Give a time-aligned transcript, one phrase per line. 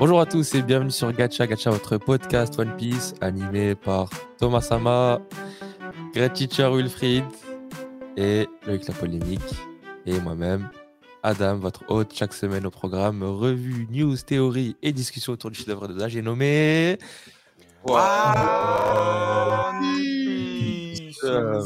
[0.00, 4.62] Bonjour à tous et bienvenue sur Gacha Gacha, votre podcast One Piece animé par Thomas
[4.62, 5.20] Sama,
[6.14, 7.26] Great Teacher Wilfried
[8.16, 9.42] et Loïc La Polémique
[10.06, 10.70] et moi-même,
[11.22, 15.86] Adam, votre hôte chaque semaine au programme revue, news, théorie et discussion autour du chef-d'œuvre
[15.86, 16.12] de l'âge.
[16.12, 16.96] J'ai nommé.
[21.24, 21.62] Euh,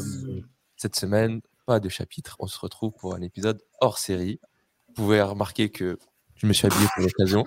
[0.75, 2.35] cette semaine, pas de chapitre.
[2.39, 4.41] On se retrouve pour un épisode hors série.
[4.89, 5.97] Vous pouvez remarquer que
[6.35, 7.43] je me suis habillé pour l'occasion.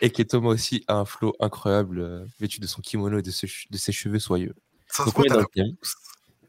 [0.00, 3.30] et que Thomas aussi a un flow incroyable, euh, vêtu de son kimono et de,
[3.30, 4.54] ses- de ses cheveux soyeux.
[4.88, 5.76] Ça se voit, t'as dans la le thème.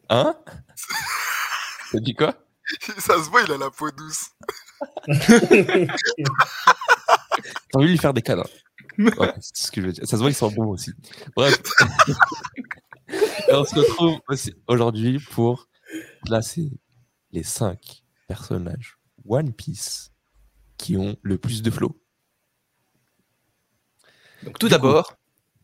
[0.10, 0.36] Hein?
[1.92, 2.36] T'as dit quoi?
[2.98, 4.30] Ça se voit, il a la peau douce.
[7.72, 8.44] T'as envie de lui faire des câlins.
[8.98, 10.06] Ouais, c'est ce que je veux dire.
[10.06, 10.92] Ça se voit, ils sont bons aussi.
[11.36, 11.58] Bref.
[13.10, 15.68] Et on se retrouve aussi aujourd'hui pour
[16.26, 16.72] classer
[17.32, 18.98] les 5 personnages
[19.28, 20.12] One Piece
[20.84, 21.98] qui ont le plus de flow.
[24.44, 25.16] Donc tout d'abord,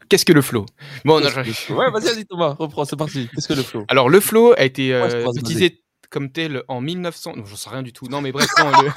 [0.07, 0.65] qu'est-ce que le flow?
[1.03, 1.41] Bon, non, je-
[1.73, 3.27] Ouais, vas-y, vas-y, Thomas, reprends, c'est parti.
[3.35, 3.83] Qu'est-ce que le flow?
[3.89, 7.33] Alors le flow a été euh, se utilisé comme tel en 1900.
[7.35, 8.07] Non, j'en sais rien du tout.
[8.07, 8.89] Non, mais bref, non, le...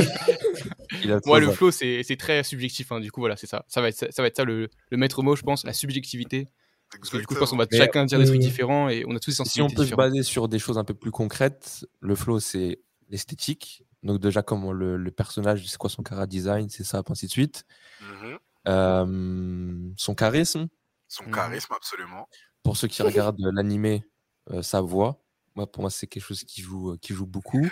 [1.26, 2.92] Moi le flow c'est c'est très subjectif.
[2.92, 3.00] hein.
[3.00, 3.64] Du coup, voilà, c'est ça.
[3.68, 5.72] Ça va être ça, ça va être ça le, le maître mot, je pense, la
[5.72, 6.48] subjectivité.
[6.92, 8.88] Parce que du coup, je pense qu'on va Mais, chacun dire des trucs euh, différents
[8.88, 10.12] et on a tous des Si on sensibilités peut se différentes.
[10.12, 12.78] baser sur des choses un peu plus concrètes, le flow, c'est
[13.10, 13.82] l'esthétique.
[14.04, 17.30] Donc déjà, comment le, le personnage, c'est quoi son cara design, c'est ça, ainsi de
[17.32, 17.64] suite.
[18.00, 18.38] Mhm.
[18.68, 20.68] Euh, son charisme,
[21.08, 21.32] Son Mhm.
[21.34, 22.28] charisme, absolument.
[22.62, 24.04] pour ceux qui regardent l'animé,
[24.50, 25.20] euh, sa voix.
[25.54, 27.66] Moi, pour moi, c'est quelque chose qui joue, euh, qui joue beaucoup.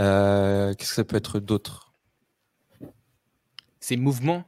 [0.00, 1.92] Euh, Qu'est-ce que ça peut être d'autre?
[3.80, 4.44] Ces mouvements.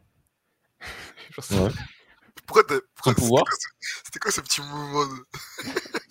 [1.51, 1.71] Ouais.
[2.47, 2.85] Pourquoi c'était
[3.17, 5.25] pouvoir quoi ce- C'était quoi ce petit mouvement de...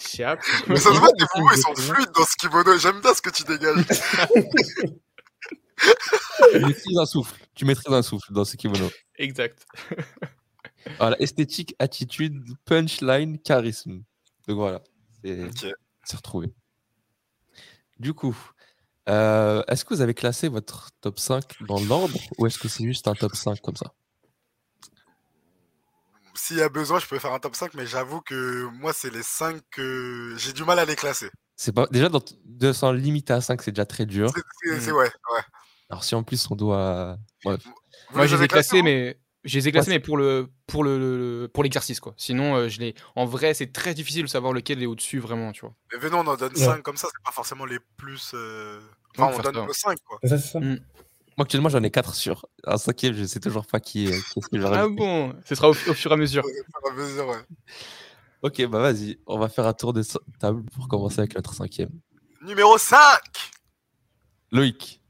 [0.09, 0.39] Chiap.
[0.67, 2.77] Mais ça se voit, tes mouvements, ils sont fluides dans ce kimono.
[2.77, 3.85] J'aime bien ce que tu dégages.
[6.51, 7.41] Tu maîtrises un souffle.
[7.55, 8.89] Tu maîtrises un souffle dans ce kimono.
[9.17, 9.65] Exact.
[10.97, 14.01] Voilà, esthétique, attitude, punchline, charisme.
[14.47, 14.81] Donc voilà,
[15.23, 16.53] c'est retrouvé.
[17.99, 18.35] Du coup,
[19.09, 22.85] euh, est-ce que vous avez classé votre top 5 dans l'ordre ou est-ce que c'est
[22.85, 23.93] juste un top 5 comme ça?
[26.41, 29.11] S'il y a besoin, je peux faire un top 5, mais j'avoue que moi, c'est
[29.13, 31.29] les 5 que j'ai du mal à les classer.
[31.57, 34.31] C'est pas déjà dans, de s'en limiter à 5, c'est déjà très dur.
[34.63, 34.95] C'est- Mhm.
[34.95, 35.41] ouais, ouais.
[35.89, 37.57] Alors si en plus on doit Moi,
[38.25, 41.47] je les ai classés, mais je les ai classés, mais pour le pour le, le-
[41.49, 42.13] pour l'exercice quoi.
[42.15, 42.95] Sinon, euh, je les.
[43.15, 45.73] En vrai, c'est très difficile de savoir lequel est au-dessus vraiment, tu vois.
[45.91, 46.63] Mais venons, on en donne Ouais.
[46.65, 48.31] 5 comme ça, c'est pas forcément les plus.
[48.33, 48.79] euh,
[49.17, 50.19] Enfin, on donne nos 5, quoi.
[50.23, 50.59] Ça, c'est ça.
[51.39, 54.39] Moi actuellement j'en ai 4 sur un cinquième, je sais toujours pas qui est, qui
[54.39, 56.43] est ce que Ah bon, ce sera au, au fur et à mesure.
[56.43, 57.37] Au fur et à mesure, ouais.
[58.41, 60.03] Ok, bah vas-y, on va faire un tour de
[60.37, 61.91] table pour commencer avec notre cinquième.
[62.41, 62.99] Numéro 5
[64.51, 65.01] Loïc.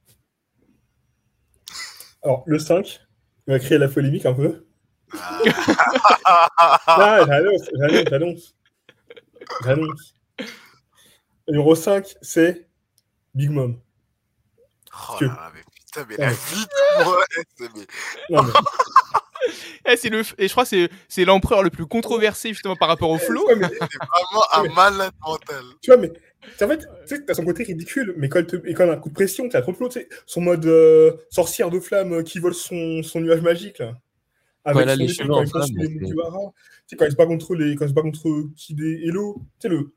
[2.22, 3.02] Alors, le 5,
[3.48, 4.68] il va créer la polémique un peu.
[6.62, 7.70] Ah, j'annonce,
[8.08, 8.54] j'annonce,
[9.64, 10.14] j'annonce.
[11.48, 12.70] Numéro 5, c'est
[13.34, 13.80] Big Mom.
[14.94, 15.62] Oh que- là là, mais
[15.92, 17.20] putain, mais la vie de moi,
[17.58, 17.70] c'est-
[19.86, 23.10] Eh, le, et je crois que c'est- c'est l'empereur le plus controversé justement par rapport
[23.10, 23.46] au flow.
[23.48, 25.64] Ouais, mais, c'est vraiment un malade mental.
[25.82, 26.12] tu vois, mais
[26.62, 28.90] en fait, tu sais, t'as son côté ridicule, mais quand, elle te, et quand elle
[28.92, 31.70] a un coup de pression, t'as trop de flow, tu sais, son mode euh, sorcière
[31.70, 33.98] de flamme euh, qui vole son, son nuage magique, là.
[34.66, 35.78] Avec elle a son les cheveux quand il.
[35.80, 36.10] Tu
[36.88, 39.38] sais, quand elle se bat contre les, quand elle se bat contre Kid et Hello,
[39.60, 39.94] tu sais, le,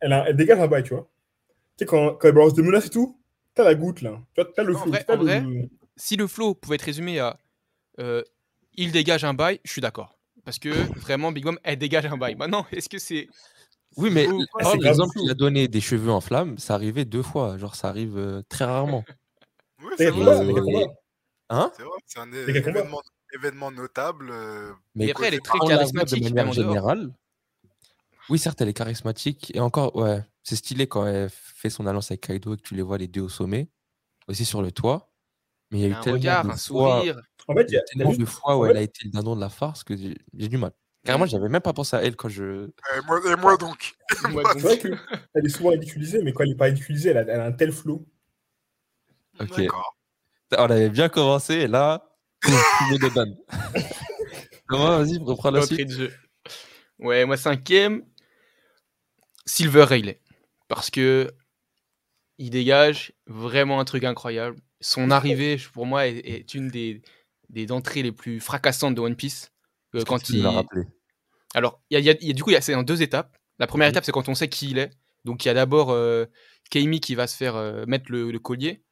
[0.00, 1.10] elle, a- elle dégage un bail, tu vois.
[1.76, 3.18] Tu sais, quand, quand elle balance des menaces et tout,
[3.54, 4.20] t'as la goutte, là.
[4.34, 4.90] Tu vois, t'as le En flow.
[4.92, 7.38] vrai- en le- vrai, Si le flow pouvait être résumé à
[8.00, 8.22] euh,
[8.76, 10.18] il dégage un bail, je suis d'accord.
[10.44, 12.34] Parce que vraiment, Big Mom, elle dégage un bail.
[12.34, 13.28] Maintenant, est-ce que c'est.
[13.96, 14.26] Oui, mais
[14.58, 14.72] Ah, par
[15.12, 17.56] qu'il a donné des cheveux en flammes, ça arrivait deux fois.
[17.58, 19.04] Genre, ça arrive euh, très rarement.
[19.80, 20.86] Oui, c'est vrai.
[21.50, 21.70] Hein?
[21.76, 23.00] C'est vrai, c'est un événement,
[23.34, 24.30] événement notable.
[24.30, 27.12] euh, Et après, elle est très charismatique, De manière générale.
[28.28, 29.54] Oui, certes, elle est charismatique.
[29.54, 32.74] Et encore, ouais, c'est stylé quand elle fait son alliance avec Kaido et que tu
[32.74, 33.68] les vois les deux au sommet.
[34.28, 35.10] Aussi sur le toit.
[35.70, 37.20] Mais il y a eu Un tellement regard, de un fois, sourire.
[37.48, 38.72] En fait, il y a, il y a tellement juste- de fois où en elle
[38.72, 40.72] fait- a été le dindon de la farce que j'ai du mal.
[41.04, 42.42] Carrément, j'avais même pas pensé à elle quand je.
[42.44, 42.72] euh,
[43.06, 43.94] moi, et moi donc.
[44.54, 44.96] Vrai qu'elle
[45.44, 47.72] est souvent ridiculisée, mais quand elle n'est pas ridiculisée, elle a, elle a un tel
[47.72, 48.06] flow.
[49.38, 49.50] Ok.
[49.58, 49.96] D'accord.
[50.56, 52.08] On avait bien commencé et là,
[53.14, 53.24] ban.
[54.68, 55.88] Comment, vas-y, reprends la suite.
[55.88, 56.12] de jeu.
[56.98, 58.02] Ouais, moi, cinquième,
[59.46, 60.20] Silver Rayleigh.
[60.68, 61.30] Parce que
[62.38, 64.56] il dégage vraiment un truc incroyable.
[64.80, 67.00] Son arrivée, pour moi, est, est une des,
[67.48, 69.50] des entrées les plus fracassantes de One Piece.
[69.94, 70.54] Euh, que quand tu l'as il...
[70.56, 70.82] rappelé.
[71.54, 72.82] Alors, il y a, y a- y a- du coup, il y a- c'est en
[72.82, 73.36] deux étapes.
[73.58, 73.92] La première Mhm.
[73.92, 74.90] étape, c'est quand on sait qui il est.
[75.24, 76.26] Donc, il y a d'abord euh,
[76.70, 78.82] Keimi qui va se faire euh, mettre le, le collier.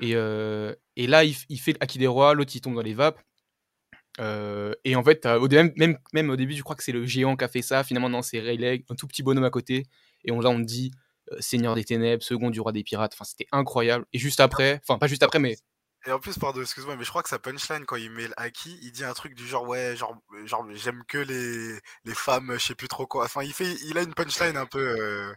[0.00, 2.94] Et, euh, Et là, il, il fait Aki des rois, l'autre il tombe dans les
[2.94, 3.20] vapes.
[4.18, 7.06] Euh, et en fait, au même, même, même au début, je crois que c'est le
[7.06, 7.84] géant qui a fait ça.
[7.84, 9.86] Finalement, non, c'est Rayleigh, un tout petit bonhomme à côté.
[10.24, 10.90] Et on, là, on dit
[11.32, 13.12] euh, Seigneur des Ténèbres, second du roi des pirates.
[13.14, 14.04] Enfin, c'était incroyable.
[14.12, 15.56] Et juste après, enfin, pas juste après, mais
[16.06, 18.34] Et en plus, pardon, excuse-moi, mais je crois que sa punchline, quand il met le
[18.36, 22.54] haki, il dit un truc du genre, ouais, genre, genre j'aime que les, les femmes,
[22.54, 23.24] je sais plus trop quoi.
[23.24, 25.32] Enfin, il, fait, il a une punchline un peu euh,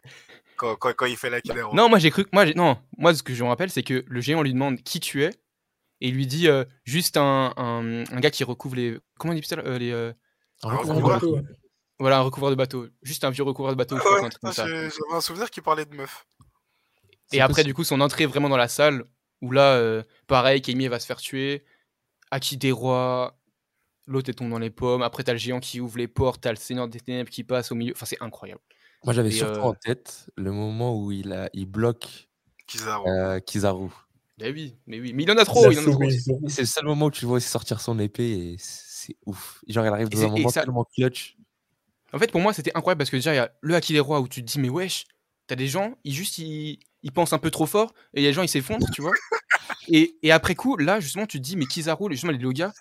[0.56, 1.76] quand, quand, quand il fait des rois.
[1.76, 2.26] Non, moi j'ai cru.
[2.32, 4.82] Moi, j'ai- non, moi ce que je me rappelle, c'est que le géant lui demande
[4.82, 5.32] qui tu es
[6.02, 8.98] et il lui dit euh, juste un, un, un gars qui recouvre les.
[9.18, 10.12] Comment on dit ça euh, les, euh,
[10.64, 11.22] Un recouvreur.
[12.00, 12.88] Voilà, un recouvreur de bateau.
[13.04, 15.96] Juste un vieux recouvreur de bateau, Ah ouais, ah, J'avais un souvenir qui parlait de
[15.96, 16.26] meuf.
[17.32, 17.68] Et après, possible.
[17.68, 19.06] du coup, son entrée vraiment dans la salle
[19.42, 21.64] où là, euh, pareil, Kaimi va se faire tuer.
[22.32, 23.38] Aki des rois.
[24.08, 25.04] L'autre tombe dans les pommes.
[25.04, 26.42] Après, t'as le géant qui ouvre les portes.
[26.42, 27.94] T'as le Seigneur des Ténèbres qui passe au milieu.
[27.96, 28.62] Enfin, c'est incroyable.
[29.04, 32.30] Moi, j'avais surtout euh, en tête le moment où il, a, il bloque
[32.66, 33.08] Kizaru.
[33.08, 33.90] euh, Kizaru.
[34.42, 35.14] Mais oui, mais oui.
[35.14, 35.72] Mais il en a trop.
[35.72, 39.64] C'est le seul moment où tu le vois aussi sortir son épée et c'est ouf.
[39.68, 41.38] Genre, il arrive dans un moment ça- tellement clutch.
[42.14, 44.00] En fait, pour moi, c'était incroyable parce que déjà, il y a le Haki des
[44.00, 45.06] Rois où tu te dis, mais wesh,
[45.48, 48.28] t'as des gens, ils juste, ils, ils pensent un peu trop fort et il y
[48.28, 49.14] a des gens, ils s'effondrent, tu vois.
[49.88, 52.74] Et, et après coup, là, justement, tu te dis, mais Kizaru, les- justement, les Loga,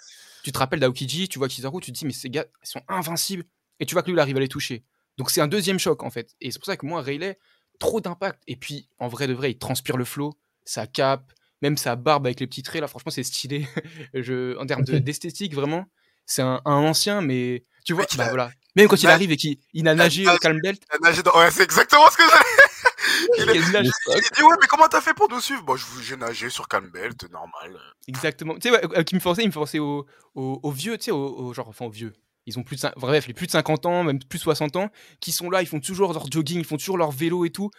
[0.42, 2.82] tu te rappelles d'Aokiji, tu vois Kizaru, tu te dis, mais ces gars, ils sont
[2.88, 3.44] invincibles.
[3.80, 4.84] Et tu vois que lui, il arrive à les toucher.
[5.16, 6.34] Donc c'est un deuxième choc, en fait.
[6.40, 7.36] Et c'est pour ça que moi, Rayleigh,
[7.78, 8.42] trop d'impact.
[8.46, 10.34] Et puis, en vrai de vrai, il transpire le flow,
[10.64, 13.66] sa cape, même sa barbe avec les petits traits, là, franchement, c'est stylé.
[14.14, 15.86] Je, en termes de- d'esthétique, vraiment,
[16.26, 18.50] c'est un, un ancien, mais tu vois, bah a- voilà.
[18.76, 21.08] Même quand il nage- arrive et qu'il il a nagé au Calm Belt, Il a
[21.10, 23.54] nagé dans- Ouais, c'est exactement ce que j'allais.
[23.56, 25.62] il, il nage- il dit, ouais, mais comment t'as fait pour nous suivre?
[25.64, 27.78] Bon, vous- j'ai nagé sur Calmbelt, normal.
[28.06, 28.54] Exactement.
[28.54, 31.10] Tu sais, ouais, euh, qui me pensait, il me pensait aux au, vieux, tu sais,
[31.10, 32.12] aux, aux- genre, enfin, aux vieux.
[32.46, 34.76] Ils ont plus de, cin- bref, les plus de 50 ans, même plus de 60
[34.76, 34.88] ans,
[35.20, 37.70] qui sont là, ils font toujours leur jogging, ils font toujours leur vélo et tout.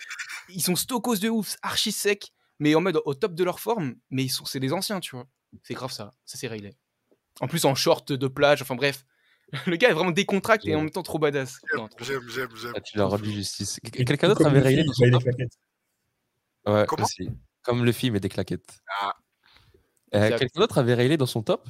[0.49, 2.31] Ils sont stokos de ouf, archi secs,
[2.61, 5.15] mais en mode au top de leur forme, mais ils sont, c'est des anciens, tu
[5.15, 5.25] vois.
[5.63, 6.77] C'est grave ça, ça c'est Rayleigh.
[7.39, 9.03] En plus en short de plage, enfin bref.
[9.67, 11.57] Le gars est vraiment décontracté et en même temps trop badass.
[11.75, 12.73] Non, J'aime, j'aime, j'aime.
[12.75, 13.79] Ah, tu as rendu justice.
[13.83, 15.23] Et Quelqu'un d'autre avait Rayleigh dans son top.
[16.67, 17.29] Ouais, Comment aussi.
[17.63, 18.79] Comme Luffy, mais des claquettes.
[19.01, 19.15] Ah.
[20.13, 20.37] Euh.
[20.37, 21.67] Quelqu'un d'autre avait Rayleigh dans son top?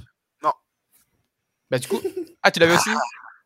[1.70, 2.02] Bah du coup,
[2.44, 2.90] ah tu l'avais aussi?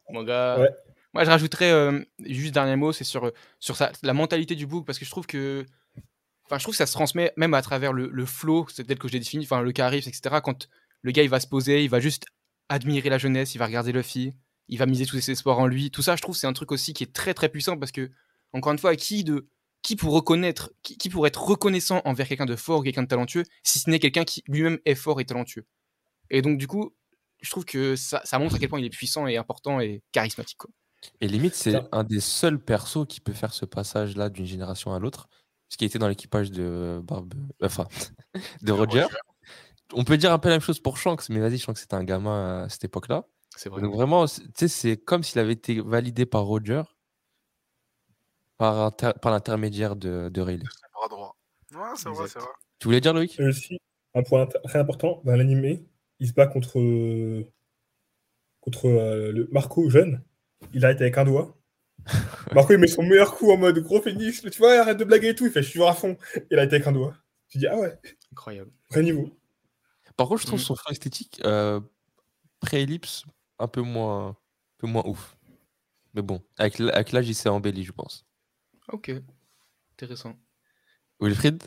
[0.10, 0.60] Mon gars.
[0.60, 0.70] Ouais.
[1.14, 4.66] Moi je rajouterais euh, juste dernier mot, c'est sur, euh, sur sa- la mentalité du
[4.66, 5.64] book parce que je trouve que
[6.46, 8.98] enfin je trouve que ça se transmet même à travers le, le flow, c'est tel
[8.98, 10.38] que je l'ai défini, enfin le charisme, etc.
[10.44, 10.70] Quand
[11.02, 12.26] le gars il va se poser, il va juste
[12.70, 14.34] admirer la jeunesse, il va regarder Luffy,
[14.68, 15.92] il va miser tous ses espoirs en lui.
[15.92, 18.12] Tout ça, je trouve c'est un truc aussi qui est très très puissant parce que
[18.54, 19.48] encore une fois, qui de
[19.82, 23.44] qui pour reconnaître, qui, qui pour être reconnaissant envers quelqu'un de fort, quelqu'un de talentueux,
[23.62, 25.66] si ce n'est quelqu'un qui lui-même est fort et talentueux?
[26.32, 26.96] Et donc du coup,
[27.42, 30.02] je trouve que ça, ça montre à quel point il est puissant et important et
[30.12, 30.58] charismatique.
[30.58, 30.72] Quoi.
[31.22, 35.00] Et limite, c'est un des seuls persos qui peut faire ce passage-là d'une génération à
[35.00, 35.28] l'autre.
[35.76, 37.34] Ce qui était dans l'équipage de Barbe...
[37.62, 37.86] Enfin,
[38.62, 39.08] de Roger.
[39.94, 42.06] On peut dire un peu la même chose pour Shanks, mais vas-y, Shanks c'était un
[42.06, 43.26] gamin à cette époque-là.
[43.58, 43.82] C'est vrai.
[43.82, 46.84] Donc vraiment, c'est- tu sais, c'est comme s'il avait été validé par Roger
[48.56, 50.64] par, inter- par l'intermédiaire de, de Rayleigh.
[50.94, 51.36] Bras droit.
[51.74, 52.48] Ouais, c'est vrai, c'est vrai.
[52.80, 53.38] Tu voulais dire, Loïc?
[53.42, 53.78] Aussi,
[54.14, 55.86] un point int- très important, dans l'animé,
[56.20, 56.80] il se bat contre,
[58.62, 60.24] contre euh, le Marco jeune.
[60.74, 61.58] Il arrête avec un doigt.
[62.54, 64.42] Marco, il met son meilleur coup en mode gros phénix.
[64.42, 65.46] Tu vois, arrête de blaguer et tout.
[65.46, 66.18] Il fait, je suis à fond.
[66.52, 67.16] Il arrête avec un doigt.
[67.50, 67.98] Tu dis, ah ouais,
[68.32, 68.72] Incroyable.
[68.92, 69.30] vrai niveau.
[70.18, 70.66] Par contre, je trouve Mhm.
[70.66, 71.82] son flow esthétique euh,
[72.60, 73.24] pré-ellipse
[73.60, 74.36] un peu moins, un
[74.78, 75.36] peu moins ouf.
[76.14, 78.26] Mais bon, avec l'âge, il s'est embelli, je pense.
[78.92, 79.12] Ok.
[79.94, 80.36] Intéressant.
[81.20, 81.64] Wilfried?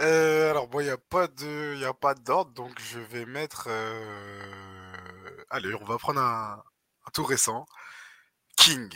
[0.00, 3.24] Euh, alors, bon, il n'y a pas de, y a pas d'ordre, donc je vais
[3.26, 3.66] mettre.
[3.70, 6.62] euh, Allez, on va prendre un,
[7.06, 7.66] un tout récent.
[8.56, 8.92] King.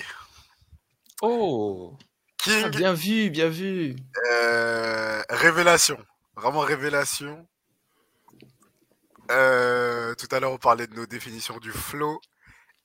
[1.23, 1.97] Oh
[2.39, 3.97] King, Bien vu, bien vu.
[4.33, 5.99] euh, révélation.
[6.37, 7.47] Vraiment révélation.
[9.31, 12.21] Euh, tout à l'heure, on parlait de nos définitions du flow.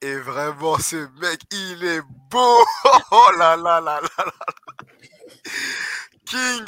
[0.02, 2.66] Et vraiment, ce mec, il est beau!
[3.12, 4.34] Oh là là là là là!
[6.26, 6.66] King,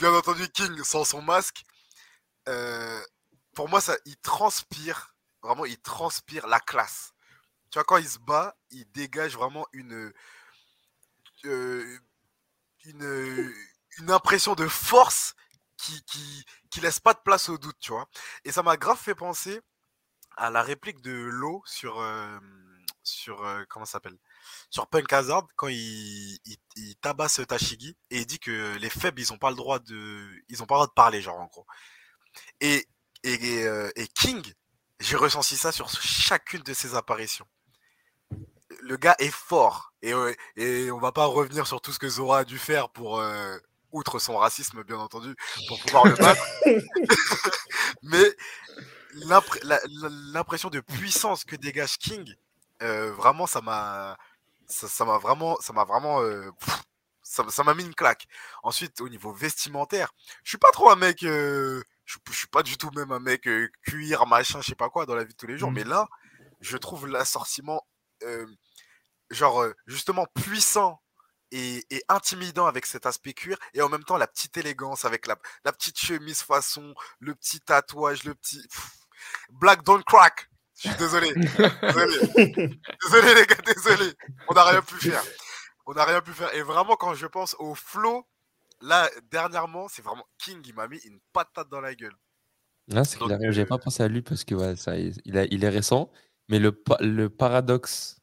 [0.00, 1.64] bien entendu, King sans son masque.
[2.48, 3.00] euh,
[3.54, 7.11] pour moi, ça, il transpire, vraiment, il transpire la classe.
[7.72, 10.12] Tu vois, quand il se bat, il dégage vraiment une,
[11.46, 11.98] euh,
[12.84, 13.54] une,
[13.98, 15.34] une impression de force
[15.78, 18.06] qui, qui, qui laisse pas de place au doute, tu vois.
[18.44, 19.62] Et ça m'a grave fait penser
[20.36, 22.38] à la réplique de Lo sur, euh,
[23.02, 24.18] sur euh, comment s'appelle?
[24.68, 29.20] Sur Punk Hazard quand il, il, il tabasse Tashigi et il dit que les faibles
[29.20, 31.46] ils ont pas le droit de ils ont pas le droit de parler genre en
[31.46, 31.66] gros.
[32.60, 32.86] Et
[33.24, 33.64] et,
[33.96, 34.42] et King
[35.00, 37.46] j'ai ressenti ça sur chacune de ses apparitions
[38.82, 42.08] le gars est fort et, euh, et on va pas revenir sur tout ce que
[42.08, 43.56] Zora a dû faire pour euh,
[43.92, 45.34] outre son racisme, bien entendu,
[45.68, 46.44] pour pouvoir le battre.
[48.02, 48.36] Mais
[50.32, 52.34] l'impression de puissance que dégage King,
[52.82, 54.16] euh, vraiment, ça m'a,
[54.66, 56.82] ça m'a vraiment, ça m'a vraiment, euh, pff,
[57.22, 58.26] ça m'a mis une claque.
[58.62, 60.12] Ensuite, au niveau vestimentaire,
[60.42, 63.20] je suis pas trop un mec, euh, je, je suis pas du tout même un
[63.20, 65.70] mec euh, cuir, machin, je sais pas quoi dans la vie de tous les jours.
[65.70, 65.76] Mhm.
[65.76, 66.08] Mais là,
[66.60, 67.86] je trouve l'assortiment,
[69.32, 71.02] genre euh, justement puissant
[71.50, 75.26] et, et intimidant avec cet aspect cuir et en même temps la petite élégance avec
[75.26, 78.90] la, la petite chemise façon, le petit tatouage, le petit pff,
[79.50, 80.48] black don't crack.
[80.76, 81.32] Je suis désolé.
[81.34, 82.80] désolé.
[83.04, 84.12] Désolé les gars, désolé.
[84.48, 85.22] On n'a rien pu faire.
[85.86, 86.52] On n'a rien pu faire.
[86.54, 88.26] Et vraiment quand je pense au flow,
[88.80, 92.16] là dernièrement, c'est vraiment King, il m'a mis une patate dans la gueule.
[92.94, 93.18] Ah, c'est.
[93.20, 96.10] J'avais euh, pas pensé à lui parce que ouais, ça, il, a- il est récent.
[96.48, 98.16] Mais le, le paradoxe,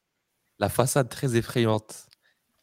[0.59, 2.07] la façade très effrayante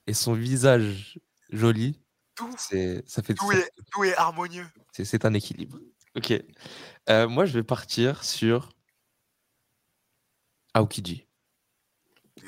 [0.07, 1.19] et son visage
[1.51, 2.01] joli,
[2.35, 4.67] Tout, c'est ça fait tout ça- est, tout est harmonieux.
[4.93, 5.79] c'est c'est un équilibre.
[6.17, 6.33] Ok.
[7.11, 8.71] Euh, moi, je vais partir sur
[10.75, 11.27] Aokiji.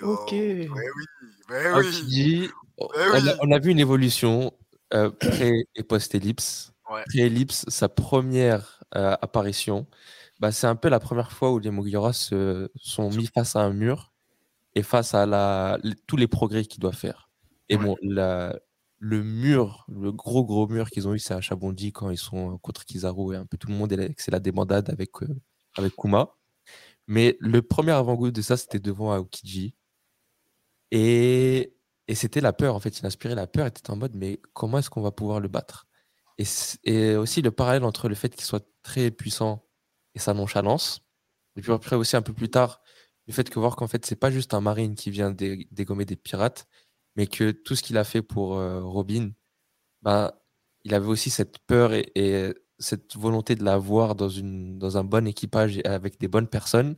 [0.03, 0.33] Ok.
[0.33, 1.05] Mais oui,
[1.49, 1.87] mais oui.
[1.87, 3.29] Aokiji, on, oui.
[3.31, 4.53] a, on a vu une évolution
[4.95, 6.73] euh, pré et post-ellipse.
[6.91, 7.03] Ouais.
[7.07, 9.87] Pré-ellipse, sa première euh, apparition,
[10.41, 13.61] bah, c'est un peu la première fois où les Mugiwara se sont mis face à
[13.61, 14.15] un mur
[14.79, 17.29] et face à la, tous les progrès qu'ils doivent faire.
[17.69, 17.85] Et Ouais.
[17.85, 18.57] bon, la-
[19.01, 22.59] le mur, le gros gros mur qu'ils ont eu, c'est à Chabondi quand ils sont
[22.59, 25.41] contre Kizaru et un peu tout le monde, et c'est la débandade avec, euh,
[25.77, 26.31] avec Kuma.
[27.07, 29.75] Mais le premier avant-goût de ça, c'était devant Aokiji.
[30.91, 31.75] Et,
[32.07, 32.99] et c'était la peur, en fait.
[33.01, 33.65] Il inspirait la peur.
[33.67, 35.87] Et était en mode, mais comment est-ce qu'on va pouvoir le battre?
[36.39, 36.45] Et,
[36.85, 39.65] et aussi le parallèle entre le fait qu'il soit très puissant
[40.15, 41.01] et sa nonchalance.
[41.57, 42.81] Et puis après aussi, un peu plus tard,
[43.29, 46.05] le fait que voir qu'en fait, c'est pas juste un marine qui vient dé- dégommer
[46.07, 46.67] des pirates,
[47.17, 49.31] mais que tout ce qu'il a fait pour euh, Robin,
[50.03, 50.33] ben,
[50.85, 55.05] il avait aussi cette peur et, et cette volonté de l'avoir dans, une, dans un
[55.05, 56.97] bon équipage et avec des bonnes personnes.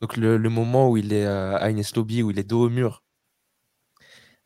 [0.00, 2.66] Donc le, le moment où il est euh, à Ines Lobby, où il est dos
[2.66, 3.02] au mur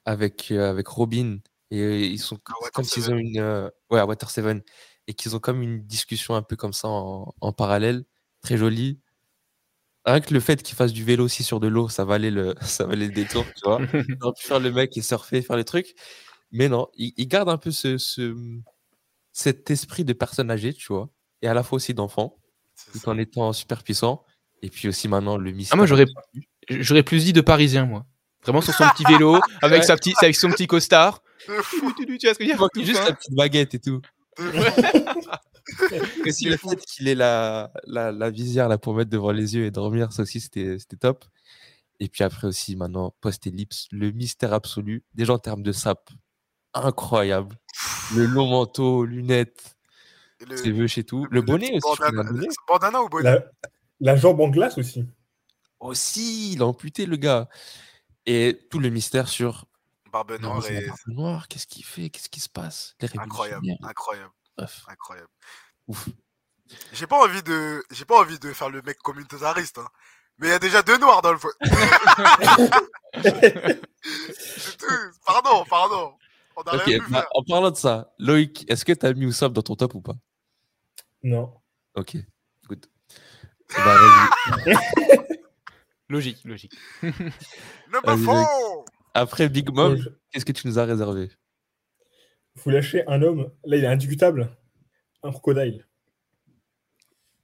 [0.04, 1.38] avec, euh, avec Robin,
[1.70, 2.38] et euh, ils sont
[2.72, 3.38] comme s'ils ont une...
[3.38, 4.62] euh, ouais, à Water Seven,
[5.06, 8.04] et qu'ils ont comme une discussion un peu comme ça en, en parallèle,
[8.40, 9.00] très jolie.
[10.06, 12.54] Rien que le fait qu'il fasse du vélo aussi sur de l'eau, ça valait le,
[12.62, 13.80] ça valait le détour, tu vois.
[14.38, 15.94] Faire le mec et surfer, faire les trucs.
[16.52, 18.34] Mais non, il, il garde un peu ce, ce,
[19.32, 21.10] cet esprit de personne âgée, tu vois,
[21.42, 22.38] et à la fois aussi d'enfant,
[22.92, 23.10] tout ça.
[23.10, 24.24] en étant super puissant.
[24.62, 25.74] Et puis aussi maintenant le mystère.
[25.74, 26.06] Ah, moi, j'aurais
[26.68, 28.06] j'aurais plus dit de parisien, moi.
[28.42, 31.22] Vraiment sur son petit vélo, avec, sa petite, avec son petit costard.
[31.44, 32.68] Tu, vois ce que je veux dire?
[32.76, 34.00] Juste la petite baguette et tout.
[36.24, 39.54] Et aussi le fait qu'il ait la, la, la visière là pour mettre devant les
[39.56, 41.24] yeux et dormir, ça aussi c'était top.
[41.98, 46.10] Et puis après aussi maintenant post-ellipse, le mystère absolu, déjà en termes de sap,
[46.74, 47.56] incroyable.
[48.14, 49.76] Le long manteau, lunettes,
[50.46, 51.26] le- ses vœux chez tout.
[51.30, 52.00] Le bonnet aussi,
[52.66, 53.44] bandana, ou bonnet La,
[54.00, 55.04] la jambe en glace aussi.
[55.80, 57.48] Aussi, il a amputé le gars.
[58.26, 59.66] Et tout le mystère sur
[60.12, 64.32] Barbe noire et barbe noire, qu'est-ce qu'il fait, qu'est-ce qui se passe, les incroyable, incroyable,
[64.56, 65.28] Bref, incroyable.
[65.88, 66.08] ouf.
[66.92, 69.88] J'ai pas envie de, j'ai pas envie de faire le mec communautariste, hein.
[70.38, 71.52] Mais il y a déjà deux noirs dans le feu.
[75.26, 76.12] Pardon, pardon.
[76.56, 77.26] On a bah, faire.
[77.34, 80.02] en parlant de ça, Loïc, est-ce que tu as mis Usopp dans ton top ou
[80.02, 80.16] pas?
[81.22, 81.54] Non.
[81.94, 82.18] Ok,
[82.68, 82.84] good.
[83.70, 83.74] Eh
[84.64, 84.76] ben.
[86.08, 86.72] Logique, logique.
[87.00, 89.98] Faut Après Big Mom,
[90.30, 91.32] qu'est-ce que tu nous as réservé?
[92.56, 93.50] Vous lâchez un homme.
[93.64, 94.56] Là, il est indiscutable.
[95.22, 95.86] Un crocodile.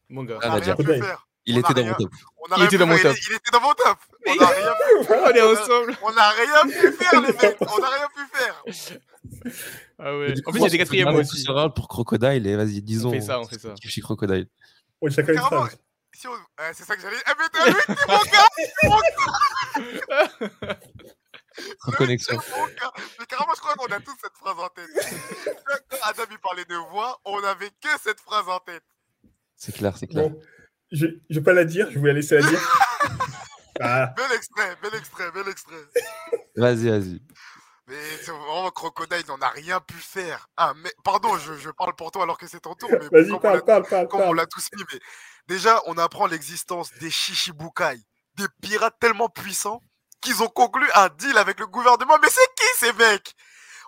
[0.08, 0.36] Mon gars.
[0.36, 1.26] On Ah, a on a rien déjà- pu faire.
[1.44, 2.10] Il On était a dans rien- mon top.
[2.38, 3.10] On a Il rien était pu dans mon faire.
[3.14, 3.20] top.
[3.28, 3.98] Il était dans mon top.
[4.26, 5.96] On a rien pu, On est ensemble.
[6.02, 7.56] on a rien pu faire, les mecs.
[7.60, 8.64] On a rien pu faire.
[9.98, 10.34] Ah ouais.
[10.46, 11.44] En plus, il y a des quatrièmes aussi.
[11.74, 13.08] pour Crocodile et vas-y, disons.
[13.10, 13.74] On fait ça, on fait ça.
[13.82, 14.46] Je suis Crocodile.
[15.00, 15.68] On est chacun une.
[16.14, 16.32] Si on-
[16.74, 17.16] c'est ça que j'allais.
[17.26, 17.76] Eh, mais t'as vu,
[18.06, 18.20] mon
[20.68, 20.78] gars,
[21.80, 22.38] Reconnexion.
[23.18, 24.88] Mais carrément, je crois qu'on a tous cette phrase en tête.
[25.90, 28.84] Quand Adam il parlait de voix, on avait que cette phrase en tête.
[29.56, 30.28] C'est clair, c'est clair.
[30.30, 30.40] Bon,
[30.90, 32.60] je, je vais pas la dire, je vais la laisser la dire.
[33.80, 35.82] Ah, Bel extrait, bel extrait, bel extrait.
[36.56, 37.22] Vas-y, vas-y.
[37.88, 40.46] Mais c'est vraiment Crocodile, on n'a rien pu faire.
[40.58, 42.90] Ah, mais pardon, je, je parle pour toi alors que c'est ton tour.
[42.92, 45.00] Mais vas-y, parle, l'a- parle, parle, comme on l'a tous mis, mais
[45.48, 47.96] déjà, on apprend l'existence des Shishibukai,
[48.36, 49.80] des pirates tellement puissants
[50.22, 52.16] qu'ils ont conclu un deal avec le gouvernement.
[52.22, 53.34] Mais c'est qui ces mecs?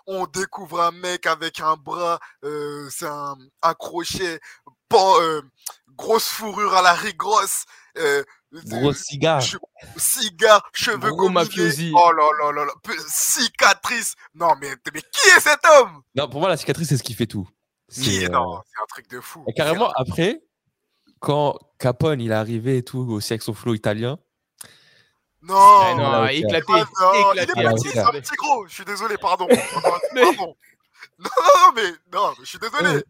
[0.07, 4.39] On découvre un mec avec un bras, euh, c'est un, un crochet,
[4.87, 5.41] pan- euh,
[5.95, 7.65] grosse fourrure à la rigosse,
[7.97, 8.23] euh,
[8.67, 9.41] Gros cigare.
[9.41, 9.57] che-
[9.97, 11.91] Cigare, cheveux Gros mafiosi.
[11.95, 12.71] Oh là là là là.
[13.07, 14.13] Cicatrice.
[14.35, 16.01] Non, mais, mais qui est cet homme?
[16.15, 17.49] Non, pour moi, la cicatrice, c'est ce qui fait tout.
[17.91, 19.43] Qui C'est, est euh, Non, c'est un truc de fou.
[19.47, 20.41] et carrément, après,
[21.19, 24.19] quand Capone, il est arrivé et tout, avec son flow italien,
[25.47, 25.95] Non.
[25.95, 26.31] Non, là, ok.
[26.33, 27.65] éclaté, Ah non, il est éclaté.
[27.67, 28.67] Ah, petit, c'est un petit gros.
[28.67, 29.47] Je suis désolé, pardon.
[30.13, 30.55] Mais- Pardon.
[31.19, 33.03] Non, non, mais non, mais je suis désolé.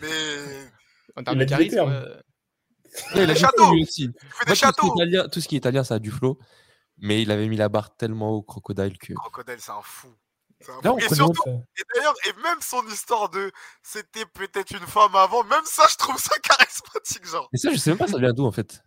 [0.00, 0.70] Mais
[1.16, 2.20] En termes de charisme, euh,
[3.14, 3.64] Ouais, il a châteaux.
[3.64, 4.02] flow, lui aussi.
[4.02, 5.94] il fait Moi, des tout, ce qui est italien, tout ce qui est italien, ça
[5.94, 6.38] a du flow.
[6.98, 9.14] Mais il avait mis la barre tellement au crocodile que.
[9.14, 10.08] Crocodile, c'est un fou.
[10.60, 10.88] C'est un Là, fou.
[10.90, 13.50] on Et surtout, et d'ailleurs, et même son histoire de
[13.82, 17.48] c'était peut-être une femme avant, même ça, je trouve ça charismatique, genre.
[17.52, 18.82] Mais ça, je sais même pas ça vient d'où en fait.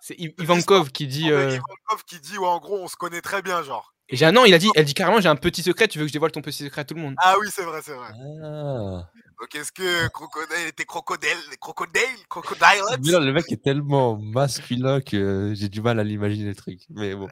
[0.00, 1.30] C'est I- Ivankov qui dit.
[1.30, 3.94] Euh, Ivankov qui dit, ouais, en gros, on se connaît très bien, genre.
[4.08, 5.88] et j'ai un non, il a dit, elle dit carrément, j'ai un petit secret.
[5.88, 7.14] Tu veux que je dévoile ton petit secret à tout le monde?
[7.18, 8.10] Ah oui, c'est vrai, c'est vrai.
[8.42, 9.10] Ah.
[9.38, 12.82] Donc, est-ce que Crocodile était crocodile Crocodile Crocodile?
[13.04, 16.80] Mais là, le mec est tellement masculin que j'ai du mal à l'imaginer le truc.
[16.88, 17.28] Mais bon.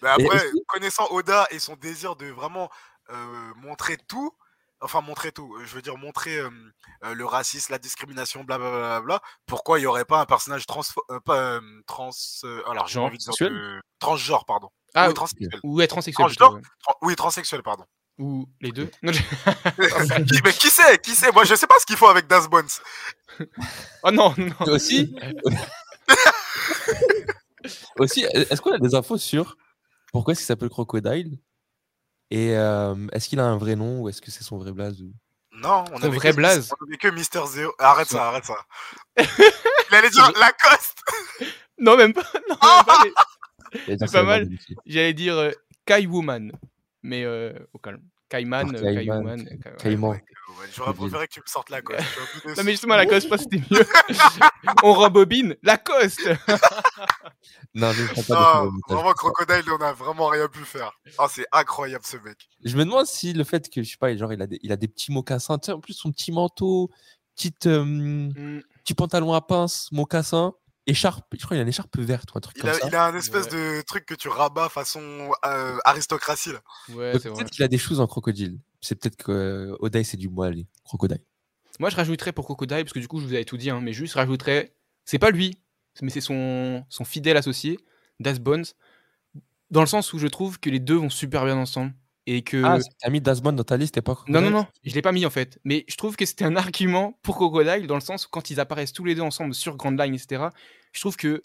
[0.00, 2.70] Mais après, est-ce connaissant Oda et son désir de vraiment
[3.10, 4.32] euh, montrer tout,
[4.84, 6.50] enfin montrer tout, je veux dire montrer euh,
[7.04, 10.82] euh, le racisme, la discrimination, blablabla, bla, pourquoi il n'y aurait pas un personnage trans,
[11.10, 12.10] euh, pas, euh, trans,
[12.44, 13.32] euh, alors j'ai envie de dire
[13.98, 14.68] transgenre, pardon.
[14.94, 15.60] Ah, oui, transsexuel.
[15.64, 16.26] ou être transsexuel.
[16.26, 16.74] Transgenre plutôt, ouais.
[16.86, 17.84] Tran- oui, transsexuel, pardon.
[18.18, 18.88] Ou les deux?
[19.02, 19.20] Non, je-
[20.24, 21.32] qui, mais qui sait Qui sait?
[21.32, 22.68] Moi, je sais pas ce qu'il faut avec Das Bones.
[24.04, 24.50] Oh non, non.
[24.60, 25.12] Toi aussi
[27.98, 29.56] Aussi, est-ce qu'on a des infos sur
[30.12, 31.38] pourquoi est-ce qu'il s'appelle Crocodile?
[32.34, 35.00] Et euh, est-ce qu'il a un vrai nom ou est-ce que c'est son vrai blaze
[35.00, 35.12] ou...
[35.52, 36.68] Non, on Son avait vrai que, blaze?
[36.80, 37.72] On avait que Mister Zero.
[37.78, 38.56] Arrête ça, arrête ça.
[39.16, 40.98] il allait dire Lacoste.
[41.78, 42.24] Non, même pas.
[42.50, 42.98] Non, même pas,
[43.86, 44.48] mais C'est pas mal.
[44.84, 45.52] J'allais dire euh,
[45.86, 46.50] Kai Woman.
[47.04, 48.02] Mais euh, au calme.
[48.34, 49.44] Ouais.
[49.78, 50.10] Caïman.
[50.10, 50.24] Ouais,
[50.74, 52.00] J'aurais préféré que tu me sortes Lacoste.
[52.00, 52.58] je peu déçu.
[52.58, 53.86] Non, mais justement, Lacoste, pas c'était mieux.
[54.82, 56.20] On rembobine Lacoste.
[57.74, 58.82] Non, je ne pas montage.
[58.88, 60.92] vraiment, Crocodile, on a vraiment rien pu faire.
[61.18, 62.48] Ah, c'est incroyable ce mec.
[62.64, 64.70] Je me demande si le fait que, je sais pas, genre, il a des, il
[64.70, 66.90] a des petits mocassins, tu sais, en plus son petit manteau,
[67.34, 70.54] petite, euh, Mm, petit pantalon à pince, mocassin,
[70.86, 72.86] écharpe, je crois qu'il a une écharpe verte ou un truc Il comme a, ça.
[72.86, 73.78] il a un espèce Ouais.
[73.78, 76.60] de truc que tu rabats façon euh, aristocratie là.
[76.94, 77.38] Ouais, Donc, c'est vrai.
[77.38, 78.58] peut-être qu'il a des choses en crocodile.
[78.80, 81.20] C'est peut-être que euh, Odaï, c'est du moelle, crocodile.
[81.80, 83.80] Moi, je rajouterais pour Crocodile, parce que du coup, je vous avais tout dit, hein,
[83.82, 84.74] mais juste je rajouterais.
[85.04, 85.58] C'est pas lui,
[86.02, 87.78] mais c'est son, son fidèle associé,
[88.20, 88.64] Das Bones,
[89.70, 91.92] dans le sens où je trouve que les deux vont super bien ensemble.
[92.26, 92.62] Et que.
[92.64, 95.02] Ah, t'as mis Dasmon dans ta liste et pas non, crocodile non, non, je l'ai
[95.02, 95.58] pas mis en fait.
[95.64, 98.60] Mais je trouve que c'était un argument pour Crocodile, dans le sens où quand ils
[98.60, 100.44] apparaissent tous les deux ensemble sur Grand Line, etc.,
[100.92, 101.42] je trouve que.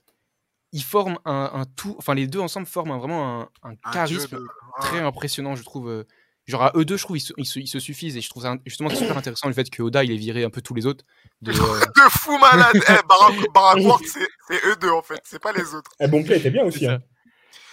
[0.71, 1.95] Ils forment un, un tout.
[1.97, 4.47] Enfin, les deux ensemble forment un- vraiment un, charisme de-
[4.81, 5.89] très impressionnant, je trouve.
[5.89, 6.03] euh,
[6.45, 8.15] Genre à eux deux, je trouve, ils se, ils se- ils se suffisent.
[8.17, 10.51] Et je trouve ça justement super intéressant le fait que Oda, il ait viré un
[10.51, 11.05] peu tous les autres.
[11.41, 11.55] De, euh,
[11.95, 12.75] de fou malade.
[12.75, 14.01] eh, Barak- Barakwart,
[14.47, 15.89] c'est eux deux en fait, c'est pas les autres.
[15.99, 16.85] Eh, bon play était bien aussi.
[16.85, 16.99] Hein.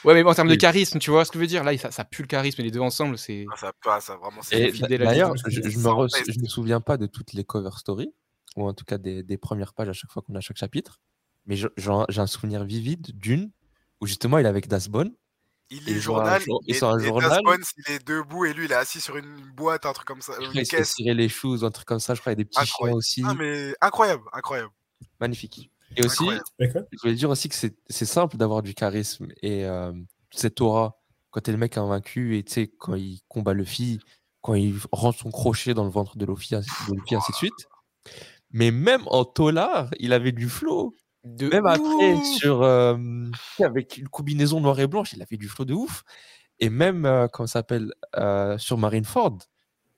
[0.06, 1.64] Ouais, mais bon, en termes de charisme, tu vois ce que je veux dire?
[1.64, 3.44] Là, ça, ça pue le charisme, et les deux ensemble, c'est.
[3.52, 6.32] Ah, ça, vraiment, c'est Et fidèle à d'ailleurs, je, je me Sans re- test.
[6.32, 8.14] je me souviens pas de toutes les cover stories,
[8.54, 11.00] ou en tout cas des, des premières pages à chaque fois qu'on a chaque chapitre,
[11.44, 11.70] mais j'ai
[12.20, 13.50] un souvenir vivide d'une
[14.00, 15.12] où justement il est avec Dasbon.
[15.70, 17.28] Il un journal, jour- ils et, sont un journal.
[17.28, 20.06] Das Bones, il est debout et lui il est assis sur une boîte, un truc
[20.06, 20.94] comme ça, une il caisse.
[20.94, 22.14] tirer les choses, un truc comme ça.
[22.14, 23.22] Je crois qu'il y a des petits chiens aussi.
[23.26, 24.70] Ah mais incroyable, incroyable.
[25.18, 25.72] Magnifique.
[25.96, 26.24] Et aussi,
[26.58, 29.92] je voulais dire aussi que c'est c'est simple d'avoir du charisme et euh,
[30.30, 34.00] cette aura quand t'es le mec invaincu et tu sais, quand il combat Luffy,
[34.40, 37.36] quand il rentre son crochet dans le ventre de Luffy, ainsi de, Luffy, ainsi de
[37.36, 37.68] suite.
[38.50, 40.94] Mais même en tolard, il avait du flow.
[41.24, 42.96] De Même après, ouf sur, euh,
[43.58, 46.04] avec une combinaison noire et blanche, il avait du flow de ouf.
[46.60, 49.38] Et même, euh, comment ça s'appelle, euh, sur Marineford,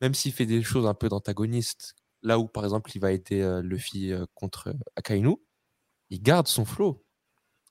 [0.01, 3.41] même s'il fait des choses un peu d'antagoniste, là où par exemple il va aider
[3.41, 5.37] euh, Luffy euh, contre Akainu,
[6.11, 7.05] il garde son flow.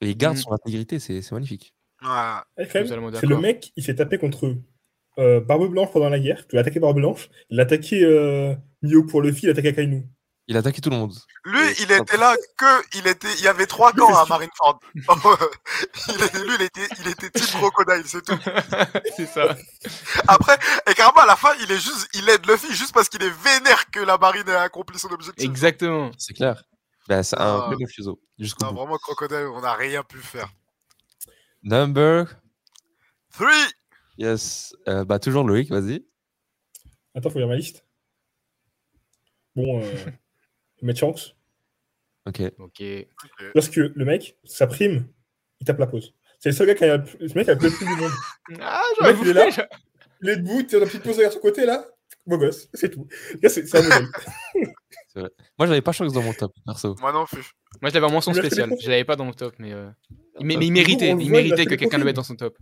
[0.02, 0.44] Et il garde Mhm.
[0.44, 1.74] son intégrité, c'est c'est magnifique.
[2.02, 4.56] Totalement c'est le mec, il s'est tapé contre
[5.18, 6.46] euh, Barbe Blanche pendant la guerre.
[6.48, 7.30] Tu l'as attaqué Barbe Blanche.
[7.50, 10.06] Il a attaqué euh, Mio pour Luffy, il a attaqué Akainu.
[10.50, 11.14] Il a attaqué tout le monde.
[11.44, 14.80] Lui, Et il était là que il était, il y avait trois camps à Marineford.
[14.96, 15.02] il
[16.24, 18.38] était, lui, il était, il était Team Crocodile, c'est tout.
[19.18, 19.58] c'est ça.
[20.28, 20.58] Après,
[20.90, 23.30] et carrément à la fin, il est juste, il aide Luffy juste parce qu'il est
[23.44, 25.44] vénère que la marine ait accompli son objectif.
[25.44, 26.12] Exactement.
[26.18, 26.64] C'est clair.
[27.08, 27.66] Ben, c'est un Ah.
[27.68, 28.20] vrai mafioso.
[28.38, 28.78] Jusqu'au Non, bout.
[28.80, 30.50] vraiment Crocodile, on n'a rien pu faire.
[31.64, 32.26] Number.
[33.34, 33.72] Three.
[34.18, 34.76] Yes.
[34.88, 36.06] Euh, bah, toujours Loïc, vas-y.
[37.16, 37.86] Attends, faut lire ma liste.
[39.56, 39.84] Bon, euh,
[40.82, 41.36] Matt Shanks.
[42.26, 42.42] Ok.
[42.60, 42.84] Ok.
[43.56, 45.08] Lorsque le mec, sa prime,
[45.62, 46.14] il tape la pause.
[46.40, 48.12] C'est le seul gars qui a le plus- ce mec a le plus du monde.
[48.62, 49.48] Ah, Le mec, il est là.
[50.22, 51.86] Il est debout, tu as la petite pause derrière son côté là.
[52.26, 53.08] Beau gosse, c'est tout.
[53.48, 54.08] C'est un modèle.
[55.58, 56.96] Moi, j'avais pas chance dans mon top, perso.
[57.00, 57.52] Moi non plus.
[57.82, 58.72] Moi, je l'avais en mention fait spéciale.
[58.82, 59.74] Je l'avais pas dans mon top, mais.
[59.74, 59.90] euh,
[60.42, 60.60] Mais, top.
[60.60, 62.06] mais il méritait, il méritait fait que quelqu'un le profils.
[62.06, 62.58] mette dans son top.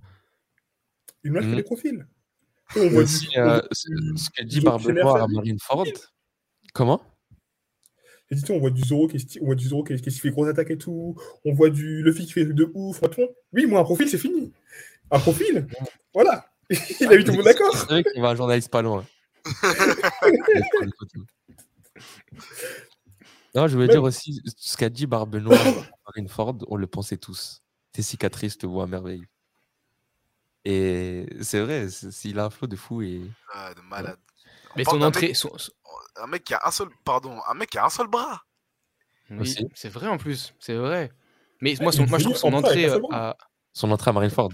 [1.23, 1.55] Il marque Mhm.
[1.55, 2.07] les profils.
[2.75, 3.89] Et on voit aussi, euh, ce
[4.29, 5.27] que du dit Zoro Barbe qui s'énerve Noire à.
[5.27, 5.85] Marineford.
[6.73, 7.01] Comment?
[8.49, 10.47] On voit du Zoro qui, se- on voit du Zoro qui, qui se fait grosse
[10.49, 11.15] attaque et tout.
[11.45, 12.99] On voit du Luffy qui fait des trucs de ouf.
[13.53, 14.51] Oui, moi, un profil, c'est fini.
[15.11, 15.67] Un profil,
[16.13, 16.45] voilà.
[16.99, 17.75] Il a eu tout le monde d'accord.
[17.77, 19.05] C'est vrai qu'il y avait un journaliste pas loin.
[23.53, 25.62] non, je voulais Même- dire aussi ce qu'a dit Barbe Noire à
[26.08, 27.62] Marineford, on le pensait tous.
[27.91, 29.23] Tes cicatrices te voient à merveille.
[30.65, 33.21] Et c'est vrai, s'il a un flow de fou et
[33.53, 34.17] Ah, de malade.
[34.75, 35.27] Mais son entrée.
[35.27, 35.71] mec- son- son-
[36.21, 36.88] Un mec qui a un seul.
[37.03, 38.41] Pardon, un mec qui a un seul bras.
[39.29, 41.12] Oui, c'est vrai en plus, c'est vrai.
[41.62, 43.36] Mais moi, il son- moi je trouve son entrée euh, à
[43.73, 44.51] son entrée à Marineford.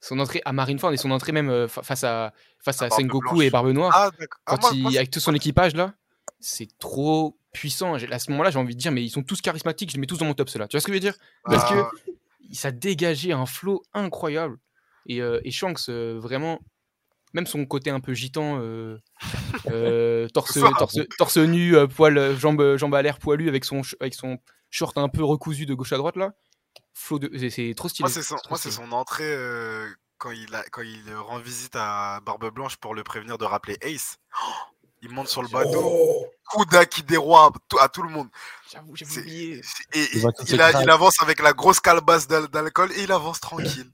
[0.00, 3.30] son entrée à Marineford et son entrée même euh, fa- face à face À Sengoku
[3.34, 3.44] Blanche.
[3.44, 3.92] et Barbe Noire.
[3.94, 4.40] Ah, d'accord.
[4.46, 5.94] Ah, quand moi- il moi, avec tout son équipage là,
[6.42, 7.94] c'est trop puissant.
[7.94, 9.90] À ce moment-là, j'ai envie de dire, mais ils sont tous charismatiques.
[9.90, 10.68] Je les mets tous dans mon top ceux-là.
[10.68, 11.16] Tu vois ce que je veux dire?
[11.44, 14.58] Parce Ah, que ça dégageait un flow incroyable.
[15.06, 16.60] Et, euh, et Shanks, euh, vraiment,
[17.32, 18.98] même son côté un peu gitan, euh,
[20.34, 24.38] torse, torse, torse nu, poil, jambes, jambes à l'air poilu avec son, avec son
[24.70, 26.34] short un peu recousu de gauche à droite là.
[26.94, 28.04] Flow de, c'est- trop stylé.
[28.04, 28.10] Moi,
[28.58, 29.34] c'est son, moi, entrée
[30.18, 33.76] quand, il a, quand il rend visite à Barbe Blanche pour le prévenir de rappeler
[33.82, 34.18] Ace.
[34.40, 34.50] Oh,
[35.02, 38.28] il monte sur le bateau, Oh, coup qui déroie à tout, à tout le monde.
[38.72, 39.60] J'avoue, c'est- oublié.
[39.94, 40.06] Et
[40.48, 43.90] Il a- avance avec la grosse calebasse d'al- d'alcool et il avance tranquille.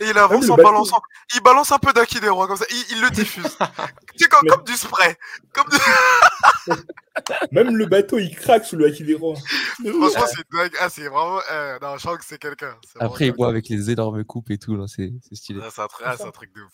[0.00, 1.00] Et il avance le en balançant.
[1.34, 2.64] Il balance un peu d'Akideroa comme ça.
[2.70, 3.44] Il, il le diffuse.
[4.16, 5.16] c'est comme, Mais- comme du spray.
[5.52, 5.76] Comme du-
[7.52, 9.34] Même le bateau, il craque sous le rois.
[9.84, 10.72] Franchement, c'est dingue.
[10.80, 11.40] Ah, c'est vraiment.
[11.50, 12.76] euh, non, je sens que c'est quelqu'un.
[13.00, 15.60] Après, il boit avec les énormes coupes et tout, là, c'est c'est stylé.
[15.64, 16.70] Ah, c'est un, truc- ah, c'est un truc de ouf.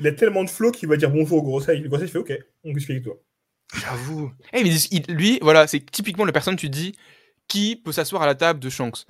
[0.00, 1.80] Il a tellement de flow qu'il va dire bonjour au Grosseil.
[1.80, 2.32] Le Grosseil fait OK,
[2.64, 3.14] on discute avec toi.
[3.76, 4.30] J'avoue.
[4.52, 6.94] Eh, mais il- lui, voilà, c'est typiquement la personne, tu te dis,
[7.48, 9.04] qui peut s'asseoir à la table de Shanks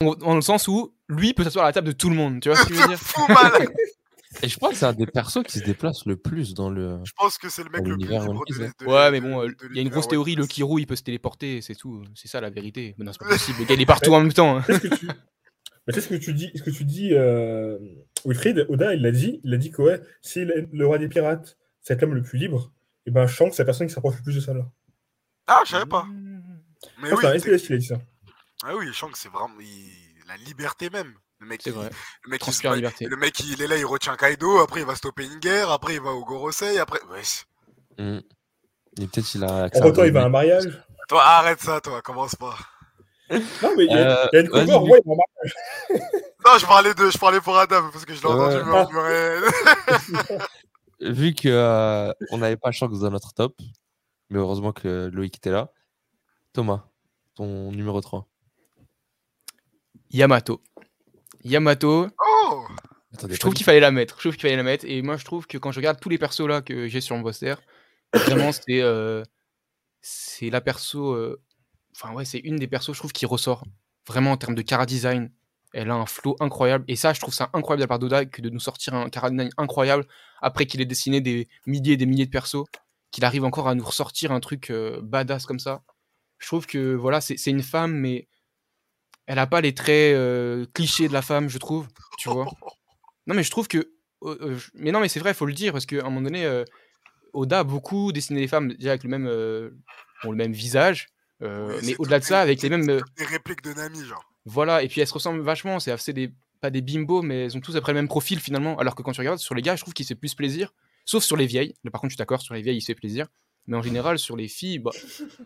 [0.00, 2.40] Dans le sens où lui peut s'asseoir à la table de tout le monde.
[2.40, 2.98] Tu vois ce que je veux dire?
[3.00, 3.68] Fou mal.
[4.42, 6.98] Et je pense que c'est un des persos qui se déplace le plus dans le.
[7.04, 8.70] Je pense que c'est le mec le plus libre de, ouais.
[8.80, 10.52] de- Ouais, de- mais bon, euh, il y a une grosse théorie, le Piece.
[10.56, 12.02] Kiro, il peut se téléporter, c'est tout.
[12.14, 12.94] C'est ça la vérité.
[12.98, 13.60] Mais non, c'est pas possible.
[13.60, 14.58] Le gars, il est partout en même temps.
[14.58, 14.64] hein.
[14.66, 15.08] Qu'est-ce que tu...
[15.86, 17.78] Mais tu sais ce que tu dis, ce que tu dis euh...
[18.24, 21.08] Wilfried, Oda, il l'a dit, il a dit que ouais, si le, le roi des
[21.08, 22.72] pirates, c'est l'homme le plus libre,
[23.06, 24.66] et ben Shanks, c'est la personne qui s'approche le plus de ça là.
[25.46, 26.02] Ah, je savais pas.
[26.02, 26.42] Mmh.
[27.02, 27.98] Mais Ah, oui, c'est un c'est- SPS qui a dit ça.
[28.64, 31.14] ah oui, Shanks, c'est vraiment il- la liberté même.
[31.38, 31.88] Le mec, il- vrai.
[32.24, 33.06] Le mec, il liberté.
[33.06, 35.94] le mec, il est là, il retient Kaido, après il va stopper une guerre, après
[35.94, 36.98] il va au Gorosei, après.
[37.10, 37.44] Wesh.
[37.98, 38.18] Hmm.
[38.98, 39.68] Et peut-être il a.
[39.72, 40.64] En retour, il va à un mariage.
[41.08, 42.56] Toi, arrête ça, toi, commence pas.
[43.30, 44.90] Non, mais il y a, Euh, il y a une cover, Luc.
[44.90, 46.00] ouais, il.
[46.44, 49.38] Non, je parlais de, je parlais pour Adam parce que je l'ai entendu murmurer.
[51.00, 53.60] Vu que euh, on n'avait pas Shanks dans notre top,
[54.30, 55.72] mais heureusement que Loïc était là.
[56.52, 56.84] Thomas,
[57.34, 58.26] ton numéro 3.
[60.10, 60.62] Yamato.
[61.44, 62.06] Yamato,
[62.48, 62.64] Oh,
[63.14, 64.14] Attendez, je trouve qu'il fallait la mettre.
[64.16, 64.84] Je trouve qu'il fallait la mettre.
[64.86, 67.16] Et moi, je trouve que quand je regarde tous les persos là que j'ai sur
[67.16, 67.54] mon poster,
[68.14, 69.22] vraiment, c'est euh,
[70.00, 71.12] c'est la perso.
[71.12, 71.40] euh,
[71.98, 73.64] Enfin, ouais, c'est une des persos, je trouve, qui ressort
[74.06, 75.30] vraiment en termes de cara design.
[75.72, 76.84] Elle a un flow incroyable.
[76.88, 79.08] Et ça, je trouve ça incroyable de la part d'Oda que de nous sortir un
[79.08, 80.06] cara design incroyable
[80.40, 82.64] après qu'il ait dessiné des milliers et des milliers de persos,
[83.10, 85.82] qu'il arrive encore à nous ressortir un truc euh, badass comme ça.
[86.38, 88.28] Je trouve que voilà, c'est une femme, mais
[89.26, 91.88] elle a pas les traits euh, clichés de la femme, je trouve.
[92.18, 92.46] Tu vois
[93.26, 93.78] Non, mais je trouve que.
[94.22, 96.22] euh, euh, mais non, mais c'est vrai, il faut le dire, parce qu'à un moment
[96.22, 96.46] donné,
[97.32, 99.72] Oda a beaucoup dessiné les femmes déjà avec le même, le
[100.24, 101.08] même visage,
[101.42, 102.88] euh, mais au-delà de ça, avec les mêmes.
[102.88, 104.24] euh, Des répliques de Nami, genre.
[104.44, 106.32] voilà, et puis elles se ressemblent vachement, c'est assez des.
[106.62, 108.78] Pas des bimbos, mais elles ont tous après le même profil finalement.
[108.78, 110.72] Alors que quand tu regardes sur les gars, je trouve qu'il se fait plus plaisir.
[111.04, 111.74] Sauf sur les vieilles.
[111.84, 113.26] Là, par contre, je suis d'accord, sur les vieilles, il se fait plaisir.
[113.66, 114.90] Mais en général, sur les filles, bah,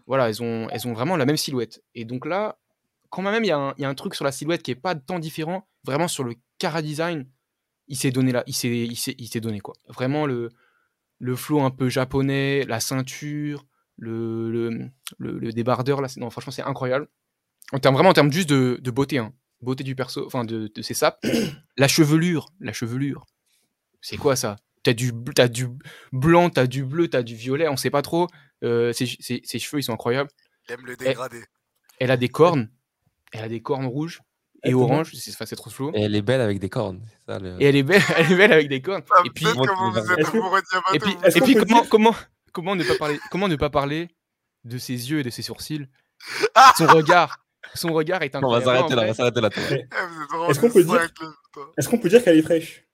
[0.07, 1.83] voilà, elles ont, elles ont vraiment la même silhouette.
[1.97, 2.59] Et donc là,
[3.09, 4.71] quand même, il y, a un- il y a un truc sur la silhouette qui
[4.71, 5.67] est pas tant différent.
[5.85, 7.27] Vraiment, sur le cara design,
[7.89, 8.45] il s'est donné là.
[8.47, 9.75] Il s'est donné quoi.
[9.89, 10.49] Vraiment, le,
[11.19, 13.67] le flow un peu japonais, la ceinture,
[14.01, 17.07] le, le, le, le débardeur, là, c'est- non, franchement, c'est incroyable.
[17.73, 19.33] En termes, vraiment, en termes juste de, de beauté, hein.
[19.63, 21.25] beauté du perso, enfin, de, de ses sapes.
[21.77, 23.27] la chevelure, la chevelure.
[24.01, 24.57] C'est quoi ça?
[24.83, 25.13] T'as du,
[25.53, 25.69] du
[26.13, 28.27] blanc, t'as du bleu, t'as du violet, on sait pas trop.
[28.65, 30.31] Euh, ses, ses- ses cheveux, ils sont incroyables.
[30.69, 31.43] Il aime le dégradé.
[31.99, 32.71] Elle a des cornes.
[33.33, 34.21] Elle a des cornes rouges
[34.65, 35.13] et oranges.
[35.15, 35.91] C'est trop flou.
[35.95, 37.03] Et elle est belle avec des cornes.
[37.27, 39.03] c'est ça, le- Et elle est belle, elle est belle avec des cornes.
[39.27, 40.19] Et puis, vous, êtes
[40.95, 40.99] et
[41.51, 42.15] et comment,
[42.53, 44.09] comment, ne pas parler, comment ne pas parler
[44.65, 45.87] de ses yeux et de ses sourcils?
[46.55, 47.39] Ah Son regard.
[47.75, 48.65] Son regard est On va incroyable.
[48.65, 49.51] s'arrêter là, on va s'arrêter là.
[49.71, 51.09] Eh, Est-ce qu'on peut dire-.
[51.77, 52.85] Est-ce qu'on peut dire qu'elle est fraîche?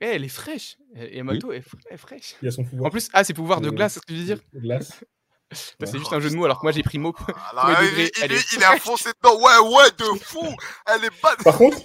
[0.00, 0.76] Eh, elle est fraîche.
[0.94, 2.36] Et Yamato est, fra- est fraîche.
[2.40, 2.86] Il a son pouvoir.
[2.86, 4.92] En plus, ah, ses pouvoirs de glace, c'est ce que je veux dire de glace.
[5.78, 7.14] Toi, c'est juste un jeu de mots, alors que moi j'ai pris mot.
[7.50, 9.36] Alors, Premier il, il- est il est enfoncé dedans.
[9.40, 10.46] Ouais, ouais, de fou.
[10.86, 11.34] Elle est pas.
[11.42, 11.78] Par contre,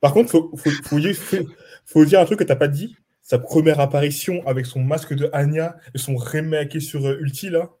[0.00, 1.36] par contre, faut, faut, faut dire, faut,
[1.84, 2.96] faut dire un truc que t'as pas dit.
[3.28, 7.72] Sa première apparition avec son masque de Anya et son remake sur euh, Ulti là,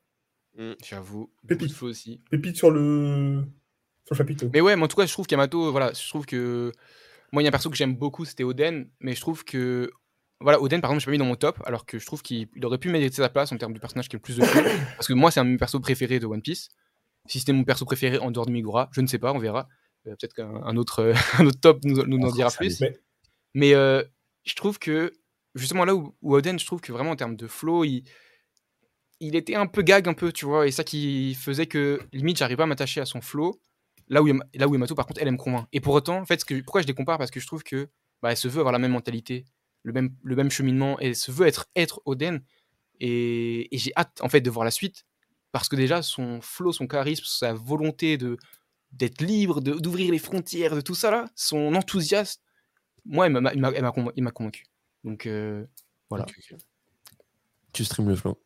[0.84, 1.30] J'avoue.
[1.46, 1.70] Pépite.
[1.72, 2.20] Faut aussi.
[2.30, 3.44] pépite sur le
[4.04, 4.50] sur le chapiteau.
[4.52, 6.72] Mais ouais, mais en tout cas, je trouve qu'Yamato, voilà, je trouve que.
[7.32, 9.90] Moi, il y a un perso que j'aime beaucoup, c'était Oden, mais je trouve que.
[10.40, 12.22] Voilà, Oden, par exemple, je l'ai pas mis dans mon top, alors que je trouve
[12.22, 14.36] qu'il il aurait pu mériter sa place en termes du personnage qui a le plus
[14.38, 14.42] de
[14.96, 16.68] parce que moi, c'est un de mes persos préférés de One Piece.
[17.26, 19.68] Si c'était mon perso préféré en dehors de Migura, je ne sais pas, on verra.
[20.06, 22.80] Euh, Peut-être qu'un un autre, euh, un autre top nous, nous en dira plus.
[22.80, 22.98] mais-
[23.54, 24.02] Mais euh,
[24.44, 25.12] je trouve que,
[25.56, 28.04] justement, là où, où Oden, je trouve que vraiment en termes de flow, il,
[29.20, 32.36] il était un peu gag, un peu, tu vois, et ça qui faisait que limite,
[32.38, 33.60] j'arrivais pas à m'attacher à son flow.
[34.08, 35.66] Là où, là où Yamato, par contre, elle, me convainc.
[35.72, 37.18] Et pour autant, en fait, pourquoi je les compare?
[37.18, 37.88] Parce que je trouve que
[38.22, 39.44] bah, elle se veut avoir la même mentalité,
[39.82, 42.42] le même, le même cheminement, elle se veut être, être Oden.
[43.00, 45.04] Et, j'ai hâte, en fait, de voir la suite.
[45.52, 48.36] Parce que déjà, son flow, son charisme, sa volonté de
[48.92, 52.40] d'être libre, d'ouvrir les frontières, de tout ça là, son enthousiasme,
[53.04, 54.64] moi, il m'a convaincu.
[55.06, 55.64] Donc, euh,
[56.10, 56.26] Voilà.
[57.72, 58.40] Tu stream le flow.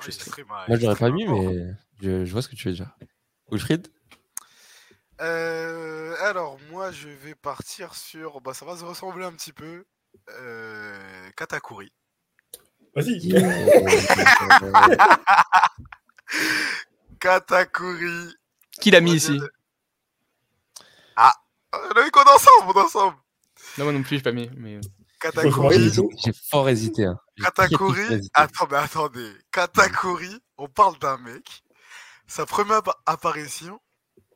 [0.00, 2.68] Je stream, ouais, Moi, je l'aurais pas mis, mais je, je vois ce que tu
[2.68, 2.96] veux dire.
[3.50, 3.88] Wilfried?
[5.20, 8.40] Euh, alors, moi, je vais partir sur.
[8.40, 9.84] Bah, ça va se ressembler un petit peu.
[10.30, 11.92] Euh, Katakuri.
[12.94, 13.20] Vas-y.
[17.20, 18.34] Katakuri.
[18.80, 19.38] qui l'a mis Moi, ici?
[19.38, 19.46] je-
[21.16, 21.32] Ah,
[21.72, 23.16] on a vu qu'on est ensemble, on est ensemble.
[23.78, 24.50] Non, moi non plus, j'ai pas mis.
[24.56, 24.80] Mais...
[25.20, 25.92] Katakuri.
[26.24, 27.06] J'ai fort hésité.
[27.06, 27.18] Hein.
[27.42, 28.00] Katakuri.
[28.00, 28.30] hésité.
[28.34, 29.32] Attends, mais attendez.
[29.52, 31.62] Katakuri, on parle d'un mec.
[32.26, 33.80] Sa première appa- apparition,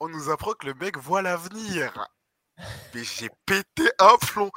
[0.00, 1.92] on nous apprend que le mec voit l'avenir.
[2.94, 4.50] Mais j'ai pété un plomb.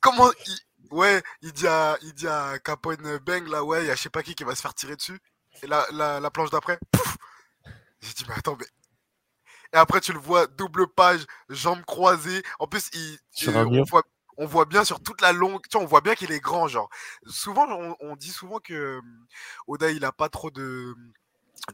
[0.00, 0.58] Comment il.
[0.92, 4.02] Ouais, il dit à, il dit à Capone Bang, là, ouais, il y a je
[4.02, 5.18] sais pas qui qui va se faire tirer dessus.
[5.62, 7.16] Et la, la, la planche d'après, pouf
[8.00, 8.66] J'ai dit, mais attends, mais.
[9.72, 12.42] Et après, tu le vois, double page, jambes croisées.
[12.60, 14.04] En plus, il, on, voit,
[14.38, 15.60] on voit bien sur toute la longue.
[15.70, 16.88] Tu on voit bien qu'il est grand, genre.
[17.26, 19.00] Souvent, on, on dit souvent que euh,
[19.66, 20.94] Oda, il a pas trop de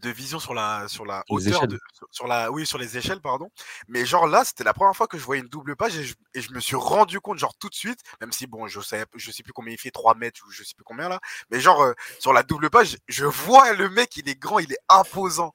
[0.00, 1.68] de vision sur la sur la les hauteur échelles.
[1.68, 3.50] de, sur, sur la oui sur les échelles pardon
[3.88, 6.14] mais genre là c'était la première fois que je voyais une double page et je,
[6.34, 9.04] et je me suis rendu compte genre tout de suite même si bon je sais
[9.14, 11.20] je sais plus combien il fait 3 mètres ou je sais plus combien là
[11.50, 14.72] mais genre euh, sur la double page je vois le mec il est grand il
[14.72, 15.54] est imposant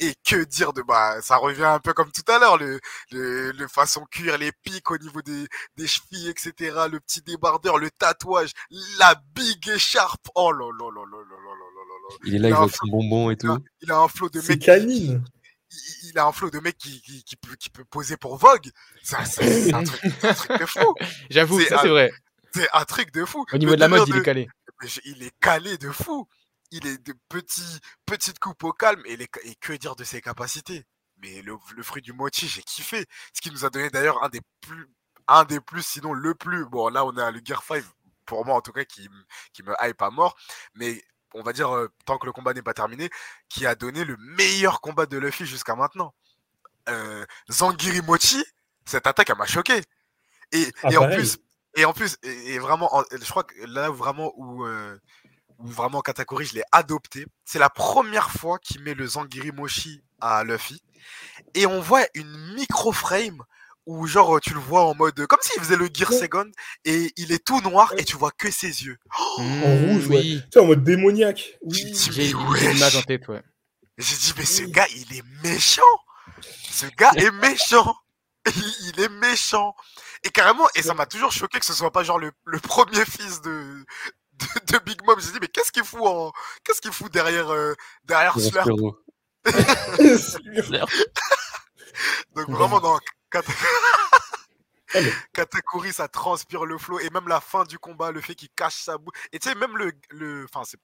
[0.00, 3.68] et que dire de bah ça revient un peu comme tout à l'heure le, le,
[3.68, 6.54] façon cuir les pics au niveau des, des chevilles etc
[6.90, 8.50] le petit débardeur le tatouage
[8.98, 11.54] la big écharpe oh là là là là là là
[12.08, 14.40] là il est là il, a son bonbon et tout il a, un flot de
[14.40, 15.24] mec canine
[16.04, 18.70] il a un flot de mec qui, qui, peut, qui peut poser pour Vogue.
[19.02, 19.16] C'est
[19.74, 20.02] un, truc,
[20.60, 20.94] de fou.
[21.30, 22.12] J'avoue, ça c'est vrai.
[22.54, 23.44] C'est un truc de fou.
[23.52, 24.48] Au niveau de la mode, il est calé.
[25.04, 26.26] Il est calé de fou.
[26.72, 30.20] Il est de petits, petites coupes au calme et, les, et que dire de ses
[30.20, 30.84] capacités?
[31.18, 33.06] Mais le, le fruit du mochi, j'ai kiffé.
[33.32, 34.88] Ce qui nous a donné d'ailleurs un des plus,
[35.28, 36.64] un des plus, sinon le plus.
[36.66, 37.84] Bon, là, on est à le Gear 5,
[38.26, 39.08] pour moi en tout cas, qui,
[39.52, 40.34] qui me hype à mort.
[40.74, 41.02] Mais
[41.34, 43.08] on va dire, euh, tant que le combat n'est pas terminé,
[43.48, 46.14] qui a donné le meilleur combat de Luffy jusqu'à maintenant.
[46.88, 48.44] Euh, Zangiry Mochi,
[48.84, 49.80] cette attaque, elle m'a choqué.
[50.52, 51.38] Et, Ah, et en plus,
[51.76, 54.98] et en plus, et, et vraiment, en- je crois que là où vraiment où, euh,
[55.62, 60.02] où vraiment Katakuri, je l'ai adopté, c'est la première fois qu'il met le Zangiry Mochi
[60.20, 60.82] à Luffy.
[61.54, 63.42] Et on voit une micro-frame
[63.86, 66.12] où genre tu le vois en mode comme s'il faisait le Gear.
[66.12, 66.50] Second
[66.84, 68.98] et il est tout noir et tu vois que ses yeux.
[69.18, 70.16] En Mmh, rouge, ouais.
[70.18, 70.40] oui.
[70.44, 71.58] Tu sais, en mode démoniaque.
[71.68, 71.94] J'ai Oui.
[71.94, 73.06] J'ai mais j'ai l'image en wesh.
[73.06, 73.42] tête, ouais.
[73.98, 74.70] J'ai dit mais ce Oui.
[74.70, 75.82] gars il est méchant.
[76.70, 77.96] Ce gars est méchant.
[78.56, 79.76] Il, il est méchant.
[80.24, 83.04] Et carrément, et ça m'a toujours choqué que ce soit pas genre le, le premier
[83.04, 83.84] fils de,
[84.42, 85.18] de, de Big Mom.
[85.20, 86.32] J'ai dit mais qu'est-ce qu'il fout en
[86.64, 87.74] qu'est-ce qu'il fout derrière euh,
[88.04, 88.64] derrière Slurp.
[92.34, 92.98] Donc vraiment dans
[95.32, 98.82] Katakuri, ça transpire le flow et même la fin du combat, le fait qu'il cache
[98.82, 99.14] sa bouche.
[99.32, 100.78] Et tu sais même le le enfin c'est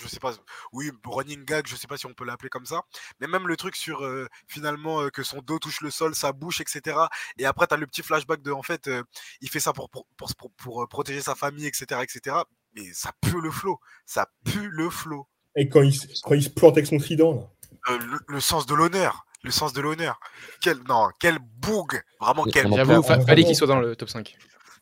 [0.00, 0.32] je sais pas
[0.72, 2.80] oui running gag, je sais pas si on peut l'appeler comme ça,
[3.20, 6.32] mais même le truc sur euh, finalement euh, que son dos touche le sol, sa
[6.32, 6.98] bouche, etc.
[7.36, 9.02] Et après tu as le petit flashback de en fait euh,
[9.42, 12.36] il fait ça pour pour, pour, pour- protéger sa famille, etc., etc.
[12.74, 15.26] Mais ça pue le flow, ça pue le flow.
[15.56, 17.42] Et quand il, se- quand il se plante avec son trident, là.
[17.90, 20.18] Euh, le, le sens de l'honneur, le sens de l'honneur.
[20.60, 24.34] Quel non, quel boug, vraiment quel J'avoue, fa- fallait qu'il soit dans le top 5.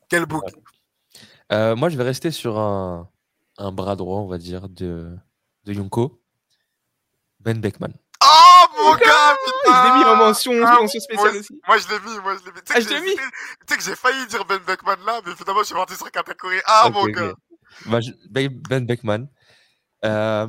[0.09, 0.43] quel boug.
[1.53, 3.09] Euh, moi, je vais rester sur un,
[3.59, 5.17] un bras droit, on va dire, de,
[5.65, 6.23] de Yonko.
[7.41, 7.93] Ben Beckman.
[8.23, 9.35] Oh mon gars,
[9.67, 11.61] Je l'ai mis en mention, Ah, mention spéciale moi aussi.
[11.67, 12.61] Moi je l'ai mis, moi je l'ai mis.
[12.61, 13.23] Tu sais Ah, que j'ai tu
[13.67, 16.59] sais que j'ai failli dire Ben Beckman là, mais finalement je suis parti sur Katakuri.
[16.67, 17.33] Ah mon gars.
[17.87, 18.01] Ben
[18.69, 19.29] Ben Beckman,
[20.05, 20.47] Euh,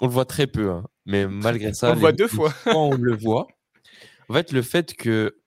[0.00, 2.52] on le voit très peu, hein, mais malgré ça, On le voit deux fois.
[2.66, 3.46] on le voit.
[4.28, 5.38] En fait, le fait que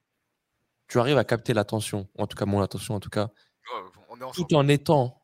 [0.87, 3.29] tu arrives à capter l'attention, en tout cas mon attention, en tout cas,
[4.09, 5.23] on est tout en étant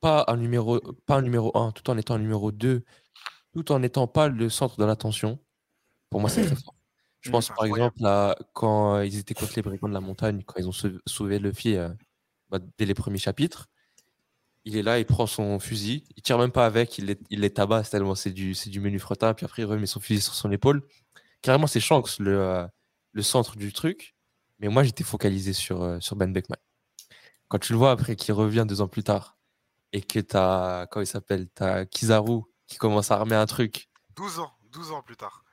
[0.00, 2.84] pas un numéro, pas un numéro 1, tout en étant un numéro 2,
[3.54, 5.38] tout en n'étant pas le centre de l'attention,
[6.10, 6.74] pour moi, c'est très fort.
[7.20, 7.92] Je pense par incroyable.
[7.96, 10.98] exemple à quand ils étaient contre les brigands de la montagne, quand ils ont sauvé,
[11.06, 11.88] sauvé Luffy euh,
[12.50, 13.68] bah, dès les premiers chapitres.
[14.68, 17.40] Il est là, il prend son fusil, il tire même pas avec, il les, il
[17.40, 20.20] les tabasse tellement c'est du, c'est du menu fretin, puis après il remet son fusil
[20.20, 20.82] sur son épaule.
[21.40, 22.66] Carrément, c'est Shanks le, euh,
[23.12, 24.14] le centre du truc,
[24.58, 26.58] mais moi j'étais focalisé sur, euh, sur Ben Beckman.
[27.48, 29.38] Quand tu le vois après qu'il revient deux ans plus tard
[29.94, 33.88] et que tu as, comment il s'appelle, tu Kizaru qui commence à armer un truc.
[34.16, 35.44] 12 ans, 12 ans plus tard.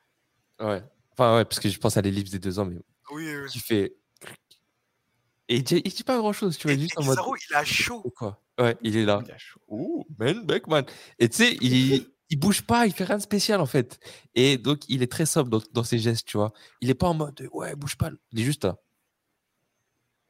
[0.59, 0.83] Ouais.
[1.13, 2.75] Enfin, ouais, parce que je pense à l'ellipse des deux ans, mais
[3.11, 3.49] Oui, oui.
[3.49, 3.95] qui fait.
[5.47, 7.19] Et il dit, il dit pas grand chose, tu vois, Et, juste et en mode.
[7.49, 8.01] Il a chaud.
[8.15, 9.21] Quoi Ouais, il est là.
[9.25, 9.59] Il a chaud.
[9.67, 10.83] Ouh, Ben Beckman.
[11.19, 13.99] Et tu sais, il, il bouge pas, il fait rien de spécial en fait.
[14.33, 16.51] Et donc, il est très sobre dans, dans ses gestes, tu vois.
[16.81, 18.09] Il est pas en mode ouais, bouge pas.
[18.31, 18.77] Il est juste là.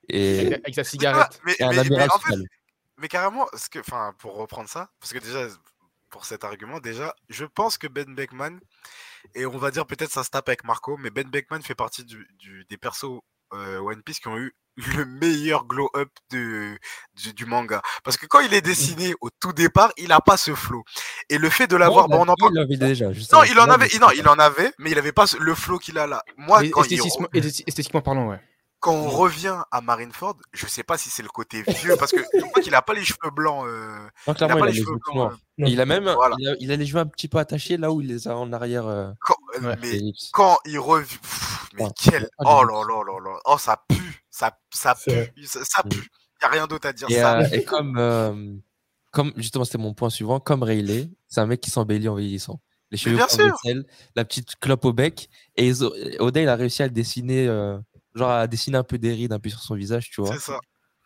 [0.10, 1.40] Et, Avec, sa Mais, cigarette.
[1.46, 2.48] mais, et un mais- mais amiral en fait, final.
[2.98, 5.48] mais carrément, ce que, enfin, pour reprendre ça, parce que déjà,
[6.10, 8.60] pour cet argument, déjà, je pense que Ben Beckman,
[9.34, 12.04] et on va dire peut-être ça se tape avec Marco, mais Ben Beckman fait partie
[12.06, 13.20] du, du- des persos
[13.54, 16.78] euh, One Piece qui ont eu le meilleur glow-up de-
[17.16, 17.82] du, du manga.
[18.04, 20.84] Parce que quand il est dessiné au tout départ, il a pas ce flow.
[21.30, 23.12] Et le fait de l'avoir, Non, bon, on en il l'avait déjà.
[23.14, 25.56] juste Non, il en avait, mais non, il en avait, mais il avait pas le
[25.56, 26.24] flow qu'il a là.
[26.38, 26.74] Moi, il
[27.68, 28.40] esthétiquement parlant, ouais.
[28.80, 32.20] quand on revient à Marineford, je sais pas si c'est le côté vieux, parce que
[32.34, 33.66] je crois qu'il a pas les cheveux blancs.
[33.66, 35.32] euh, Non, il a pas il a les les cheveux blancs.
[35.32, 35.36] euh.
[35.58, 36.36] Il a même, Voilà.
[36.38, 38.36] il, a, il a les cheveux un petit peu attachés là où il les a
[38.38, 38.86] en arrière.
[38.86, 39.76] euh, quand, Ouais.
[39.82, 40.02] mais
[40.34, 41.18] quand il revient,
[41.76, 45.64] mais Ouais, quel, oh là là là là, oh ça pue, ça, ça pue, ça,
[45.64, 45.90] ça Mm.
[45.90, 46.10] pue.
[46.42, 47.10] Y a rien d'autre à dire.
[47.10, 48.54] Et, ça euh, et comme, euh,
[49.14, 52.60] comme justement, c'était mon point suivant, comme Rayleigh, c'est un mec qui s'embellit en vieillissant.
[52.92, 53.18] Les cheveux
[54.16, 55.30] la petite clope au bec.
[55.56, 55.72] Et
[56.20, 57.80] Oda, il a réussi à le dessiner, euh,
[58.14, 60.34] genre à dessiner un peu des rides un peu sur son visage, tu vois.
[60.34, 60.60] C'est ça.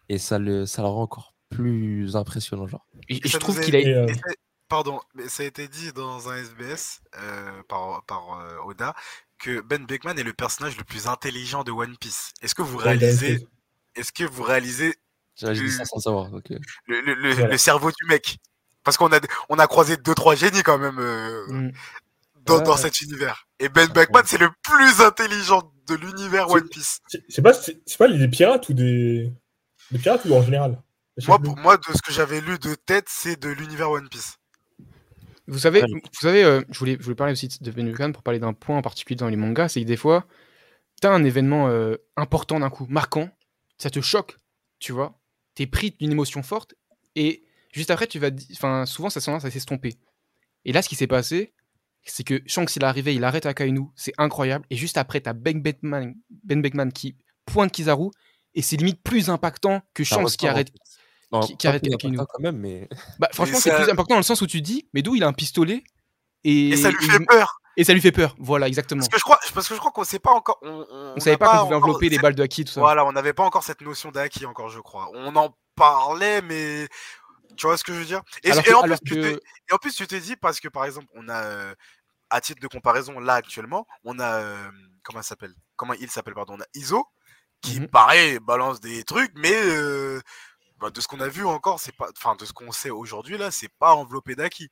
[0.09, 2.85] Et ça le, ça le rend encore plus impressionnant, genre.
[3.09, 3.79] Et, je trouve qu'il a.
[3.79, 4.07] Euh,
[4.69, 8.93] Pardon, mais ça a été dit dans un SBS euh, par, par euh, Oda
[9.39, 12.33] que Ben Beckman est le personnage le plus intelligent de One Piece.
[12.41, 13.47] Est-ce que vous réalisez,
[13.95, 14.95] est-ce que vous réalisez
[15.35, 16.29] J'ai j'ai dit ça sans savoir.
[16.29, 17.49] donc, euh, le, le- le- Voilà.
[17.51, 18.37] le cerveau du mec?
[18.83, 21.71] Parce qu'on a, on a croisé deux trois génies quand même euh, Mm.
[22.45, 22.77] dans, Ouais, dans ouais.
[22.81, 23.47] cet univers.
[23.59, 26.99] Et Ben Beckman, c'est le plus intelligent de l'univers C'est- One Piece.
[27.29, 29.31] Sais pas, c'est c'est pas des pirates ou des.
[29.91, 30.81] Des pirates ou en général?
[31.27, 34.35] Moi, pour moi, de ce que j'avais lu de tête, c'est de l'univers One Piece.
[35.49, 38.21] Vous savez, vous savez euh, je, voulais, je voulais parler aussi de Ben Beckman pour
[38.21, 40.27] parler d'un point en particulier dans les mangas, c'est que des fois,
[41.01, 43.29] t'as un événement euh, important d'un coup, marquant,
[43.79, 44.37] ça te choque,
[44.77, 45.19] tu vois,
[45.55, 46.75] t'es pris d'une émotion forte,
[47.15, 49.95] et juste après, tu vas, enfin, souvent ça tendance à s'estomper.
[50.65, 51.53] Et là, ce qui s'est passé,
[52.03, 55.33] c'est que Shanks, il est arrivé, il arrête Akainu, c'est incroyable, et juste après, t'as
[55.33, 58.11] Ben Beckman, Ben Beckman qui pointe Kizaru,
[58.53, 60.71] et c'est limite plus impactant que Shanks qui arrête.
[61.31, 62.89] Non, qui- arrête important quand même, mais.
[63.19, 65.15] Bah, franchement, c'est ça- plus important dans le sens où tu te dis, mais d'où
[65.15, 65.83] il a un pistolet
[66.43, 67.59] et, Et ça lui et- fait peur.
[67.77, 68.35] et ça lui fait peur.
[68.39, 68.99] Voilà, exactement.
[68.99, 70.57] Parce que je crois, parce que je crois qu'on sait pas encore.
[70.63, 72.79] On, on, On savait pas qu'on pouvait encore envelopper les balles de Haki, tout ça.
[72.81, 75.09] Voilà, on n'avait pas encore cette notion d'Aki encore, je crois.
[75.13, 76.87] On en parlait, mais
[77.57, 78.21] tu vois ce que je veux dire?
[78.43, 81.07] Et, en plus, tu que- et en plus, tu t'es dit parce que par exemple,
[81.13, 81.73] on a euh,
[82.31, 84.69] à titre de comparaison là actuellement, on a euh,
[85.03, 85.53] comment ça s'appelle?
[85.75, 86.55] Comment il s'appelle pardon?
[86.57, 87.05] On a Iso
[87.61, 90.21] qui pareil balance des trucs, mais euh,
[90.79, 93.37] bah, de ce qu'on a vu encore, c'est pas, enfin de ce qu'on sait aujourd'hui
[93.37, 94.69] là, c'est pas enveloppé d'Aki.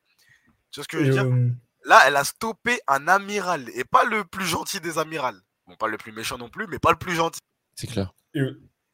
[0.72, 1.26] Tu vois ce que je veux dire?
[1.26, 1.50] Euh,
[1.86, 5.40] Là, elle a stoppé un amiral et pas le plus gentil des amirals.
[5.68, 7.40] Bon, pas le plus méchant non plus, mais pas le plus gentil.
[7.76, 8.14] C'est clair.
[8.34, 8.42] et,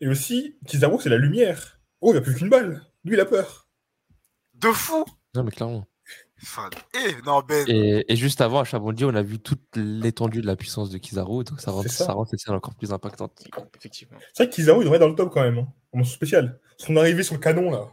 [0.01, 1.79] et aussi, Kizaru, c'est la lumière.
[2.01, 2.85] Oh, il a plus qu'une balle.
[3.03, 3.67] Lui, il a peur.
[4.53, 5.05] De fou.
[5.33, 5.87] Non, mais clairement.
[6.41, 7.65] Enfin, eh, non, Ben.
[7.67, 10.97] Et, et juste avant, à Chabondi, on a vu toute l'étendue de la puissance de
[10.97, 11.89] Kizaru, donc ça rend, ça.
[11.89, 13.43] ça rend cette scène encore plus impactante.
[13.77, 14.19] Effectivement.
[14.33, 15.65] C'est vrai que Kizaru, il devrait être dans le top quand même.
[15.93, 16.59] En mention spéciale.
[16.77, 17.87] Son arrivée sur le canon, là.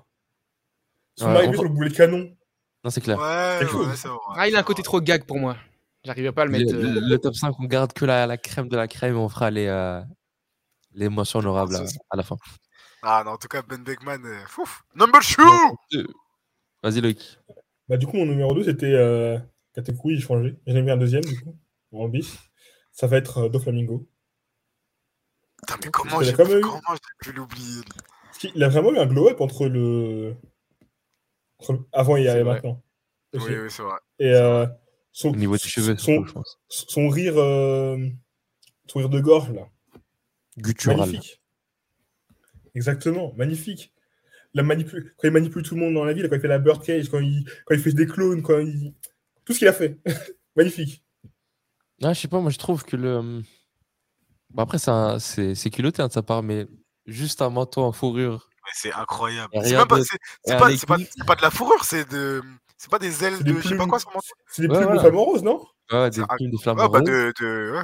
[1.17, 2.35] Son Ouais, arrivée on- sur le boulet de canon.
[2.83, 3.19] Non, c'est clair.
[3.19, 4.09] Ouais, ouais, vrai.
[4.37, 5.57] Ah, il a un côté trop gag pour moi.
[6.05, 6.75] J'arriverai pas à le Le, mettre.
[6.75, 9.19] euh, le- le top 5, on garde que la, la crème de la crème et
[9.19, 10.01] on fera les, euh,
[10.95, 12.37] les mentions honorables à, C'est- à la fin.
[13.03, 14.83] Ah, non, en tout cas, Ben Beckman, euh, fouf.
[14.95, 15.43] Number two.
[16.83, 17.39] Vas-y, Loïc.
[17.87, 19.39] Bah, du coup, mon numéro 2, c'était euh,
[19.75, 20.57] Katakuri, il changé.
[20.67, 21.59] J'en ai mis un deuxième, du coup,
[21.93, 22.39] en bis.
[22.93, 24.09] Ça va être euh, Doflamingo.
[25.61, 27.83] Putain, mais comment j'ai eu- comment j'ai pu l'oublier
[28.39, 30.35] qu'il a vraiment eu un glow-up entre le...
[31.59, 32.43] entre le- avant et, vrai.
[32.45, 32.83] maintenant.
[33.35, 33.47] Aussi.
[33.47, 33.99] Oui, oui, c'est vrai.
[34.19, 34.67] Et euh,
[35.13, 36.59] son, Au niveau des cheveux, son, surtout, je pense.
[36.69, 37.99] son rire, euh,
[38.87, 39.69] son rire de gorge, là.
[40.57, 40.99] Guttural.
[40.99, 41.41] Magnifique.
[42.75, 43.93] Exactement, magnifique.
[44.55, 46.59] la manipule, quand il manipule tout le monde dans la ville, quand il fait la
[46.59, 48.95] birdcage, quand il, quand il fait des clones, quand il.
[49.45, 49.99] Tout ce qu'il a fait.
[50.57, 51.05] Magnifique.
[52.03, 53.43] Ah, je sais pas, moi je trouve que le.
[54.51, 56.67] Bon, après, c'est culotté hein, de sa part, mais
[57.07, 58.49] juste un manteau en fourrure.
[58.75, 59.51] C'est incroyable.
[59.65, 59.87] C'est pas,
[61.27, 62.43] pas, de la fourrure, c'est de.
[62.77, 63.61] C'est pas des ailes des de.
[63.61, 64.27] Je sais pas quoi, ça manteau.
[64.49, 65.03] C'est des Ouais, plumes voilà.
[65.03, 65.65] de flamants roses, non?
[65.91, 67.33] Ouais, des un- plumes de flammes Ouais, bah roses, de.
[67.41, 67.83] de ouais.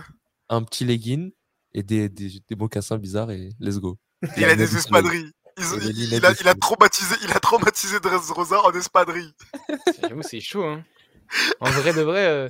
[0.48, 1.32] un petit legging
[1.74, 3.98] et des, des, des mocassins bizarres et let's go.
[4.36, 5.32] Il a des espadrilles.
[5.58, 9.32] Ils ont- Et des il, a, il a traumatisé, il a traumatisé Dressrosa en espadrille.
[10.02, 10.64] J'avoue, c'est chaud.
[10.64, 10.84] Hein.
[11.60, 12.48] En vrai de vrai, euh,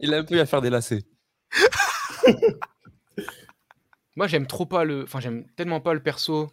[0.00, 1.02] Il a un peu à faire des lacets.
[4.16, 5.02] moi j'aime trop pas le.
[5.04, 6.50] Enfin, j'aime tellement pas le perso.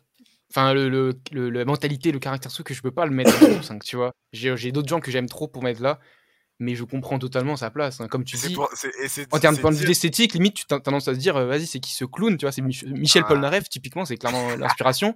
[0.52, 3.40] Enfin, le, le- le- la mentalité, le caractère sous que je peux pas le mettre
[3.40, 4.12] dans le top 5, tu vois.
[4.34, 6.00] J'ai j'ai d'autres gens que j'aime trop pour mettre là,
[6.60, 8.02] mais je comprends totalement sa place.
[8.02, 8.08] hein.
[8.10, 8.70] Comme tu dis, pour-
[9.32, 11.46] en termes de point de vue esthétique, limite, tu as tendance à se dire, euh,
[11.48, 13.30] vas-y, c'est qui ce clown, tu vois, c'est Mich- Michel Ah.
[13.30, 15.16] Polnareff, typiquement, c'est clairement l'inspiration.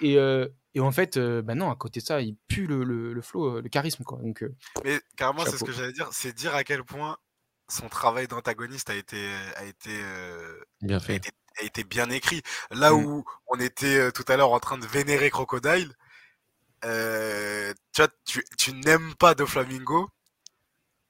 [0.00, 2.82] Et, euh, et en fait, euh, bah non, à côté de ça, il pue le,
[2.82, 4.18] le, le flow, euh, le charisme, quoi.
[4.22, 4.52] Donc, euh,
[4.84, 7.16] Mais carrément, c'est ce que j'allais dire, c'est dire à quel point
[7.68, 9.24] son travail d'antagoniste a été,
[9.56, 11.16] a été, euh, Bien a fait.
[11.16, 11.30] été,
[11.60, 12.42] a été bien écrit.
[12.70, 13.04] Là Mm.
[13.04, 15.92] où on était euh, tout à l'heure en train de vénérer Crocodile,
[16.84, 20.08] euh, tu vois, tu, tu n'aimes pas de Flamingo.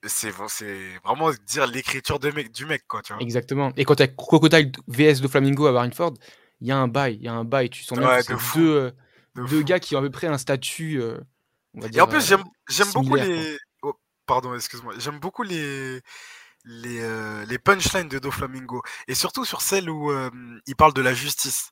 [0.06, 3.22] C'est vraiment dire l'écriture mec, du mec, quoi, tu vois.
[3.22, 3.72] exactement.
[3.76, 6.14] Et quand tu as Crocodile VS de Flamingo à Marineford,
[6.60, 7.70] il y a un bail, il y a un bail.
[7.70, 8.90] Tu sens bien Ouais, que de c'est fou, deux, euh,
[9.34, 11.18] De deux gars qui ont à peu près un statut, euh,
[11.74, 13.58] on va Et en plus, j'aime beaucoup les.
[13.82, 13.94] oh,
[14.26, 14.92] pardon, excuse-moi.
[14.98, 16.02] J'aime beaucoup les
[16.64, 18.82] les, euh, les punchlines de Doflamingo.
[19.08, 20.30] Et surtout sur celle où euh,
[20.66, 21.70] il parle de la justice.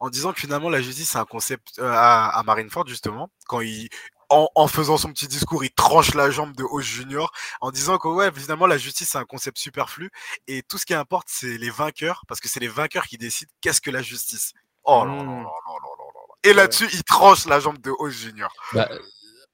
[0.00, 3.30] En disant que finalement, la justice, c'est un concept euh, à, à Marineford, justement.
[3.48, 3.88] Quand il.
[4.28, 7.30] En, en faisant son petit discours, il tranche la jambe de Hoche Junior
[7.60, 10.10] en disant que ouais, finalement la justice c'est un concept superflu
[10.48, 13.52] et tout ce qui importe c'est les vainqueurs parce que c'est les vainqueurs qui décident
[13.60, 14.52] qu'est-ce que la justice.
[14.82, 15.08] Oh Mm.
[15.10, 16.34] là là là là.
[16.42, 18.52] Et là-dessus, il tranche la jambe de Hoche Junior.
[18.72, 18.88] Bah,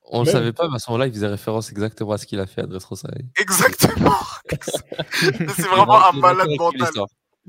[0.04, 2.26] on le Même- savait pas, mais à ce moment-là, il faisait référence exactement à ce
[2.26, 3.08] qu'il a fait à Dressrosa.
[3.38, 4.16] Exactement.
[5.12, 6.90] c'est vraiment un malade mental.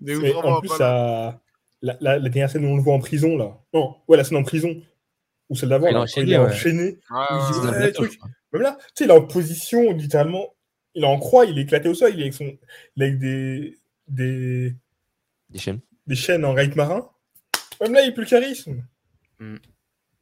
[0.02, 1.42] Mais vraiment en plus, ça...
[1.82, 3.58] la, la, la dernière scène où on le voit en prison, là.
[3.74, 4.82] Non, ouais, la scène en prison.
[5.50, 6.46] Ou celle d'avant, Il là, enchaîné, il est ouais.
[6.46, 6.84] enchaîné.
[6.84, 8.20] Ouais, Il dit, ouais, trucs.
[8.54, 10.54] Même là, tu sais, il est en position, littéralement.
[10.96, 12.46] Il est en croix, il est éclaté au sol, il est avec, son...
[12.96, 13.78] il est avec des...
[14.08, 14.76] des...
[15.50, 15.82] Des chaînes.
[16.08, 17.10] des chaînes en raid marin.
[17.82, 18.84] Même là, il a plus le charisme.
[19.40, 19.56] Mm.
[19.56, 19.60] Je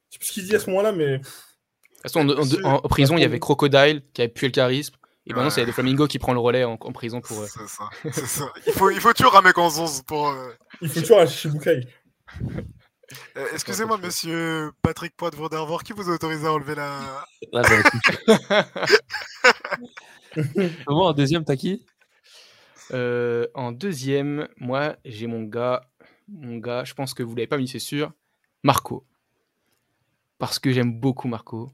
[0.10, 1.22] sais plus ce qu'il dit à ce moment-là, mais.
[2.04, 4.46] De toute façon, en, en- en- en prison, il y avait Crocodile qui avait pu
[4.46, 4.96] le charisme.
[5.28, 5.50] Et maintenant, Ouais.
[5.52, 7.42] c'est le Flamingo qui prend le relais en, en prison pour.
[7.42, 8.52] euh, C'est ça, c'est ça.
[8.66, 10.30] Il faut, il faut toujours un mec en zonze pour.
[10.30, 10.50] euh,
[10.82, 11.88] Il faut toujours un Shichibukai.
[13.38, 17.00] euh, Excusez-moi, monsieur Patrick Poit Vandervoort, qui vous a autorisé à enlever la.
[17.54, 18.18] Là, j'avais touché.
[20.86, 21.86] Comment en deuxième, t'as qui?
[22.94, 25.88] Euh, en deuxième, moi, j'ai mon gars.
[26.28, 28.12] Mon gars, je pense que vous l'avez pas mis, c'est sûr.
[28.64, 29.06] Marco.
[30.40, 31.72] Parce que j'aime beaucoup Marco.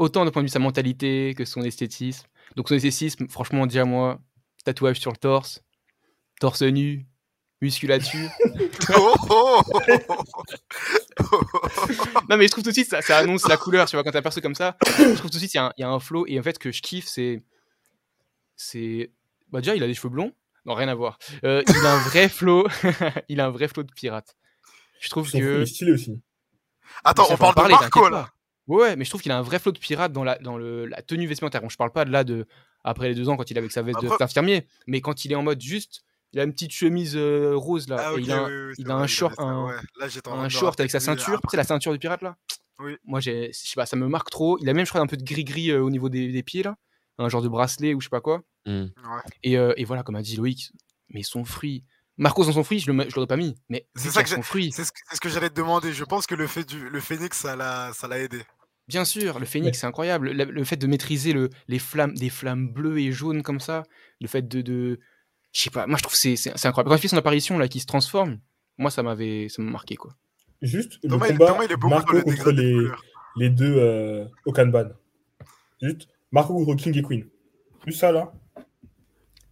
[0.00, 2.26] Autant d'un point de vue de sa mentalité que son esthétisme.
[2.56, 4.18] Donc son esthétisme, franchement, déjà moi,
[4.64, 5.62] tatouage sur le torse,
[6.40, 7.06] torse nu,
[7.60, 8.30] musculature.
[12.28, 14.10] Non mais je trouve tout de suite ça, ça annonce la couleur, tu vois, quand
[14.12, 15.84] t'as perçu comme ça, je trouve tout de suite il y, a un- il y
[15.84, 17.42] a un flow et en fait que je kiffe c'est
[18.56, 19.12] c'est
[19.50, 20.32] bah déjà il a des cheveux blonds,
[20.64, 21.18] non rien à voir.
[21.44, 22.66] Euh, il a un vrai flow,
[23.28, 24.36] il a un vrai flow de pirate.
[25.00, 26.20] Je trouve que stylé aussi.
[27.04, 28.30] Attends, ça, on faut en parle de Marco là.
[28.70, 30.56] Ouais, ouais, mais je trouve qu'il a un vrai flow de pirate dans la, dans
[30.56, 31.60] le, la tenue vestimentaire.
[31.60, 32.46] Bon, je parle pas de là de
[32.84, 35.32] après les deux ans quand il est avec sa veste Après- d'infirmier, mais quand il
[35.32, 36.02] est en mode juste,
[36.32, 38.52] il a une petite chemise euh, rose là, Ah, et ok, il a un, oui,
[38.68, 39.74] oui, c'est il a vrai, un avait short- ça, un- ouais.
[39.98, 41.92] Là, j'étais en train un de me short avec sa ceinture, après- c'est la ceinture
[41.92, 42.36] du pirate là?
[42.78, 42.96] Oui.
[43.04, 44.56] Moi, j'ai, je sais pas, ça me marque trop.
[44.62, 46.62] Il a même, je crois, un peu de gris-gris euh, au niveau des, des pieds
[46.62, 46.76] là,
[47.18, 48.42] un genre de bracelet ou je sais pas quoi.
[48.66, 48.86] Ouais.
[49.42, 50.70] Et, euh, et voilà, comme a dit Loïc,
[51.10, 51.84] mais son fruit.
[52.16, 54.32] Marcos dans son fruit, je le, je l'aurais pas mis, mais C'est vu ça qu'il
[54.34, 54.72] a que son fruit.
[54.72, 55.92] C'est ce, que- c'est ce que j'allais te demander.
[55.92, 58.42] Je pense que le fait du le phénix, ça l'a ça l'a aidé.
[58.88, 60.30] Bien sûr, le phénix, c'est incroyable.
[60.30, 63.84] Le, le fait de maîtriser le, les flammes, des flammes bleues et jaunes comme ça,
[64.20, 64.98] le fait de, de
[65.52, 66.90] je sais pas, moi je trouve que c'est, c'est, incroyable.
[66.90, 68.38] Quand il fait son apparition là, qui se transforme,
[68.78, 70.16] moi ça m'avait, ça m'a marqué quoi.
[70.62, 72.50] Juste le Thomas, combat Thomas, il est Marco le contre
[73.36, 74.90] les, deux euh, Okanban.
[75.80, 77.26] Juste Marco contre King et Queen.
[77.86, 78.32] Juste ça là.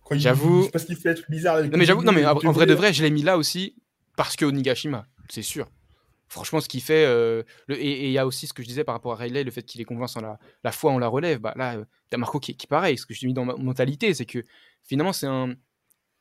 [0.04, 2.02] Quand il- J'avoue- Je sais pas ce qu'il fait, être bizarre avec Non mais j'avoue,
[2.02, 3.76] non mais en, en vrai de vrai, je l'ai mis là aussi
[4.16, 5.68] parce que Onigashima, c'est sûr.
[6.28, 8.84] Franchement, ce qu'il fait, euh, le- et il y a aussi ce que je disais
[8.84, 11.38] par rapport à Riley, le fait qu'il est convaincant la, la foi, on la relève.
[11.40, 12.98] Bah là, euh, t'as Marco qui, qui est pareil.
[12.98, 14.42] Ce que je mis dans ma mentalité, c'est que
[14.84, 15.54] finalement, c'est un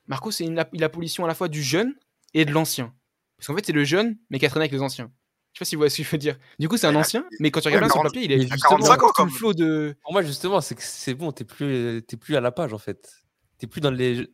[0.07, 1.93] Marco, c'est une, la, la pollution à la fois du jeune
[2.33, 2.93] et de l'ancien.
[3.37, 5.11] Parce qu'en fait, c'est le jeune, mais qui a traîné avec les anciens.
[5.53, 6.37] Je sais pas si vous voyez ce que je veux dire.
[6.59, 8.31] Du coup, c'est un ancien, mais quand tu regardes bien sur 40 le papier, il
[8.31, 9.29] est justement 45 ans, tout le comme.
[9.31, 9.95] flot de.
[10.03, 12.77] Pour moi, justement, c'est que c'est bon, t'es plus, t'es plus à la page en
[12.77, 13.11] fait.
[13.57, 14.27] T'es plus dans les.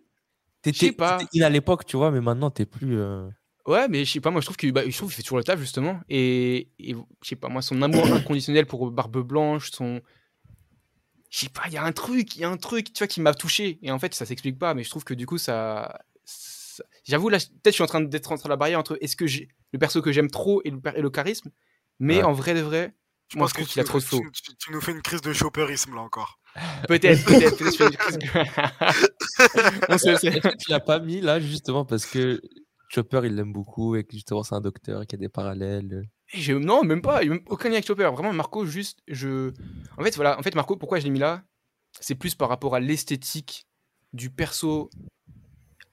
[0.61, 1.17] T'étais pas.
[1.17, 2.99] t'étais in à l'époque, tu vois, mais maintenant t'es plus.
[2.99, 3.27] euh,
[3.65, 5.37] Ouais, mais je sais pas, moi je trouve que bah, je trouve qu'il fait toujours
[5.37, 6.01] le taf justement.
[6.09, 10.01] Et, et je sais pas, moi son amour inconditionnel pour Barbe Blanche, son.
[11.29, 13.07] Je sais pas, il y a un truc, il y a un truc, tu vois,
[13.07, 13.79] qui m'a touché.
[13.81, 15.99] Et en fait, ça s'explique pas, mais je trouve que du coup, ça.
[16.25, 19.25] ça- J'avoue, là, peut-être je suis en train d'être entre la barrière entre est-ce que
[19.27, 21.49] j'ai le perso que j'aime trop et le, per- et le charisme.
[21.99, 22.23] Mais Ouais.
[22.23, 22.93] en vrai de vrai,
[23.29, 24.19] Je moi pense je trouve qu'il a trop de flow.
[24.33, 26.39] tu, tu- tu nous fais une crise de chopperisme là encore.
[26.87, 30.27] Peut-être, peut-être, peut-être je fais une crise que- On se sait.
[30.27, 32.41] Est-ce que tu l'as pas mis là justement parce que
[32.93, 36.07] Chopper il l'aime beaucoup et que justement c'est un docteur qui a des parallèles.
[36.33, 38.09] Et je- non, même pas, même aucun lien avec Chopper.
[38.13, 39.51] Vraiment, Marco, juste, je.
[39.97, 41.43] En fait, voilà, en fait, Marco, pourquoi je l'ai mis là?
[41.99, 43.67] C'est plus par rapport à l'esthétique
[44.13, 44.89] du perso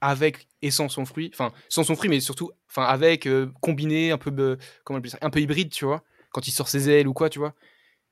[0.01, 1.30] avec et sans son fruit.
[1.34, 5.01] Enfin, sans son fruit, mais surtout, enfin, avec, euh, combiné, un peu, euh, comment on
[5.01, 5.18] appelle ça?
[5.20, 6.03] Un peu hybride, tu vois?
[6.32, 7.55] Quand il sort ses ailes ou quoi, tu vois?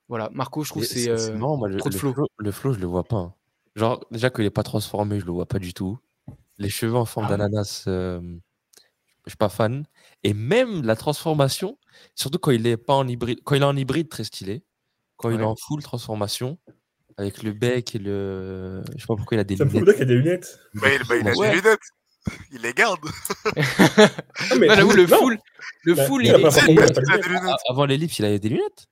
[0.09, 1.09] Voilà, Marco, je trouve c'est.
[1.09, 2.12] euh, moi, le, trop de le flow.
[2.12, 2.26] flow.
[2.39, 3.16] Le flow, je le vois pas.
[3.16, 3.34] hein.
[3.76, 5.99] Genre, déjà qu'il est pas transformé, je le vois pas du tout.
[6.59, 8.20] Les cheveux en forme Ah d'ananas, euh,
[9.29, 9.85] je suis pas fan.
[10.24, 11.79] Et même la transformation,
[12.16, 14.64] surtout quand il est pas en hybride, quand il est en hybride, très stylé.
[15.16, 15.45] Quand il est Ouais.
[15.45, 16.59] en full transformation,
[17.16, 18.83] avec le bec et le.
[18.97, 19.85] Je sais pas pourquoi il a des Ça lunettes.
[19.85, 20.59] gars qui a des lunettes.
[20.74, 21.51] Bah, il, bah, il a Ouais.
[21.51, 21.81] des lunettes.
[22.53, 23.01] Il les garde.
[24.51, 25.18] Ah, mais- Non, j'avoue, le non.
[25.18, 25.39] full,
[25.85, 26.99] le Bah, full, il il a des lunettes.
[27.68, 28.87] Avant l'ellipse, il avait des lunettes.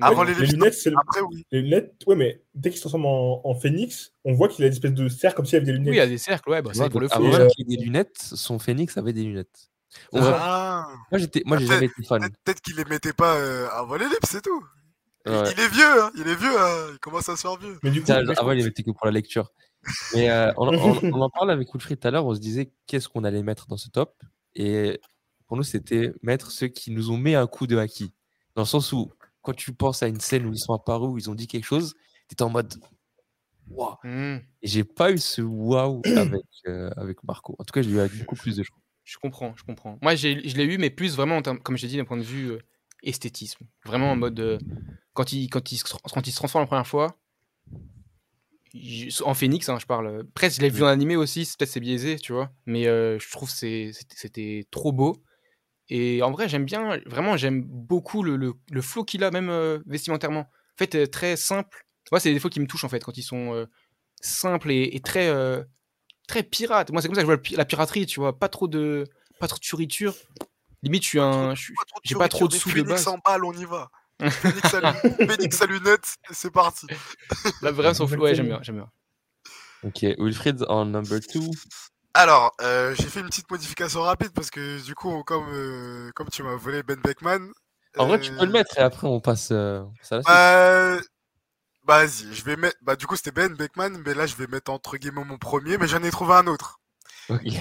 [0.00, 0.74] Avant Ouais, les les lunettes.
[0.74, 0.96] c'est le...
[0.98, 1.44] Après, oui.
[1.52, 1.94] les lunettes.
[2.06, 4.92] Ouais, mais dès qu'il se transforme en, en phénix, on voit qu'il a une espèce
[4.94, 5.88] de cercle comme s'il avait des lunettes.
[5.90, 7.26] Oui, il y a des cercles, ouais, bah, Tu c'est pour le donc flow.
[7.34, 9.70] avant euh, qu'il ait des lunettes, son phénix avait des lunettes.
[10.12, 10.20] Ouais.
[10.24, 10.86] Ah.
[11.10, 12.20] Moi, j'étais, moi, j'ai jamais été fan.
[12.20, 14.64] Peut-être peut-être qu'il les mettait pas euh, avant les lips, c'est tout.
[15.26, 15.52] Il- Ouais.
[15.56, 16.10] Il est vieux, hein.
[16.16, 16.86] il est vieux, hein.
[16.94, 17.78] il commence à se faire vieux.
[17.84, 19.52] Mais du coup, je avant, il était que pour la lecture.
[20.14, 22.72] Mais euh, on, on- on en parle avec Wilfried tout à l'heure, on se disait
[22.88, 24.20] qu'est-ce qu'on allait mettre dans ce top.
[24.56, 25.00] Et
[25.46, 28.12] pour nous, c'était mettre ceux qui nous ont mis un coup de haki.
[28.56, 29.12] Dans le sens où,
[29.42, 31.64] quand tu penses à une scène où ils sont apparus, où ils ont dit quelque
[31.64, 31.94] chose,
[32.28, 32.74] tu es en mode
[33.70, 33.96] waouh.
[34.04, 37.56] Hmm, Et j'ai pas eu ce waouh avec, euh, avec Marco.
[37.58, 38.74] En tout cas, j'ai eu avec beaucoup plus de gens.
[39.04, 39.98] je comprends, je comprends.
[40.02, 42.04] Moi, j'ai- je l'ai eu, mais plus vraiment, en termes- comme je t'ai dit, d'un
[42.04, 42.58] point de vue euh,
[43.02, 43.66] esthétisme.
[43.84, 44.38] Vraiment en mode.
[44.40, 44.58] euh,
[45.14, 47.18] quand, il, quand, il se, quand il se transforme la première fois,
[49.24, 50.06] en phénix, hein, je parle.
[50.06, 52.50] euh, Presque, je l'ai vu en animé aussi, peut-être c'est biaisé, tu vois.
[52.64, 55.22] Mais euh, je trouve que c'était trop beau.
[55.94, 59.50] Et en vrai, j'aime bien, vraiment, j'aime beaucoup le, le, le flow qu'il a, même
[59.50, 60.40] euh, vestimentairement.
[60.40, 61.86] En fait, euh, très simple.
[62.10, 63.66] Moi, c'est des défauts qui me touchent, en fait, quand ils sont euh,
[64.22, 65.62] simples et, et très, euh,
[66.26, 66.90] très pirates.
[66.92, 68.38] Moi, c'est comme ça que je vois la piraterie, tu vois.
[68.38, 69.04] Pas trop de,
[69.38, 70.14] pas trop de churiture.
[70.82, 71.54] Limite, je suis un.
[71.54, 73.06] je suis- Pas trop de J'ai pas trop de sous de base.
[73.08, 73.90] en balle, on y va.
[74.30, 74.94] Phoenix à,
[75.28, 76.86] Phoenix à lunettes, et c'est parti.
[77.60, 78.90] Là, vraiment, son flow, ouais, j'aime bien, j'aime bien.
[79.82, 81.40] Ok, Wilfried en number 2.
[82.14, 86.28] Alors, euh, j'ai fait une petite modification rapide parce que du coup, comme, euh, comme
[86.28, 87.50] tu m'as volé Ben Beckman.
[87.98, 90.16] En vrai, tu peux le euh, mettre et après, on passe, euh, on passe à
[90.16, 90.32] la suite.
[90.32, 91.00] Euh,
[91.84, 92.76] bah, vas-y, je vais mettre.
[92.82, 95.78] Bah, du coup, c'était Ben Beckman, mais là, je vais mettre entre guillemets mon premier,
[95.78, 96.78] mais j'en ai trouvé un autre.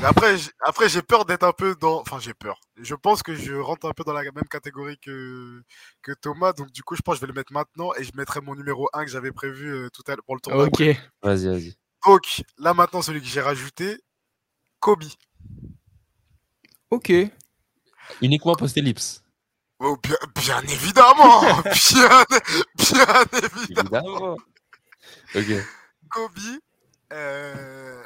[0.04, 2.02] Après, j'ai- après, j'ai peur d'être un peu dans.
[2.02, 2.60] Enfin, j'ai peur.
[2.78, 5.62] Je pense que je rentre un peu dans la même catégorie que,
[6.02, 8.12] que Thomas, donc du coup, je pense que je vais le mettre maintenant et je
[8.16, 10.66] mettrai mon numéro 1 que j'avais prévu euh, tout à l'heure pour le tournoi.
[10.66, 10.84] Ok.
[11.22, 11.76] Vas-y, vas-y.
[12.06, 13.98] Donc, là, maintenant, celui que j'ai rajouté,
[14.82, 15.06] Kobe.
[16.90, 17.14] Ok.
[18.22, 19.24] Uniquement post-ellipse.
[19.80, 22.26] Oh, bien, bien évidemment bien,
[22.78, 23.16] bien
[23.70, 24.36] Évidemment.
[24.36, 24.38] évidemment
[25.34, 25.66] Ok.
[26.10, 26.40] Kobe,
[27.14, 28.04] euh,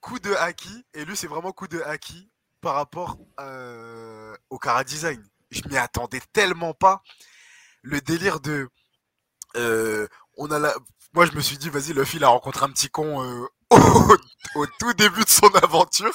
[0.00, 2.28] coup de haki, et lui c'est vraiment coup de haki
[2.60, 5.22] par rapport euh, au Cara Design.
[5.50, 7.02] Je m'y attendais tellement pas.
[7.82, 8.68] Le délire de...
[9.56, 10.74] euh, on a la...
[11.14, 14.60] Moi je me suis dit, vas-y, Luffy il a rencontré un petit con euh, au,
[14.60, 16.14] au tout début de son aventure,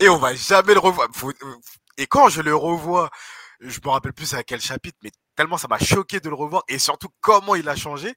[0.00, 1.08] et on va jamais le revoir.
[1.24, 1.56] Euh,
[1.98, 3.10] Et quand je le revois,
[3.60, 6.62] je me rappelle plus à quel chapitre, mais tellement ça m'a choqué de le revoir,
[6.68, 8.14] et surtout comment il a changé.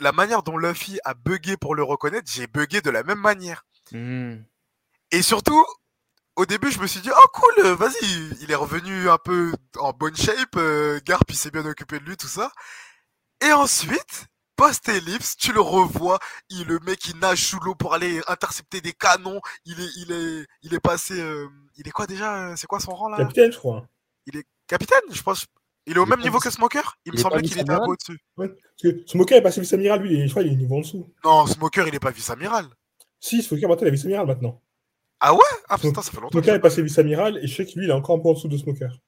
[0.00, 3.64] La manière dont Luffy a bugué pour le reconnaître, j'ai bugué de la même manière.
[3.92, 4.42] Hmm.
[5.12, 5.64] Et surtout,
[6.36, 9.52] au début, je me suis dit, oh cool, euh, vas-y, il est revenu un peu
[9.78, 12.50] en bonne shape, euh, Garp, il s'est bien occupé de lui, tout ça.
[13.40, 14.26] Et ensuite,
[14.56, 16.18] post-ellipse, tu le revois,
[16.50, 20.12] il, le mec, il nage sous l'eau pour aller intercepter des canons, il est, il
[20.12, 21.46] est, il est passé, euh,
[21.76, 23.18] il est quoi déjà, euh, c'est quoi son rang là?
[23.18, 23.86] capitaine, je crois.
[24.26, 25.46] Il est capitaine, je pense.
[25.86, 26.96] Il est au Il même niveau que Smoker?
[27.04, 28.18] Il il me est semblait qu'il était un peu au-dessus.
[28.38, 28.48] Ouais.
[28.48, 30.80] Parce que Smoker est passé vice-amiral, lui, il est- je crois qu'il est niveau en
[30.80, 31.06] dessous.
[31.24, 32.66] Non, Smoker, il est pas vice-amiral.
[33.20, 34.60] Si, Smoker, maintenant, il est vice-amiral maintenant.
[35.20, 35.40] Ah ouais?
[35.68, 36.30] Ah putain, ça fait longtemps.
[36.32, 38.28] Smoker est pas passé vice-amiral, et je sais que lui, il est encore un peu
[38.28, 38.98] en dessous de Smoker.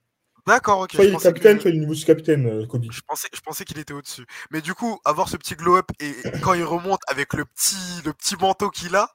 [0.47, 0.93] D'accord, ok.
[0.93, 2.85] Soit je il est capitaine, que- soit il est niveau sous-capitaine, euh, Kobe.
[2.91, 4.25] Je pensais, je pensais qu'il était au-dessus.
[4.51, 8.13] Mais du coup, avoir ce petit glow-up et quand il remonte avec le petit, le
[8.13, 9.11] petit manteau qu'il a,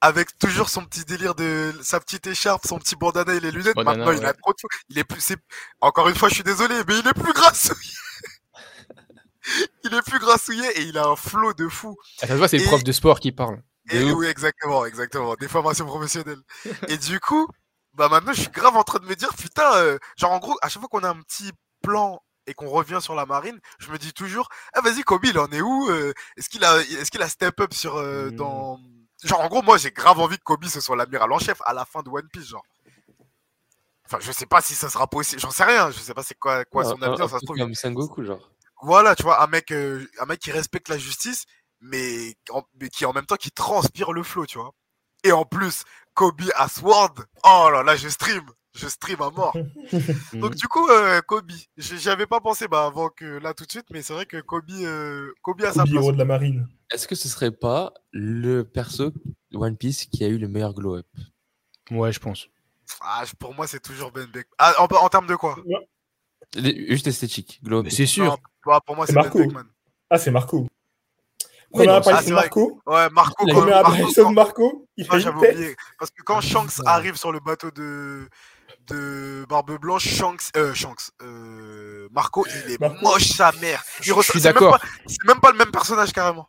[0.00, 3.74] avec toujours son petit délire de sa petite écharpe, son petit bandana et les lunettes,
[3.74, 4.56] Bandana, maintenant il a trop de.
[4.90, 5.38] Il est plus, c'est,
[5.80, 7.90] encore une fois, je suis désolé, mais il est plus grassouillé.
[9.84, 11.96] il est plus grassouillé et il a un flow de fou.
[12.22, 13.62] Ah, ça se voit, c'est le Et- prof de sport qui parle.
[13.90, 15.34] Et oui, exactement, exactement.
[15.34, 16.40] Des formations professionnelles.
[16.88, 17.46] et du coup,
[17.94, 20.56] bah maintenant, je suis grave en train de me dire, putain, euh, genre en gros,
[20.62, 23.90] à chaque fois qu'on a un petit plan et qu'on revient sur la marine, je
[23.90, 27.10] me dis toujours, ah vas-y, Kobe, il en est où euh, Est-ce qu'il a, est-ce
[27.10, 28.36] qu'il a step up sur euh, Mm.
[28.36, 28.78] dans,
[29.22, 31.72] genre en gros, moi j'ai grave envie que Kobe ce soit l'amiral en chef à
[31.72, 32.64] la fin de One Piece, genre.
[34.06, 36.38] Enfin, je sais pas si ça sera possible, j'en sais rien, je sais pas c'est
[36.38, 37.56] quoi, quoi son avenir, ça se trouve.
[37.56, 38.50] Comme Sengoku, genre.
[38.82, 41.44] Voilà, tu vois, un mec, euh, un mec qui respecte la justice,
[41.80, 44.72] mais, en- mais qui en même temps qui transpire le flow, tu vois.
[45.22, 45.84] Et en plus,
[46.14, 48.44] Kobe à Sword, oh là là, je stream,
[48.74, 49.56] je stream à mort.
[50.32, 53.64] Donc du coup, euh, Kobe, j- j'y avais pas pensé bah, avant que là tout
[53.66, 55.94] de suite, mais c'est vrai que Kobe, euh, Kobe a sa place.
[55.94, 56.68] héros de la marine.
[56.92, 59.12] Est-ce que ce serait pas le perso
[59.52, 61.06] One Piece qui a eu le meilleur glow-up
[61.90, 62.48] Ouais, je pense.
[63.00, 64.46] Ah, pour moi, c'est toujours Ben Beck.
[64.58, 65.56] Ah, en, en termes de quoi?
[66.56, 67.84] Juste esthétique, glow-up.
[67.84, 68.24] Mais c'est sûr.
[68.26, 68.36] Non,
[68.66, 69.30] bah, Pour moi, C'est c'est Ben.
[69.46, 69.64] Beckman.
[70.10, 70.68] Ah, c'est Marco.
[71.74, 72.34] Première apparition c'est de.
[72.34, 72.80] Marco.
[72.86, 74.88] Ouais, Marco, Première Marco, apparition de Marco.
[74.96, 75.54] Il fait une tête.
[75.54, 75.76] oublié.
[75.98, 78.28] Parce que quand Shanks arrive sur le bateau de,
[78.88, 82.96] de Barbe Blanche, Shanks, euh, Shanks, euh, Marco, il est Marco.
[83.02, 83.82] moche sa mère.
[84.00, 84.78] Il Je suis c'est même d'accord.
[84.78, 86.48] pas- C'est même pas le même personnage carrément.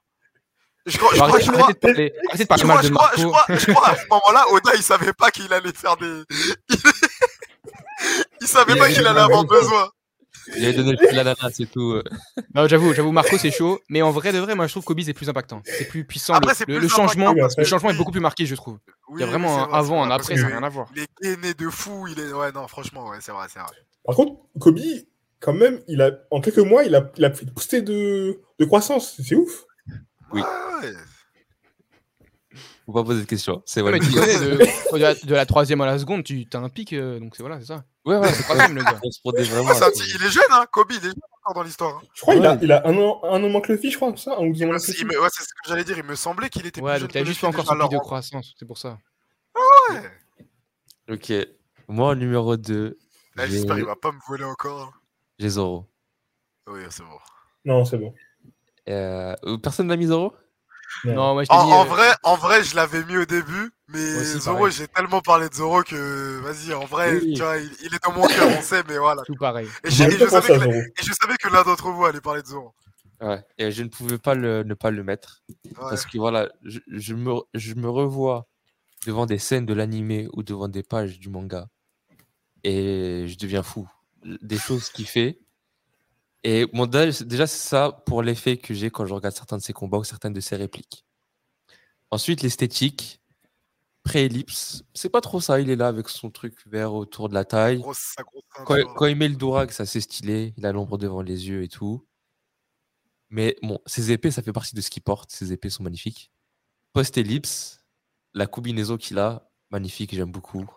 [0.87, 2.77] Je crois, je crois, Arrêtez je arrêtez crois, de parler, arrêtez de parler je mal
[2.77, 5.31] crois, de je crois, je crois, je crois, à ce moment-là, Oda, il savait pas
[5.31, 6.23] qu'il allait faire des.
[8.41, 9.89] Il savait Il pas qu'il allait avoir besoin.
[10.55, 12.01] Il avait donné le fil à l'ananas, c'est tout.
[12.53, 14.99] Non, j'avoue, j'avoue, Marco c'est chaud, mais en vrai de vrai, moi je trouve Kobe
[15.01, 16.33] c'est plus impactant, c'est plus puissant.
[16.33, 18.77] Après, le, c'est le- plus le changement, le changement est beaucoup plus marqué, je trouve.
[19.09, 20.87] Oui, Il y a vraiment un vrai, avant, un après, ça n'a rien à voir.
[20.95, 22.31] Il est gainé de fou, il est.
[22.33, 23.69] Ouais, non, franchement, ouais, c'est vrai, c'est vrai.
[24.05, 24.79] Par contre, Kobe,
[25.39, 28.65] quand même, il a, en quelques mois, il a, il a fait pousser de, de
[28.65, 29.19] croissance.
[29.23, 29.65] C'est ouf.
[30.31, 30.41] Oui.
[30.41, 30.93] Ouais, ouais.
[32.85, 33.63] Faut pas poser de questions.
[33.65, 34.57] C'est Ouais, connais, de,
[34.93, 37.41] de la, de la troisième à la seconde, tu as un pic, euh, donc c'est
[37.41, 37.83] voilà, c'est ça.
[38.05, 38.99] Ouais, ouais, C'est troisième le gars.
[39.03, 39.69] On se prodait vraiment.
[39.71, 41.95] Ah, un petit- il est jeune, hein, Kobe, il est jeune encore dans l'histoire.
[41.97, 42.07] hein.
[42.13, 42.59] Je crois qu'il a, Ouais.
[42.61, 44.35] il a un an, un an moins que le fils, je crois, ça.
[44.37, 46.93] Un ou deux ouais, c'est ce que j'allais dire, il me semblait qu'il était Ouais,
[46.93, 48.99] plus donc jeune t'as que juste encore son pic de croissance, c'est pour ça.
[49.89, 51.15] ouais.
[51.15, 51.33] Ok.
[51.87, 52.97] Moi, numéro 2,
[53.35, 54.93] Là, J'espère qu'il va pas me voler encore.
[55.39, 55.85] j'ai Zoro.
[56.67, 57.09] Oui, c'est bon.
[57.65, 58.13] Non, c'est bon.
[58.87, 60.33] Euh, Personne n'a mis Zoro?
[61.03, 61.71] Non, moi je t'ai En, dit.
[61.73, 65.21] en euh, vrai, en vrai, je l'avais mis au début, mais aussi, Zoro, j'ai tellement
[65.21, 67.33] parlé de Zoro que, vas-y, en vrai, Oui.
[67.33, 69.21] tu vois, il, il est dans mon cœur, on sait, mais voilà.
[69.23, 69.67] Tout pareil.
[69.83, 70.71] Et, je, savais que, Zoro.
[70.71, 72.73] et je savais que l'un d'entre vous allait parler de Zoro.
[73.21, 73.43] Ouais.
[73.57, 75.41] Et je ne pouvais pas le, ne pas le mettre.
[75.49, 75.71] Ouais.
[75.77, 78.47] Parce que voilà, je, je me, je me revois
[79.05, 81.67] devant des scènes de l'animé ou devant des pages du manga.
[82.63, 83.87] Et je deviens fou.
[84.23, 85.39] Des choses qu'il fait.
[86.47, 86.67] Et
[87.25, 90.03] déjà, c'est ça pour l'effet que j'ai quand je regarde certains de ses combats ou
[90.03, 91.03] certaines de ses répliques.
[92.11, 93.19] Ensuite, l'esthétique.
[94.03, 95.59] Pré-ellipse, c'est pas trop ça.
[95.59, 97.79] Il est là avec son truc vert autour de la taille.
[97.79, 98.43] Grosse, sa grosse
[98.95, 100.53] Quand, il met le Dourag, ça c'est stylé.
[100.57, 102.05] Il a l'ombre devant les yeux et tout.
[103.31, 105.31] Mais bon, ses épées, ça fait partie de ce qu'il porte.
[105.31, 106.29] Ses épées sont magnifiques.
[106.93, 107.83] Post-ellipse,
[108.35, 110.67] la combinaison qu'il a, magnifique, j'aime beaucoup.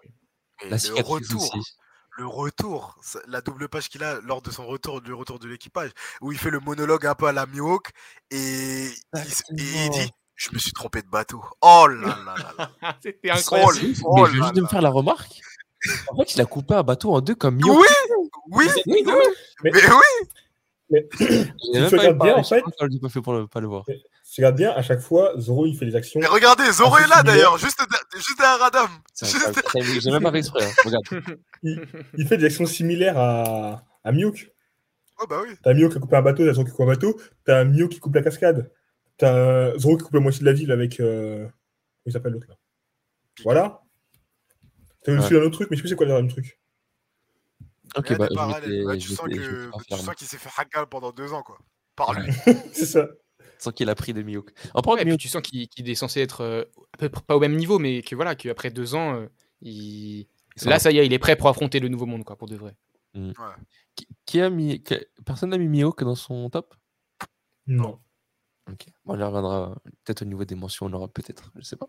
[0.64, 1.76] Et La cicatrice retour, aussi.
[2.18, 2.98] Le retour,
[3.28, 5.90] la double page qu'il a lors de son retour, du retour de l'équipage,
[6.20, 7.90] où il fait le monologue un peu à la Mihawk
[8.30, 11.42] et, il et il dit Je me suis trompé de bateau.
[11.60, 12.96] Oh là là là là.
[13.02, 13.72] C'était Oh, incroyable.
[13.82, 15.40] le- Mais oh je viens là juste de me faire la remarque.
[16.10, 17.72] En fait, il a coupé un bateau en deux comme Mio.
[17.78, 17.86] Oui,
[18.50, 19.12] oui, Oui, oui,
[19.62, 20.28] Mais- mais oui.
[20.90, 21.08] Mais
[21.88, 23.84] tu pas bien, en je fait- j'ai pas fait pour le- pas le voir.
[24.38, 26.20] Tu regardes bien, à chaque fois, Zoro, il fait des actions.
[26.20, 28.86] Mais regardez, Zoro est là d'ailleurs, juste, de- juste derrière Adam.
[29.12, 30.00] C'est Juste- incroyable.
[30.00, 30.64] J'ai même pas fait exprès.
[30.64, 30.70] hein.
[30.84, 31.24] Regarde.
[32.16, 34.52] Il fait des actions similaires à, à Miyuk.
[35.20, 35.56] Oh bah oui.
[35.64, 37.88] T'as Mio qui a coupé un bateau, t'as Zoro qui coupe un bateau, t'as Mio
[37.88, 38.70] qui coupe la cascade,
[39.16, 41.00] t'as Zoro qui coupe la moitié de la ville avec.
[41.00, 41.38] Euh...
[41.38, 41.50] Comment
[42.06, 42.54] il s'appelle l'autre là?
[43.42, 43.80] Voilà.
[45.02, 45.18] T'as Ouais.
[45.18, 46.60] aussi un autre truc, mais je sais plus c'est quoi le deuxième truc.
[47.96, 48.60] Ok, bah, je Bah,
[48.96, 49.14] tu que
[49.96, 51.58] sens qu'il s'est fait hackal pendant deux ans, quoi.
[51.96, 52.32] Par lui.
[52.72, 53.08] c'est ça.
[53.58, 54.52] Sans qu'il a pris de Miyok.
[54.74, 57.40] En Ouais, Miyok, tu sens qu'il est censé être euh, à peu près pas au
[57.40, 59.26] même niveau, mais que voilà, qu'après deux ans, euh,
[59.62, 60.26] il...
[60.64, 62.56] là ça y est, il est prêt pour affronter le nouveau monde, quoi, pour de
[62.56, 62.76] vrai.
[63.94, 64.82] qui, qui a mis.
[64.82, 64.94] qui-
[65.26, 66.74] Personne n'a mis Miyok dans son top?
[67.66, 67.98] Non.
[68.70, 68.86] Ok.
[69.04, 71.88] Bon, on y reviendra peut-être au niveau des mentions, on aura peut-être, je sais pas.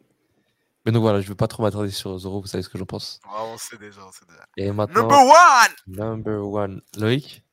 [0.85, 2.85] Mais donc voilà, je veux pas trop m'attarder sur Zoro, vous savez ce que j'en
[2.85, 3.19] pense.
[3.29, 4.45] On sait déjà, on sait déjà.
[4.57, 6.81] Et maintenant, Number one number one.
[6.97, 7.43] Loïc?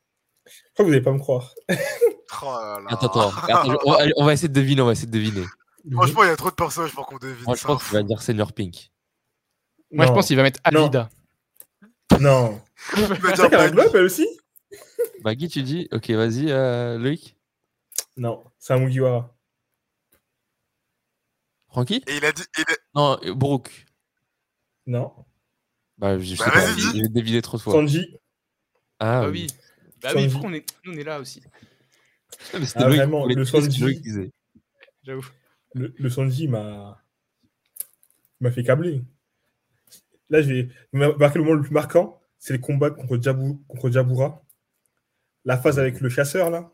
[0.77, 1.53] Que vous n'allez pas me croire.
[2.43, 2.87] Oh là là.
[2.91, 3.29] Attends, attends.
[3.31, 5.45] attends, je- on, on va essayer de deviner, on va essayer de deviner.
[5.93, 7.45] Franchement, il y a trop de personnages pour qu'on devine.
[7.45, 7.69] Moi, je ça.
[7.69, 8.91] pense qu'il va dire Senior Pink.
[9.93, 10.17] Moi je Non.
[10.17, 10.81] pense qu'il va mettre Non.
[10.81, 11.09] Alvida.
[12.21, 12.61] Non.
[12.97, 13.73] Va C'est dire a Maggie.
[13.73, 14.27] globe, elle aussi
[15.23, 17.37] Bah, Guy, tu dis Ok, vas-y, euh, Loïc.
[18.17, 18.45] Non.
[18.59, 19.33] C'est un Mugiwara.
[21.69, 22.43] Francky Et il a dit.
[22.59, 23.87] il est- Non, euh, Brooke.
[24.87, 25.13] Non.
[25.99, 26.83] Bah, je sais Bah, pas, dis.
[26.95, 27.73] il est deviné trop de fois.
[27.75, 28.17] Sanji.
[28.99, 29.47] Ah, Bah oui.
[30.03, 30.41] Bah oui, Sanji.
[30.45, 30.67] on est...
[30.85, 31.43] nous on est là aussi.
[32.75, 34.03] Ah, vraiment, le Sanji.
[35.03, 35.27] J'avoue.
[35.75, 37.03] Le, le Sanji m'a.
[38.41, 39.03] m'a fait câbler.
[40.31, 44.43] là, j'ai marqué le moment le plus marquant, c'est le combat contre, Jabou, contre Jabura.
[45.45, 46.73] La phase avec le chasseur, là.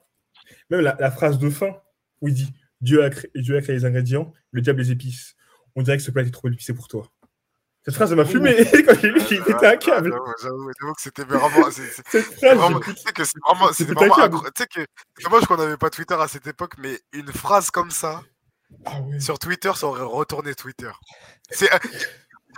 [0.71, 1.77] Même la, la phrase de fin,
[2.21, 5.37] où il dit Dieu a, créé, Dieu a créé les ingrédients, le diable les épices.
[5.77, 7.13] On dirait que ce plat est trop épicé pour toi.
[7.85, 8.55] Cette phrase, elle m'a fumé
[8.87, 10.15] quand j'ai vu qu'il était un câble.
[10.41, 11.71] J'avoue, que c'était vraiment.
[11.71, 14.15] Cette c'est phrase, vraiment- j'ai- Tu sais que c'est vraiment, c'était vraiment.
[14.41, 14.87] Tu sais que
[15.19, 18.23] c'est dommage qu'on n'avait pas Twitter à cette époque, mais une phrase comme ça,
[18.87, 20.91] Ah sur Twitter, ça aurait retourné Twitter.
[21.51, 21.73] C'est.
[21.75, 21.79] euh,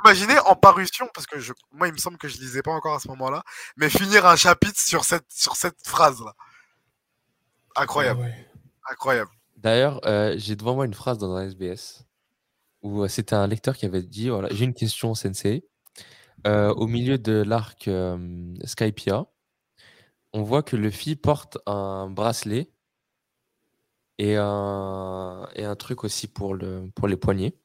[0.05, 2.95] Imaginez en parution, parce que je, moi, il me semble que je lisais pas encore
[2.97, 3.43] à ce moment-là,
[3.77, 6.35] mais finir un chapitre sur cette, sur cette phrase-là.
[7.77, 8.49] Incroyable, Ah ouais.
[8.91, 9.31] incroyable.
[9.57, 12.05] D'ailleurs, euh, j'ai devant moi une phrase dans un SBS
[12.85, 15.65] où euh, c'était un lecteur qui avait dit voilà, J'ai une question, Sensei.
[16.47, 19.27] Euh, au milieu de l'arc euh, Skypia,
[20.33, 22.71] on voit que Luffy porte un bracelet
[24.19, 25.47] et un,
[25.79, 27.59] truc aussi pour, le, pour les poignets.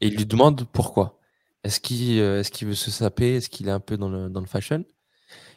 [0.00, 1.18] Et il lui demande pourquoi.
[1.64, 3.36] Est-ce qu'il euh, qu'il veut se saper?
[3.36, 4.84] Est-ce qu'il est un peu dans le, dans le fashion?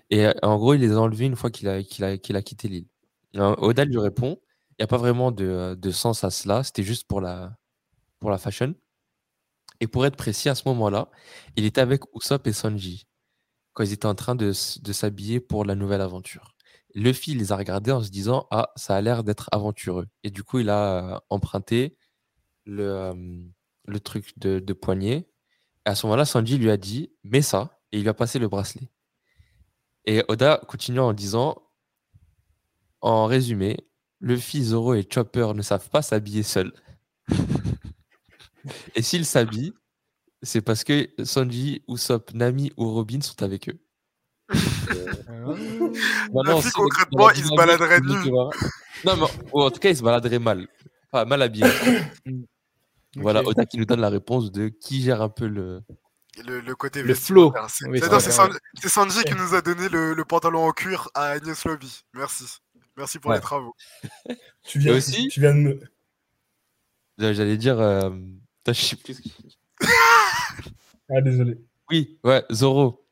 [0.10, 2.68] Et euh, en gros, il les a enlevés une fois qu'il a, a, a quitté
[2.70, 2.88] l'île.
[3.36, 4.40] Oda lui répond
[4.78, 7.58] il n'y a pas vraiment de, de sens à cela, c'était juste pour la,
[8.20, 8.76] pour la fashion.
[9.80, 11.10] Et pour être précis, à ce moment-là,
[11.56, 13.08] il était avec Usopp et Sanji
[13.76, 16.56] quand ils étaient en train de, s'habiller pour la nouvelle aventure.
[16.96, 20.08] Luffy les a regardés en se disant Ah, ça a l'air d'être aventureux.
[20.24, 21.98] Et du coup, il a euh, emprunté
[22.66, 23.14] le, euh,
[23.86, 25.30] le truc de, poignet.
[25.86, 27.80] Et à ce moment-là, Sanji lui a dit Mets ça.
[27.92, 28.90] Et il lui a passé le bracelet.
[30.06, 31.62] Et Oda continue en disant
[33.02, 33.78] En résumé,
[34.22, 36.74] Luffy, Zoro et Chopper ne savent pas s'habiller seuls.
[38.96, 39.74] et s'ils s'habillent,
[40.42, 43.80] c'est parce que Sanji, Usopp, Nami ou Robin sont avec eux.
[46.34, 48.30] Maintenant, Luffy, si- concrètement, il se dynamique, baladerait tu nu.
[48.30, 48.50] vois.
[49.06, 50.68] Non, mais ou en tout cas, il se baladerait mal.
[51.12, 51.66] Pas mal habillé.
[53.16, 53.48] Voilà, Ok.
[53.50, 55.82] Oda qui nous donne la réponse de qui gère un peu le.
[56.46, 57.50] Le, le côté Le flow.
[57.52, 57.70] vestimentaire.
[57.70, 61.64] C'est Oui, non, Sanji qui nous a donné le, le pantalon en cuir à Agnès
[61.64, 62.02] Lobby.
[62.14, 62.44] Merci.
[62.98, 63.38] Merci pour Ouais.
[63.38, 63.74] les travaux.
[64.64, 65.80] Tu viens, aussi- tu viens de me.
[67.18, 67.80] J'allais dire.
[67.80, 68.10] euh,
[68.66, 69.32] putain, je sais plus ce qu'il-
[71.10, 71.58] Ah, désolé.
[71.92, 73.06] Oui, ouais, Zoro.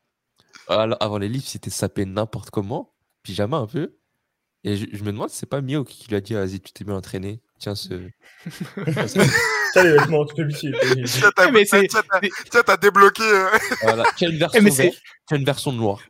[0.68, 2.92] Alors, avant les livres, c'était sapé n'importe comment,
[3.22, 3.94] pyjama un peu.
[4.64, 6.72] Et je, je me demande si c'est pas Mio qui lui a dit Vas-y, tu
[6.72, 7.42] t'es bien entraîné.
[7.58, 8.08] Tiens, ce.
[9.72, 10.72] Tiens, les vêtements, tu fais pitié.
[11.04, 13.22] Tiens, t'as Eh, mais c'est- tiens, t'as- c'est- tiens, t'as débloqué.
[13.22, 13.50] euh,
[13.82, 14.04] Voilà.
[14.22, 14.96] Une version mais c'est- verte,
[15.32, 16.00] une version noire.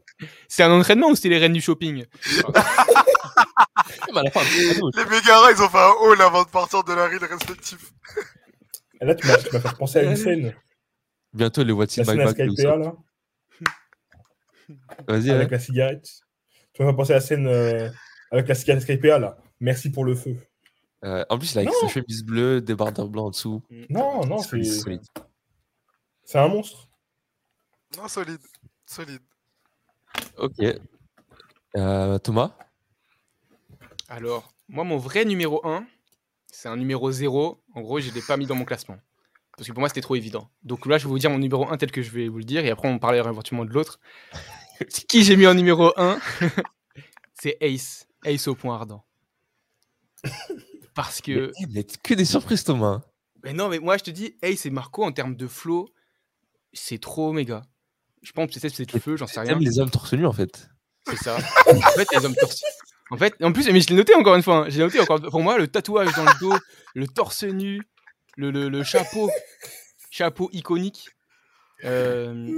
[0.49, 2.05] C'est un entraînement ou c'était les reines du shopping?
[2.55, 2.65] Ah,
[4.13, 4.91] mais à la fin, c'est pas nous.
[4.97, 7.93] Les Mégara, ils ont fait un haul avant de partir de leur île respectif.
[9.01, 10.55] Là, tu m'as fait penser à une scène.
[11.33, 12.51] Bientôt, les What's in La My Bag.
[15.09, 15.57] Vas-y, avec ouais.
[15.57, 16.09] la cigarette.
[16.73, 17.91] Tu m'as fait penser à la scène euh,
[18.31, 19.37] avec la cigarette Skypea, là.
[19.61, 20.37] Merci pour le feu.
[21.05, 23.63] Euh, en plus, il a sa chemise bleue, des bardeurs blancs en dessous.
[23.91, 25.03] Non, non, c'est solide.
[26.25, 26.89] c'est un monstre.
[27.97, 28.41] Non, solide.
[28.87, 29.21] Solide.
[30.39, 30.65] Ok.
[31.77, 32.57] Euh, Thomas?
[34.09, 35.87] Alors, moi, mon vrai numéro 1,
[36.55, 37.63] c'est un numéro 0.
[37.75, 38.97] En gros, je ne l'ai pas mis dans mon classement.
[39.57, 40.49] Parce que pour moi, c'était trop évident.
[40.63, 42.45] Donc là, je vais vous dire mon numéro 1 tel que je vais vous le
[42.45, 42.65] dire.
[42.65, 43.99] Et après, on parlera éventuellement de l'autre.
[45.09, 46.19] Qui j'ai mis en numéro 1
[47.35, 48.07] C'est Ace.
[48.25, 49.05] Ace au point ardent.
[50.95, 51.53] Parce que.
[51.61, 53.03] Mais, mais que des surprises, Thomas.
[53.43, 55.89] Mais non, mais moi, je te dis, Ace et Marco, en termes de flow,
[56.73, 57.63] c'est trop méga.
[58.23, 59.51] Je pense que c'est c'est le feu, j'en sais rien.
[59.51, 60.69] T'aimes les hommes torse nu, en fait.
[61.07, 61.37] C'est ça.
[61.37, 62.63] en fait, les hommes torse
[63.11, 64.65] En fait, en plus, mais je l'ai noté encore une fois.
[64.65, 64.67] hein.
[64.69, 65.21] J'ai noté encore.
[65.21, 66.57] Pour moi, le tatouage dans le dos,
[66.95, 67.83] le torse nu,
[68.37, 69.31] le, le- le chapeau,
[70.11, 71.09] chapeau iconique.
[71.85, 72.51] Euh,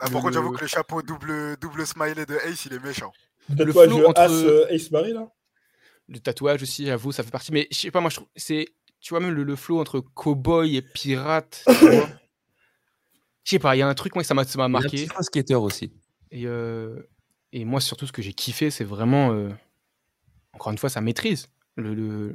[0.00, 2.82] Ah, par contre, Le- j'avoue que le chapeau double, double smiley de Ace, il est
[2.82, 3.12] méchant.
[3.50, 5.28] Le tatouage flow entre- As euh, Ace Barry, là?
[6.08, 7.52] Le tatouage aussi, j'avoue, ça fait partie.
[7.52, 8.66] Mais je sais pas, moi, je trouve, c'est,
[9.00, 11.62] tu vois, même le, le flow entre cowboy et pirate.
[11.78, 12.08] tu vois.
[13.44, 14.72] Je sais pas, il y a un truc moi que ça m'a, ça m'a Il
[14.72, 15.08] y a un marqué.
[15.22, 15.92] skater aussi.
[16.30, 16.94] Et, euh,
[17.52, 19.50] et moi, surtout, ce que j'ai kiffé, c'est vraiment, euh,
[20.52, 21.48] encore une fois, sa maîtrise.
[21.76, 22.32] Le, le-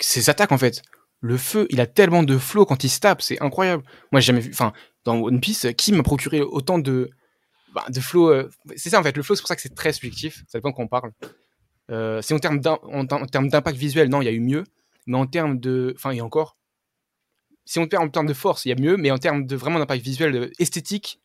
[0.00, 0.82] Ses attaques, en fait.
[1.20, 3.84] Le feu, il a tellement de flow quand il se tape, c'est incroyable.
[4.10, 4.50] Moi, j'ai jamais vu.
[4.52, 4.72] Enfin,
[5.04, 7.10] dans One Piece, qui m'a procuré autant de,
[7.74, 9.16] bah, de flow euh, C'est ça, en fait.
[9.16, 10.42] Le flow, c'est pour ça que c'est très subjectif.
[10.48, 11.12] Ça dépend de quoi on parle.
[11.90, 14.64] Euh, si en termes d'impact visuel, non, il y a eu mieux.
[15.06, 15.94] Mais en termes de.
[15.96, 16.56] Enfin, et encore.
[17.64, 18.96] Si on perd en termes de force, il y a mieux.
[18.96, 21.20] Mais en termes de vraiment d'impact visuel, euh, esthétique,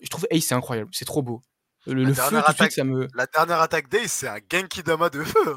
[0.00, 0.90] je trouve Ace, c'est incroyable.
[0.92, 1.42] C'est trop beau.
[1.86, 3.08] Le, La le feu, tout dernière de suite, attaque- ça me.
[3.14, 5.56] La dernière attaque d'Ace, c'est un Genki Dama de feu.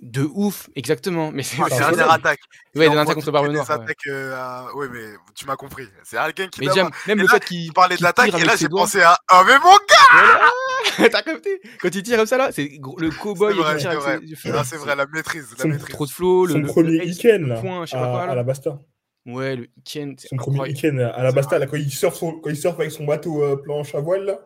[0.00, 1.30] De ouf, exactement.
[1.32, 1.56] Mais c'est.
[1.58, 2.40] La c'est c'est- dernière attaque.
[2.74, 3.68] Ouais, envoie attaques contre Barbe Noire.
[3.86, 3.94] ouais.
[4.08, 5.86] euh, à- Ouais, mais tu m'as compris.
[6.02, 6.74] C'est un Genki Mais Dama.
[6.74, 7.66] j'aime même Et le là, fait qu'il.
[7.68, 9.16] Tu parlais de l'attaque, et là, j'ai pensé à.
[9.32, 10.40] Oh, mais mon gars
[10.98, 11.60] Voilà T'as capté?
[11.80, 14.36] Quand il tire comme ça là, c'est gros- le cowboy C'est vrai, qui tire avec
[14.38, 14.50] ses-.
[14.52, 15.54] Ah, c'est vrai, la maîtrise.
[15.56, 15.94] La Son- maîtrise.
[15.94, 18.24] Trop de flow, le, Son le- premier le Iken, le là, point, je sais pas
[18.24, 18.78] à, la Basta.
[19.26, 22.50] Ouais, le Iken, Son premier week-end à la Basta, là, quand il surfe, son- quand
[22.50, 24.38] il surfe avec son bateau euh, planche à voile, là,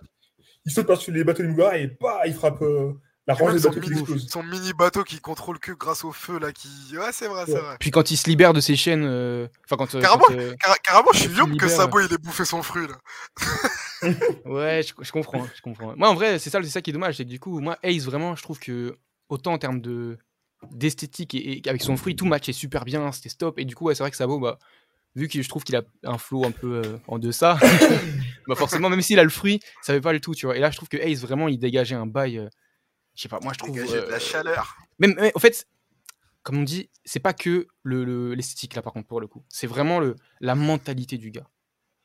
[0.69, 2.93] il saute par-dessus les bateaux du Mugar et bah, il frappe euh,
[3.27, 4.29] la range des son bateaux qui mini, explosent.
[4.29, 6.69] son mini bateau qui contrôle que grâce au feu là qui.
[6.93, 7.77] Ouais, c'est vrai, c'est vrai.
[7.81, 10.25] Puis quand il se libère de ses chaînes, euh, enfin quand, euh, Carrément.
[10.29, 12.97] quand, euh, Car- carrément, je suis il que Sabo il ait bouffé son fruit là.
[14.45, 15.95] Ouais, je, je comprends, je comprends.
[15.97, 17.79] Moi, en vrai, c'est ça, c'est ça qui est dommage, c'est que du coup, moi,
[17.83, 18.97] Ace, vraiment, je trouve que
[19.29, 20.19] autant en termes de
[20.73, 23.59] d'esthétique et, et avec son fruit, tout match est super bien, c'était stop.
[23.59, 24.59] Et du coup, ouais, c'est vrai que Sabo, bah,
[25.19, 27.59] vu que je trouve qu'il a un flow un peu euh, en deçà,
[28.47, 30.57] bah forcément, même s'il a le fruit, ça fait pas le tout, tu vois.
[30.57, 32.39] Et là, je trouve que Ace, vraiment, il dégageait un bail.
[32.39, 32.49] euh,
[33.15, 33.75] je sais pas, moi, je trouve.
[33.75, 34.77] Dégager de euh, la chaleur.
[34.99, 35.67] même, mais, en fait,
[36.43, 39.45] comme on dit, c'est pas que le- le- l'esthétique là, par contre, pour le coup.
[39.49, 41.49] C'est vraiment le, la mentalité du gars.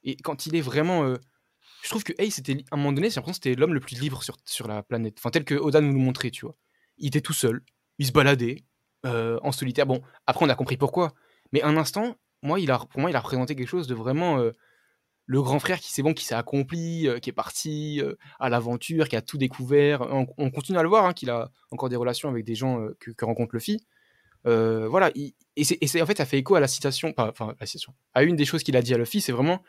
[0.04, 1.04] Et quand il est vraiment.
[1.06, 1.16] euh,
[1.84, 3.80] je trouve que Ace, c'était, à un moment donné, j'ai l'impression que c'était l'homme le
[3.80, 5.16] plus libre sur, sur la planète.
[5.20, 6.56] Enfin, tel que Oda nous le montrait, tu vois.
[6.98, 7.62] Il était tout seul,
[8.00, 8.64] il se baladait
[9.06, 9.86] euh, en solitaire.
[9.86, 11.14] Bon, après, on a compris pourquoi.
[11.52, 14.38] Mais un instant, moi, il a, pour moi, il a représenté quelque chose de vraiment.
[14.40, 14.52] euh,
[15.26, 18.50] le grand frère qui c'est bon, qui s'est accompli, euh, qui est parti euh, à
[18.50, 20.02] l'aventure, qui a tout découvert.
[20.02, 22.86] On, on continue à le voir, hein, qu'il a encore des relations avec des gens
[23.00, 23.86] que, que rencontre Luffy.
[24.44, 27.56] Voilà, il- et, c'est, en fait, ça fait écho à la citation, enfin,
[28.14, 29.64] à une des choses qu'il a dit à Luffy, c'est vraiment,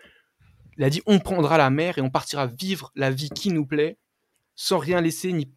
[0.77, 3.65] il a dit, on prendra la mer et on partira vivre la vie qui nous
[3.65, 3.97] plaît,
[4.57, 5.53] sans rien laisser ni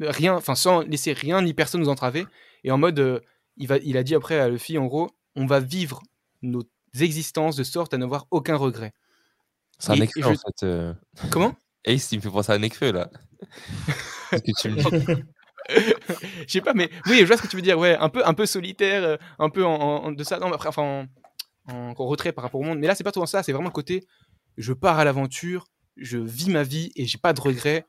[0.00, 2.24] rien, enfin, sans laisser rien ni personne nous entraver.
[2.64, 3.22] Et en mode,
[3.58, 6.02] il, il a dit après à Luffy, en gros, on va vivre
[6.42, 6.62] nos
[7.00, 8.92] existences de sorte à n'avoir aucun regret.
[9.78, 10.62] C'est un je- en fait.
[10.64, 10.94] euh.
[11.30, 11.54] Comment?
[11.84, 13.10] Ace, il me fait penser à Nekfeu, là.
[14.32, 15.22] ce que tu me dis?
[16.46, 17.78] Je sais pas, mais oui, je vois ce que tu veux dire.
[17.78, 20.38] Ouais, un peu, un peu solitaire, euh, un peu en, en- de ça.
[20.38, 21.06] Non, après, enfin,
[21.68, 22.78] en, en- en retrait par rapport au monde.
[22.78, 23.42] Mais là, c'est pas trop ça.
[23.42, 24.06] C'est vraiment le côté,
[24.56, 25.66] je pars à l'aventure,
[25.96, 27.86] je vis ma vie et j'ai pas de regrets.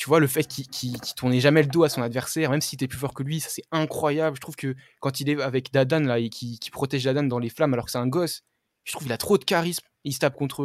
[0.00, 2.62] Tu vois, le fait qu'il qu'il qu'il tournait jamais le dos à son adversaire, même
[2.62, 4.34] si t'es plus fort que lui, ça c'est incroyable.
[4.34, 7.50] Je trouve que quand il est avec Dadan là et qui, protège Dadan dans les
[7.50, 8.42] flammes alors que c'est un gosse,
[8.84, 9.84] je trouve qu'il a trop de charisme.
[10.04, 10.64] Il se tape contre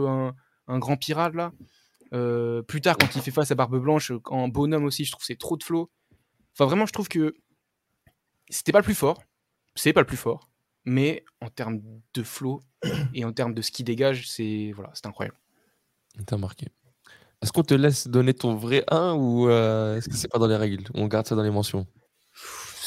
[0.69, 1.51] un, grand pirate là.
[2.13, 5.25] Euh, plus tard, quand il fait face à Barbe Blanche en bonhomme aussi, je trouve
[5.25, 5.91] c'est trop de flow.
[6.53, 7.35] Enfin, vraiment, je trouve que
[8.49, 9.21] c'était pas le plus fort.
[9.75, 10.49] C'est pas le plus fort.
[10.85, 11.81] Mais en termes
[12.13, 12.61] de flow
[13.13, 15.37] et en termes de ce qu'il dégage, c'est voilà, c'est incroyable.
[16.25, 16.67] T'as marqué.
[17.41, 20.47] Est-ce qu'on te laisse donner ton vrai 1 ou euh, est-ce que c'est pas dans
[20.47, 20.85] les règles?
[20.93, 21.85] On garde ça dans les mentions?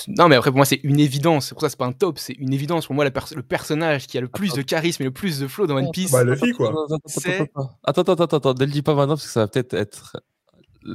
[0.09, 1.49] Non, mais après, pour moi, c'est une évidence.
[1.49, 2.18] C'est pour ça, c'est pas un top.
[2.18, 2.86] C'est une évidence.
[2.86, 5.38] Pour moi, la pers- le personnage qui a le plus de charisme et le plus
[5.40, 6.70] de flow dans One Piece, Bah, Luffy, quoi.
[6.70, 9.40] Attends, attends, attends, attends, attends, attends, attends, ne le dis pas maintenant parce que ça
[9.40, 10.16] va peut-être être.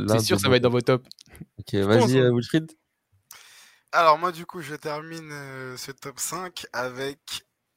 [0.07, 1.07] c'est sûr, ça va être dans vos tops.
[1.59, 2.23] Ok, vas-y, hein.
[2.23, 2.71] euh, Wilfried.
[3.91, 7.19] Alors moi du coup je termine euh, ce top 5 avec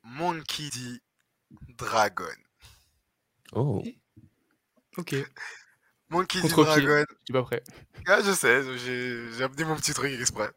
[0.03, 0.79] Monkey D.
[1.79, 2.25] Dragon.
[3.53, 3.83] Oh,
[4.97, 5.15] Ok,
[6.11, 6.49] je Monkey D.
[6.49, 7.05] Dragon.
[7.25, 7.63] suis pas prêt.
[8.07, 10.51] Ah, je sais, j'ai amené mon petit truc exprès.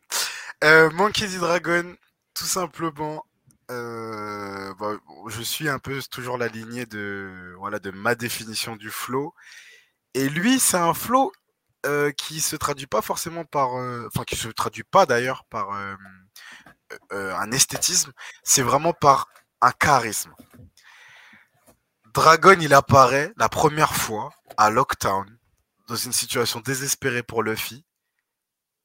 [0.64, 1.38] Euh, Monkey D.
[1.38, 1.96] Dragon,
[2.34, 3.26] tout simplement,
[3.72, 4.94] euh, bah,
[5.28, 9.34] je suis un peu toujours la lignée de, voilà, de ma définition du flow.
[10.16, 11.32] Et lui, c'est un flow
[11.86, 15.70] euh, qui se traduit pas forcément par, euh, enfin qui se traduit pas d'ailleurs par
[17.12, 18.12] un esthétisme,
[18.44, 19.28] c'est vraiment par
[19.62, 20.34] un charisme.
[22.14, 25.39] Dragon, il apparaît la première fois à Locktown
[25.90, 27.84] dans une situation désespérée pour Luffy.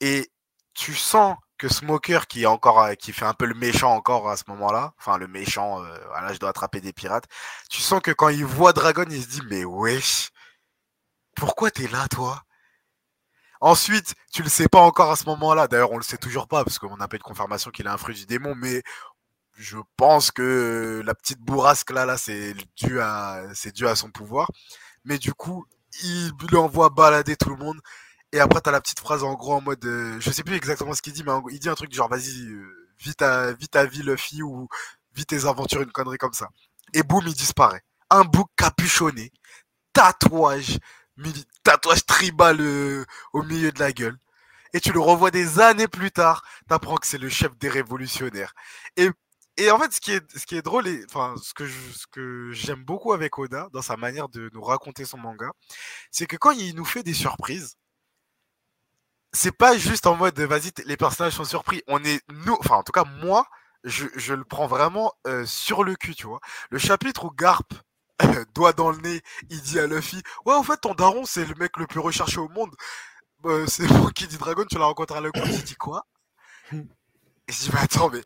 [0.00, 0.30] Et
[0.74, 4.28] tu sens que Smoker, qui est encore, euh, qui fait un peu le méchant encore
[4.28, 7.26] à ce moment-là, enfin le méchant, euh, voilà, je dois attraper des pirates.
[7.70, 10.30] Tu sens que quand il voit Dragon, il se dit mais wesh,
[11.36, 12.42] pourquoi t'es là toi?
[13.60, 15.68] Ensuite, tu le sais pas encore à ce moment-là.
[15.68, 17.90] D'ailleurs, on le sait toujours pas parce qu'on n'a pas eu de confirmation qu'il est
[17.90, 18.82] un fruit du démon, mais
[19.56, 24.10] je pense que la petite bourrasque là, là, c'est dû à, c'est dû à son
[24.10, 24.50] pouvoir.
[25.04, 25.64] Mais du coup,
[26.02, 27.80] il lui envoie balader tout le monde.
[28.32, 30.92] Et après, t'as la petite phrase en gros en mode, euh, je sais plus exactement
[30.92, 32.48] ce qu'il dit, mais il dit un truc genre, vas-y,
[33.16, 34.68] ta, vis ta vie, Luffy, ou
[35.14, 36.48] vis tes aventures, une connerie comme ça.
[36.94, 37.82] Et boum, il disparaît.
[38.10, 39.32] Un bouc capuchonné,
[39.92, 40.78] tatouage,
[41.62, 44.18] tatouage tribal euh, au milieu de la gueule.
[44.72, 48.54] Et tu le revois des années plus tard, t'apprends que c'est le chef des révolutionnaires.
[48.96, 49.10] Et,
[49.56, 51.92] et en fait, ce qui est, ce qui est drôle, et, enfin, ce que je-
[51.92, 55.50] ce que j'aime beaucoup avec Oda, dans sa manière de nous raconter son manga,
[56.10, 57.76] c'est que quand il nous fait des surprises,
[59.32, 61.82] c'est pas juste en mode vas-y les personnages sont surpris.
[61.88, 63.46] On est nous enfin en tout cas moi
[63.84, 66.40] je, je le prends vraiment euh, sur le cul tu vois.
[66.70, 67.66] Le chapitre où Garp
[68.54, 71.54] doigt dans le nez il dit à Luffy ouais en fait ton daron c'est le
[71.56, 72.74] mec le plus recherché au monde.
[73.46, 76.06] Euh, c'est moi qui dit Dragon tu l'as rencontré à le coin il dit quoi?
[77.48, 78.22] Et je dis mais attends mais,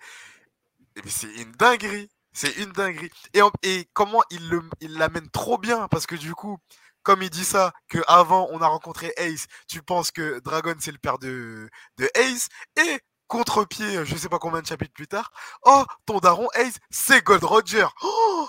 [1.05, 4.49] mais c'est une dinguerie c'est une dinguerie et, en- et comment il
[4.97, 5.89] l'amène trop bien?
[5.89, 6.59] Parce que du coup
[7.03, 10.93] comme il dit ça, que avant on a rencontré Ace, tu penses que Dragon c'est
[10.93, 15.31] le père de, de Ace, et contre-pied, je sais pas combien de chapitres plus tard.
[15.65, 17.87] Oh, ton daron Ace, c'est Gold Roger.
[18.03, 18.49] Oh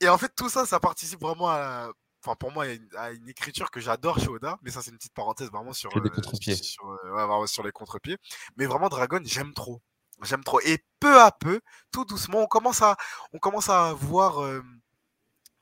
[0.00, 1.90] et en fait, tout ça, ça participe vraiment à,
[2.24, 2.64] enfin pour moi,
[2.96, 5.94] à une, écriture que j'adore chez Oda, mais ça c'est une petite parenthèse vraiment sur,
[5.94, 8.16] ouais, sur les contre-pieds.
[8.56, 9.80] Mais vraiment Dragon, j'aime trop,
[10.24, 10.60] j'aime trop.
[10.60, 11.60] Et peu à peu,
[11.92, 12.96] tout doucement, on commence à,
[13.32, 14.40] on commence à voir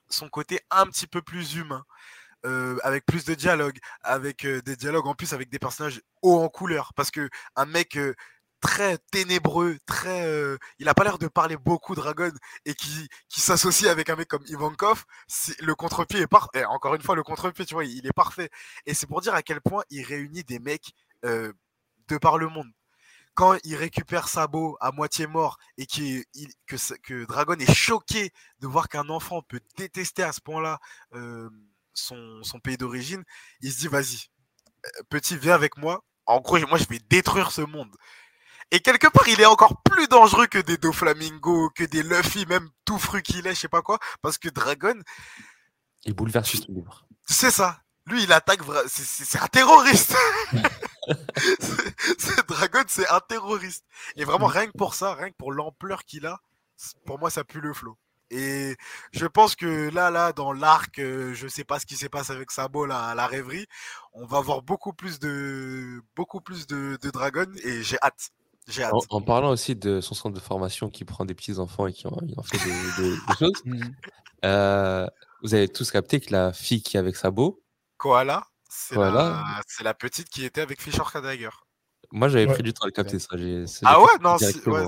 [0.09, 1.85] son côté un petit peu plus humain.
[2.83, 6.93] avec plus de dialogue, avec des dialogues en plus avec des personnages hauts en couleur.
[6.95, 7.97] Parce que un mec
[8.61, 10.57] très ténébreux, très.
[10.79, 12.31] il a pas l'air de parler beaucoup Dragon
[12.65, 15.05] et qui, qui s'associe avec un mec comme Ivankov,
[15.61, 16.65] le contre-pied est parfait.
[16.65, 18.49] Encore une fois, le contre-pied, tu vois, il est parfait.
[18.85, 20.93] Et c'est pour dire à quel point il réunit des mecs
[21.23, 22.69] de par le monde
[23.39, 26.25] quand il récupère Sabo à moitié mort et que,
[26.97, 30.77] que Dragon est choqué de voir qu'un enfant peut détester à ce point-là
[31.93, 33.23] son, son, pays d'origine,
[33.61, 34.27] il se dit vas-y,
[35.07, 36.03] petit, viens avec moi.
[36.25, 37.95] En gros, moi, je vais détruire ce monde.
[38.71, 42.69] Et quelque part, il est encore plus dangereux que des Doflamingo, que des Luffy, même
[42.83, 44.99] tout fru qu'il est, je sais pas quoi, parce que Dragon.
[46.03, 47.07] Il bouleverse livre.
[47.25, 47.79] C'est ça.
[48.05, 48.59] Lui, il attaque.
[48.89, 50.13] C'est un terroriste.
[51.59, 53.85] ce Dragon, c'est un terroriste.
[54.15, 56.39] Et vraiment, rien que pour ça, rien que pour l'ampleur qu'il a,
[57.05, 57.97] pour moi, ça pue le flot.
[58.31, 58.75] Et
[59.11, 62.31] je pense que là, là, dans l'arc, euh, je sais pas ce qui s'est passé
[62.31, 63.65] avec Sabo là, à la rêverie,
[64.13, 68.29] on va voir beaucoup plus de, beaucoup plus de, de Dragon et j'ai hâte.
[68.67, 68.93] J'ai hâte.
[69.09, 72.05] En, parlant aussi de son centre de formation qui prend des petits enfants et qui
[72.05, 72.59] en, fait
[73.01, 73.81] des, choses, mmh.
[74.45, 75.07] euh,
[75.41, 77.63] vous avez tous capté que la fille qui est avec Sabo,
[77.97, 79.61] Koala, c'est la...
[79.83, 79.93] la...
[79.93, 81.49] petite qui était avec Fisher Kadagger.
[82.11, 83.35] Moi, j'avais pris du temps à le capter, ça.
[83.83, 84.07] Ah ouais?
[84.21, 84.85] Non, si, ouais.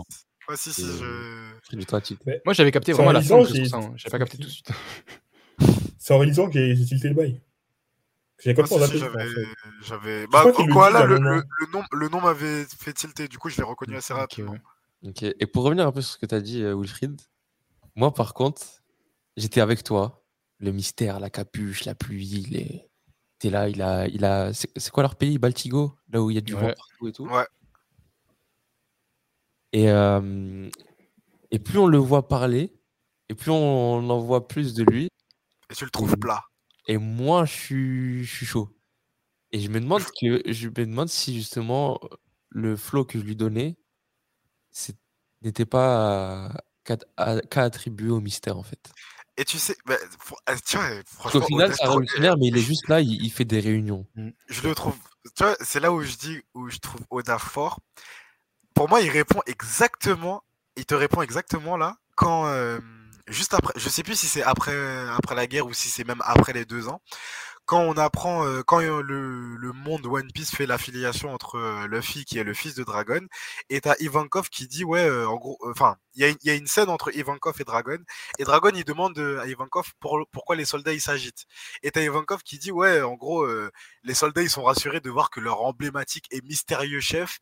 [0.56, 1.60] si, si, je...
[1.68, 2.02] pris du temps à
[2.46, 3.94] Moi, j'avais capté vraiment la fin, j'ai hein.
[4.10, 4.72] pas capté tout de suite.
[6.00, 7.42] C'est en réalisant que j'ai tilté le bail.
[8.44, 8.98] J'ai compris ah, si,
[9.84, 10.26] j'avais.
[10.28, 13.96] Bah, Koala, le, le, nom, le nom m'avait fait tilter, du coup, je l'ai reconnu
[13.96, 14.58] assez rapidement.
[15.04, 17.20] Ok, et pour revenir un peu sur ce que tu as dit, euh, Wilfried,
[17.96, 18.62] moi, par contre,
[19.38, 20.24] j'étais avec toi.
[20.60, 22.91] Le mystère, la capuche, la pluie, les
[23.50, 24.54] là, il a, il a.
[24.54, 27.26] C'est quoi leur pays, Baltigo, là où il y a du vent partout et tout.
[27.28, 27.48] Ouais.
[29.74, 29.88] Et,
[31.52, 32.74] et plus on le voit parler,
[33.30, 35.08] et plus on en voit plus de lui.
[35.70, 36.44] Et tu le trouves plat.
[36.88, 38.76] Et moins je suis, je suis chaud.
[39.52, 42.00] Et je me demande que je me demande si justement
[42.50, 43.78] le flow que je lui donnais
[45.42, 46.52] n'était pas
[46.84, 48.92] qu'à attribuer au mystère en fait.
[49.38, 49.96] Et tu sais, bah,
[50.46, 50.56] ah,
[51.06, 51.42] franchement.
[51.42, 54.06] Au final, c'est un révolutionnaire, mais il est juste là, il, fait des réunions.
[54.16, 54.30] Mmh.
[54.50, 54.96] Je le trouve.
[55.36, 57.80] Tu vois, c'est là où je dis, où je trouve Oda fort.
[58.74, 60.44] Pour moi, il répond exactement.
[60.76, 62.52] Il te répond exactement là quand.
[63.28, 64.76] juste après, je sais plus si c'est après,
[65.10, 67.02] après la guerre ou si c'est même après les deux ans
[67.72, 69.02] quand on apprend, euh, quand le,
[69.56, 73.22] le, monde One Piece fait l'affiliation entre euh, Luffy, qui est le fils de Dragon,
[73.70, 76.68] et t'as Ivankov qui dit, ouais, euh, en gros, enfin, il y, y, a une
[76.68, 77.98] scène entre Ivankov et Dragon,
[78.40, 81.46] et Dragon, il demande à Ivankov pour, pourquoi les soldats, ils s'agitent.
[81.82, 83.48] Et t'as Ivankov qui dit, ouais, en gros,
[84.04, 87.40] les soldats, ils sont rassurés de voir que leur emblématique et mystérieux chef,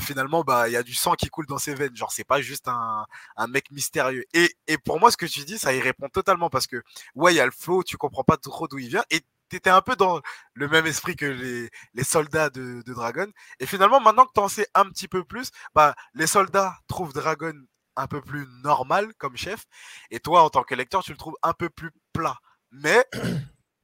[0.00, 1.96] finalement, bah, il y a du sang qui coule dans ses veines.
[1.96, 3.04] Genre, c'est pas juste un,
[3.36, 4.24] un mec mystérieux.
[4.32, 6.80] Et, et pour moi, ce que tu dis, ça y répond totalement parce que,
[7.16, 9.22] ouais, il y a le flow, tu comprends pas trop d'où il vient, et
[9.60, 10.20] tu un peu dans
[10.54, 13.26] le même esprit que les, les soldats de, de, Dragon.
[13.60, 17.12] Et finalement, maintenant que tu en sais un petit peu plus, bah, les soldats trouvent
[17.12, 17.54] Dragon
[17.96, 19.64] un peu plus normal comme chef.
[20.10, 22.38] Et toi, en tant que lecteur, tu le trouves un peu plus plat.
[22.70, 23.04] Mais.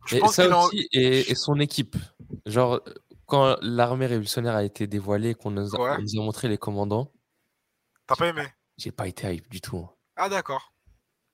[0.07, 1.97] Je et pense ça aussi, et, son équipe.
[2.47, 2.81] Genre,
[3.27, 7.13] quand l'armée révolutionnaire a été dévoilée, qu'on nous, a montré les commandants.
[8.07, 8.47] T'as pas aimé?
[8.79, 9.79] J'ai pas été hype du tout.
[9.79, 9.91] Hein.
[10.17, 10.73] Ah, d'accord.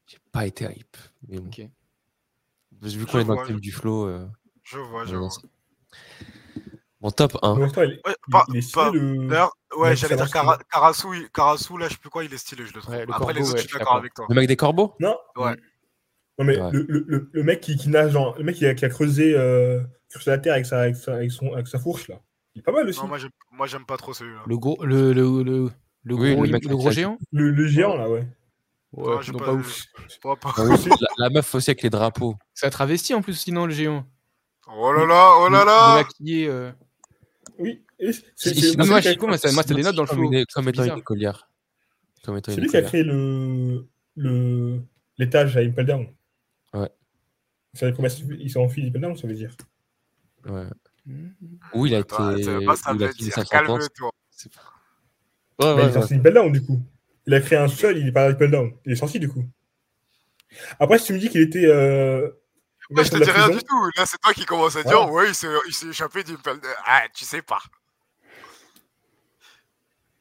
[0.06, 0.96] J'ai pas été hype.
[1.28, 1.50] Mais bon.
[2.84, 4.06] Vu qu'on est dans le thème du flow.
[4.06, 4.26] Euh,
[4.62, 5.28] je vois, je vois.
[7.00, 7.58] Bon, top 1.
[7.58, 8.00] Ouais, il,
[8.54, 9.38] il.
[9.76, 10.30] Ouais, j'allais dire
[10.70, 12.94] Karasu, Karasu, là, je sais plus quoi, il est stylé, je le trouve.
[12.94, 14.26] Ouais, Après, corbeau, les autres, je suis d'accord avec toi.
[14.28, 14.94] Le mec des corbeaux?
[15.00, 15.16] Non.
[15.36, 15.56] Ouais.
[16.38, 18.34] Non, mais le, le, le, mec qui, qui nage dans.
[18.36, 21.14] Le mec qui a, qui a creusé, euh, creusé la terre avec sa, avec, sa,
[21.16, 22.20] avec, son, avec sa fourche, là.
[22.54, 23.00] Il est pas mal aussi.
[23.00, 23.08] Non,
[23.52, 24.42] moi, j'aime pas trop celui-là.
[24.46, 25.70] Le gros, le, le, le,
[26.04, 27.18] le, oui, gros, le, mec, le gros géant?
[27.32, 28.26] Le, le géant, là, ouais.
[28.96, 29.84] Ouais, non, pas, pas ouf.
[30.22, 32.36] Pas, pas la, la, meuf aussi avec les drapeaux.
[32.52, 34.06] C'est un travesti en plus, sinon, le géant.
[34.68, 36.48] Oh là là, oh là là maquillé.
[36.48, 36.70] Euh...
[37.58, 37.84] Oui.
[38.36, 40.30] C'est moi, Chico, moi, c'était des notes dans le flow.
[40.52, 41.48] Comme étant une écolière.
[42.24, 43.84] C'est lui qui a créé le
[45.18, 46.06] l'étage à Impel Down.
[46.72, 46.90] Ouais.
[47.80, 49.54] Ils sont enfui d'Impel Down, ça veut dire?
[50.46, 50.66] Ouais.
[51.74, 52.14] Où il a été.
[52.38, 53.88] il a fini sa sentence.
[55.60, 56.80] Ouais, ouais, il est sorti d'Impel Down, du coup.
[57.26, 58.72] Il a créé un seul, il est pas Down.
[58.84, 59.44] Il est sorti, du coup.
[60.78, 61.66] Après, si tu me dis qu'il était.
[61.66, 62.30] Euh,
[62.90, 63.84] moi, je te dis rien du tout.
[63.96, 66.60] Là, c'est toi qui commences à dire, ouais, il s'est échappé d'une pelle.
[66.84, 67.60] Ah, tu sais pas.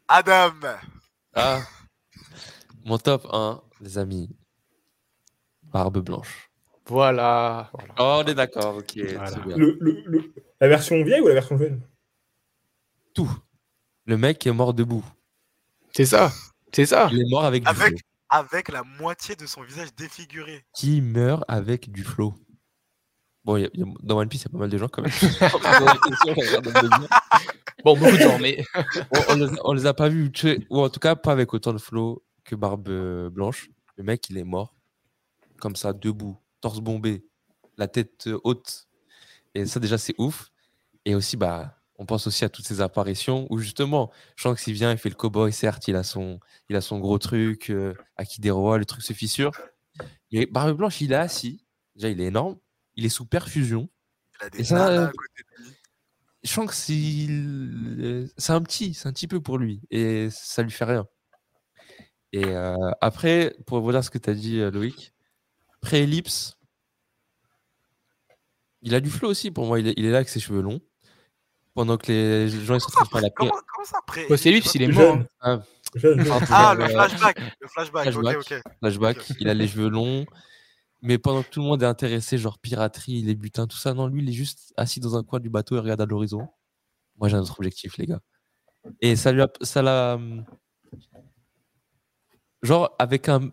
[0.08, 0.54] Adam.
[1.34, 1.62] Ah,
[2.86, 4.30] mon top 1, les amis.
[5.64, 6.49] Barbe blanche.
[6.86, 7.70] Voilà.
[7.74, 7.93] voilà.
[7.97, 8.93] Oh, on est d'accord, ok.
[8.97, 9.28] Voilà.
[9.28, 9.58] c'est bien.
[9.58, 11.82] Le, le- le- la version vieille ou la version jeune?
[13.14, 13.32] Tout.
[14.06, 15.04] Le mec est mort debout.
[15.93, 16.32] C'est ça.
[16.74, 17.07] C'est ça.
[17.11, 17.97] Il est mort avec du Avec- flow.
[18.30, 20.65] Avec la moitié de son visage défiguré.
[20.76, 22.34] Qui meurt avec du flow
[23.45, 24.69] Bon, il y a- il y a- dans One Piece, il y a pas mal
[24.69, 25.11] de gens quand même.
[27.84, 28.63] Bon, beaucoup de gens, mais.
[29.11, 31.53] on, on les, on les a pas vus tuer, ou en tout cas pas avec
[31.53, 33.69] autant de flow que Barbe Blanche.
[33.97, 34.74] Le mec, il est mort,
[35.59, 37.26] comme ça, debout, torse bombé,
[37.78, 38.88] la tête haute.
[39.53, 40.49] Et ça, déjà, c'est ouf.
[41.05, 44.91] Et aussi, bah, on pense aussi à toutes ces apparitions où justement, Shanks, il vient,
[44.91, 46.39] il fait le cowboy, certes, il a son,
[46.70, 49.52] il a son gros truc, euh, Aki des rois, le truc se fissure.
[50.32, 51.64] Et Barbe Blanche, il est assis.
[51.96, 52.58] Déjà, il est énorme.
[52.96, 53.89] Il est sous perfusion.
[54.41, 55.72] Il a des Et ça, euh, à côté de lui.
[56.44, 60.72] Shanks, il- euh, c'est un petit, c'est un petit peu pour lui et ça lui
[60.72, 61.08] fait rien.
[62.34, 62.56] Et
[63.00, 65.14] après, pour revenir ce que tu as dit, Loïc,
[65.82, 66.58] pré-ellipse,
[68.82, 69.80] il a du flow aussi pour moi.
[69.80, 70.82] Il est, il est là avec ses cheveux longs.
[71.76, 73.61] Pendant que les gens ils sont en train de la Comment, pire.
[73.74, 75.15] comment ça après Ouais, c'est lui, il est mort.
[75.15, 75.28] Jeune.
[75.41, 75.63] hein.
[76.49, 77.39] Ah, Euh, le flashback.
[77.59, 79.32] Le flashback.
[79.39, 80.26] il a les cheveux longs.
[81.01, 84.07] Mais pendant que tout le monde est intéressé, genre piraterie, les butins, tout ça, non,
[84.07, 86.47] lui, il est juste assis dans un coin du bateau et regarde à l'horizon.
[87.17, 88.21] Moi, j'ai un autre objectif, les gars.
[89.01, 89.49] Et ça lui a.
[89.61, 90.13] Ça l'a.
[90.15, 90.45] hum,
[92.61, 93.51] Genre, avec un,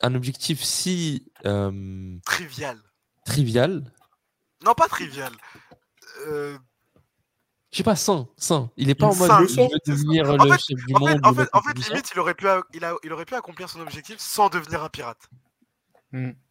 [0.00, 2.78] un objectif si euh, Trivial.
[3.26, 3.92] trivial,
[4.64, 5.32] Non, pas trivial.
[6.26, 6.56] Euh,
[7.70, 8.70] je sais pas, sain, sain.
[8.76, 10.98] Il est pas en mode sain, je veux devenir En le fait- chef du en
[11.06, 11.20] fait, monde.
[11.24, 13.80] en fait, en limite, il aurait, pu, a- il, a- il aurait pu accomplir son
[13.80, 15.28] objectif sans devenir un pirate.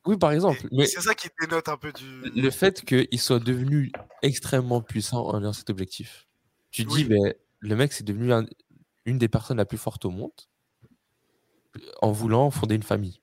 [0.05, 0.68] Oui, par exemple.
[0.72, 2.05] Mais C'est ça qui dénote un peu du.
[2.36, 3.91] le fait qu'il soit devenu
[4.22, 6.28] extrêmement puissant en ayant cet objectif.
[6.70, 7.05] Tu te dis, Oui.
[7.05, 8.45] ben, le mec, c'est devenu un-
[9.05, 10.32] une des personnes la plus forte au monde
[12.03, 13.22] en voulant fonder une famille.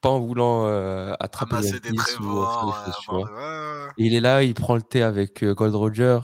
[0.00, 3.88] Pas en voulant euh, attraper Ramasser One des ou euh, ouais, ouais, ouais.
[3.98, 6.20] Et il est là, il prend le thé avec euh, Gold Roger.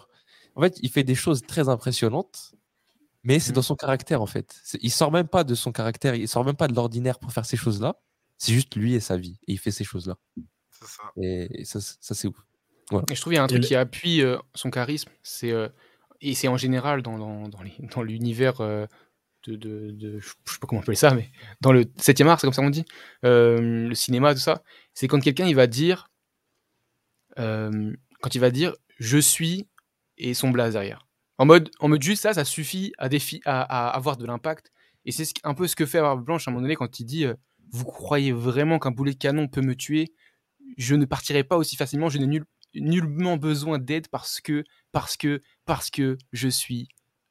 [0.57, 2.55] En fait, il fait des choses très impressionnantes,
[3.23, 4.57] mais c'est dans son caractère, en fait.
[4.81, 7.45] Il sort même pas de son caractère, il sort même pas de l'ordinaire pour faire
[7.45, 7.97] ces choses-là.
[8.39, 9.39] C'est juste lui et sa vie.
[9.47, 10.17] Et il fait ces choses-là.
[10.71, 11.03] C'est ça.
[11.21, 12.37] Et, et ça, c'est- ça c'est ouf.
[13.11, 15.69] Et je trouve qu'il y a un truc qui appuie euh, son charisme, c'est euh,
[16.21, 18.87] et c'est en général dans, dans, dans les- dans l'univers euh,
[19.47, 21.31] de, de, de- je sais pas comment appeler ça, mais
[21.61, 22.85] dans le 7e art, c'est comme ça qu'on dit,
[23.25, 24.63] euh, le cinéma, tout ça,
[24.95, 26.09] c'est quand quelqu'un il va dire,
[27.39, 29.67] euh, quand il va dire je suis
[30.19, 31.07] et son blaze derrière.
[31.39, 34.73] En mode, en mode juste ça, ça suffit à, défi à, à avoir de l'impact.
[35.05, 36.99] Et c'est ce- un peu ce que fait Barbe Blanche à un moment donné quand
[36.99, 37.35] il dit euh,
[37.71, 40.13] Vous croyez vraiment qu'un boulet de canon peut me tuer?
[40.79, 42.45] Je ne partirai pas aussi facilement, je n'ai nul,
[42.75, 46.89] nullement besoin d'aide parce que, parce que, parce que je suis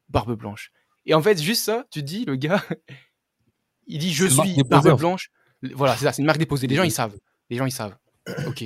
[0.10, 0.72] Barbe Blanche.
[1.06, 2.64] Et en fait, juste ça, tu dis, le gars,
[3.88, 4.98] il dit Je suis Barbe.
[5.00, 5.32] Blanche.
[5.74, 6.68] Voilà, c'est ça, c'est une marque déposée.
[6.68, 7.18] Les gens, ils savent.
[7.50, 7.98] Les gens, ils savent.
[8.48, 8.64] Ok.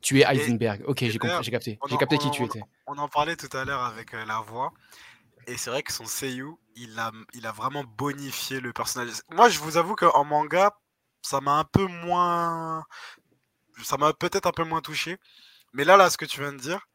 [0.00, 0.82] Tu es Heisenberg.
[0.86, 1.78] Ok, j'ai compris, j'ai capté.
[1.86, 2.62] J'ai capté on qui tu étais.
[2.86, 4.72] On en parlait tout à l'heure avec euh, la voix.
[5.46, 9.12] Et c'est vrai que son seiyuu, il a, il a vraiment bonifié le personnage.
[9.30, 10.72] Moi, je vous avoue qu'en manga,
[11.22, 12.84] ça m'a un peu moins.
[13.82, 15.18] Ça m'a peut-être un peu moins touché.
[15.72, 16.86] Mais là, là, ce que tu viens de dire,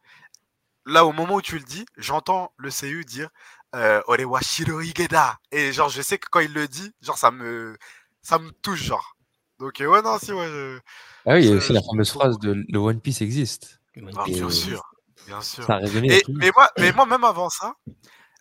[0.86, 3.30] là, au moment où tu le dis, j'entends le seiyuu dire
[3.76, 5.39] euh, Ore wa shiro higeda.
[5.51, 7.78] Et genre, je sais que quand il le dit, genre, ça me,
[8.22, 9.16] ça me touche, genre.
[9.60, 10.47] Donc, euh, ouais, non, si, ouais.
[10.47, 10.80] je-
[11.26, 13.80] Ah oui, il y a aussi la fameuse phrase de le One Piece existe.
[14.15, 14.84] Ah, bien sûr.
[15.26, 15.63] Bien sûr.
[15.63, 16.17] Ça a résonné.
[16.17, 17.73] Et, mais, moi, mais moi, même avant ça,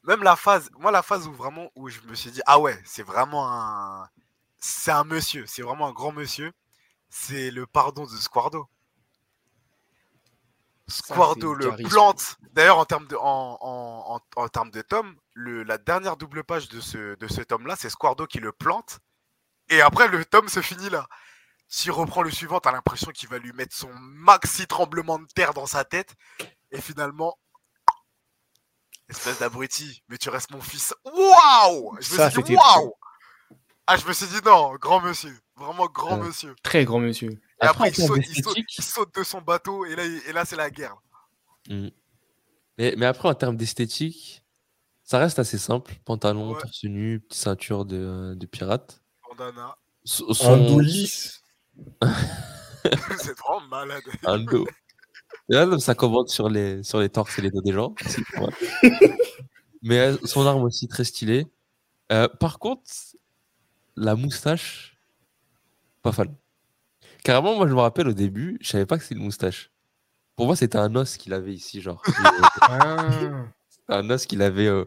[0.02, 2.78] même la phase, moi, la phase où vraiment, où je me suis dit, ah ouais,
[2.84, 4.08] c'est vraiment un.
[4.58, 6.52] C'est un monsieur, c'est vraiment un grand monsieur.
[7.08, 8.66] C'est le pardon de Squardo.
[10.88, 11.88] Squardo le charisme.
[11.88, 12.36] plante.
[12.52, 16.44] D'ailleurs, en termes de, en, en, en, en termes de tome, le, la dernière double
[16.44, 19.00] page de ce, de ce tome-là, c'est Squardo qui le plante.
[19.70, 21.06] Et après, le tome se finit là.
[21.76, 25.54] S'il reprend le suivant, t'as l'impression qu'il va lui mettre son maxi tremblement de terre
[25.54, 26.14] dans sa tête.
[26.70, 27.36] Et finalement,
[29.08, 30.94] espèce d'abruti, mais tu restes mon fils.
[31.04, 32.94] Waouh Je me Ça, suis dit waouh
[33.88, 35.36] Ah, je me suis dit non, grand monsieur.
[35.56, 36.28] Vraiment grand Ouais.
[36.28, 36.54] monsieur.
[36.62, 37.30] Très grand monsieur.
[37.32, 40.22] Et Après, il saute, il, saute, d'esthétique- il saute de son bateau et là, il-
[40.28, 40.94] et là c'est la guerre.
[41.68, 41.88] Mm.
[42.78, 44.44] Mais, mais après, en termes d'esthétique,
[45.02, 45.92] ça reste assez simple.
[46.04, 46.60] Pantalon, Ouais.
[46.60, 49.02] torse nu, petite ceinture de, de pirate.
[49.28, 49.76] Bandana.
[50.04, 50.78] Son.
[53.18, 54.02] c'est vraiment malade.
[54.24, 54.66] un dos.
[55.50, 57.94] Et là, ça commente sur les, sur les torses et les dos des gens.
[59.82, 61.46] Mais euh, son arme aussi très stylée.
[62.12, 62.82] Euh, par contre,
[63.96, 64.98] la moustache,
[66.02, 66.34] pas fan.
[67.22, 69.70] Carrément, moi je me rappelle au début, je savais pas que c'était une moustache.
[70.36, 72.02] Pour moi, c'était un os qu'il avait ici, genre.
[72.62, 73.08] Ah.
[73.88, 74.84] un os qu'il avait, euh,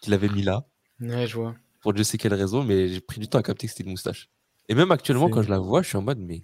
[0.00, 0.66] qu'il avait mis là.
[1.00, 1.54] Ouais, je vois.
[1.80, 3.90] pour je sais quelle raison, mais j'ai pris du temps à capter que c'était une
[3.90, 4.28] moustache.
[4.70, 6.42] Et même actuellement, quand je la vois, je suis en mode, mais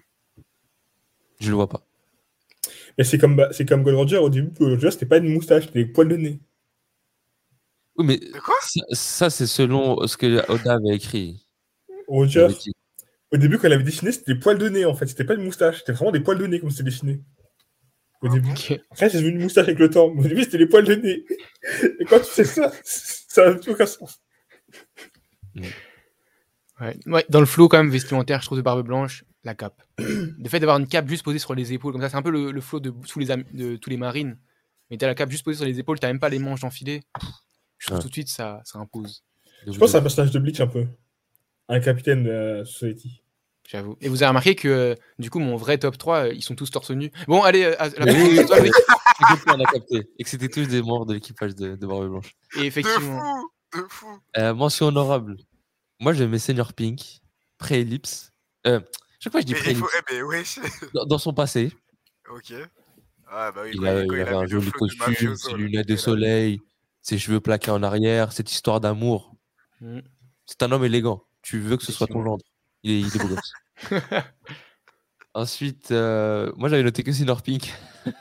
[1.39, 1.86] je le vois pas.
[2.98, 5.32] Mais c'est comme, bah, c'est comme Gold Roger, au début, Gold Roger, c'était pas une
[5.32, 6.40] moustache, c'était des poils de nez.
[7.97, 8.57] Oui, mais quoi?
[8.62, 11.47] ça, ça, c'est selon ce que Oda avait écrit.
[12.09, 12.73] Roger, avait dit-
[13.32, 15.07] au début, quand elle avait dessiné, c'était des poils de nez, en fait.
[15.07, 17.20] C'était pas une moustache, c'était vraiment des poils de nez, comme c'était dessiné.
[18.23, 18.51] Au début.
[18.90, 20.12] Après, c'est devenu une moustache avec le temps.
[20.12, 21.24] Mais Au début, c'était les poils de nez.
[22.01, 24.20] Et quand tu fais ça, ça n'a plus aucun sens.
[26.81, 26.98] Ouais.
[27.07, 29.82] Ouais, dans le flow quand même vestimentaire, je trouve de Barbe Blanche, la cape.
[29.98, 32.31] le fait d'avoir une cape juste posée sur les épaules, comme ça, c'est un peu
[32.31, 34.39] le, le flow de, sous les, am- de tous les marines.
[34.90, 37.03] Mais t'as la cape juste posée sur les épaules, t'as même pas les manches d'enfiler.
[37.78, 38.03] Je trouve Ouais.
[38.03, 39.23] tout de suite ça, ça impose,
[39.66, 40.86] Je pense que c'est un personnage de Bleach un peu.
[41.69, 43.23] Un capitaine de la Society.
[43.69, 43.97] j'avoue.
[44.01, 46.55] Et vous avez remarqué que euh, du coup, mon vrai top 3, euh, ils sont
[46.55, 47.11] tous torse nu.
[47.27, 48.70] Bon, allez, euh, à la Oui, oui, oui.
[49.48, 50.09] on a capté.
[50.19, 52.36] Et que c'était tous des membres de l'équipage de, de Barbe Blanche.
[52.57, 53.20] Et De effectivement.
[53.73, 55.36] fou De fou Euh, mention honorable.
[56.01, 57.20] Moi, je mets Senior Pink,
[57.59, 58.32] pré-ellipse.
[58.66, 58.81] Euh,
[59.20, 59.81] chaque fois, je dis pré-ellipse.
[59.81, 60.12] faut.
[60.12, 60.59] Eh, wesh
[60.94, 61.73] Dans, dans son passé,
[62.28, 62.52] Ok.
[63.28, 66.60] Ah, bah oui, il, a, avait un joli costume, ses lunettes de soleil,
[67.02, 69.35] ses cheveux plaqués en arrière, cette histoire d'amour.
[69.81, 69.98] Mm.
[70.47, 71.24] C'est un homme élégant.
[71.43, 72.44] Tu veux que ce soit ton gendre.
[72.85, 73.52] Il est, il est beau gosse.
[75.35, 77.73] Ensuite, euh, moi j'avais noté que Senior Pink.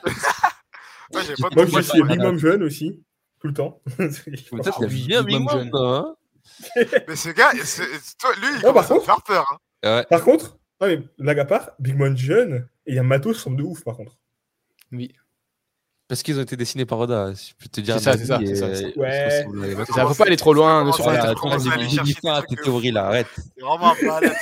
[1.12, 3.00] Moi, j'ai pas Moi, de je suis Mom jeune aussi.
[3.40, 3.80] Tout le temps.
[3.96, 4.04] Ça,
[4.66, 5.70] Ah c'est oui, bien Big Big Mom Mom, jeune.
[5.70, 6.16] toi, hein
[7.08, 7.50] Mais ce gars,
[8.18, 9.44] toi, lui, il par commence à me contre- faire peur.
[9.82, 9.96] hein.
[9.98, 10.04] Ouais.
[10.08, 13.36] Par contre, non, mais blague à part, Big Mom jeune, et il y a Matos
[13.36, 14.16] qui semble de ouf, par contre.
[14.92, 15.12] Oui.
[16.08, 17.32] Parce qu'ils ont été dessinés par Oda.
[17.34, 17.94] Je peux te dire.
[17.98, 19.44] C'est ça, un c'est ça, et- je Ouais.
[19.92, 21.22] Ça faut pas aller trop loin, ne ça, pas des
[22.46, 23.26] tes théories là, arrête.
[23.36, 24.32] C'est vraiment un malade.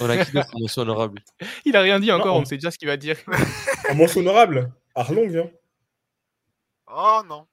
[0.00, 1.22] On a qui d'autre en mention honorable
[1.64, 2.42] Il a rien dit encore, Non.
[2.42, 3.16] on sait déjà ce qu'il va dire.
[3.90, 5.50] En mention honorable, Arlong, hein.
[6.86, 7.46] Oh non.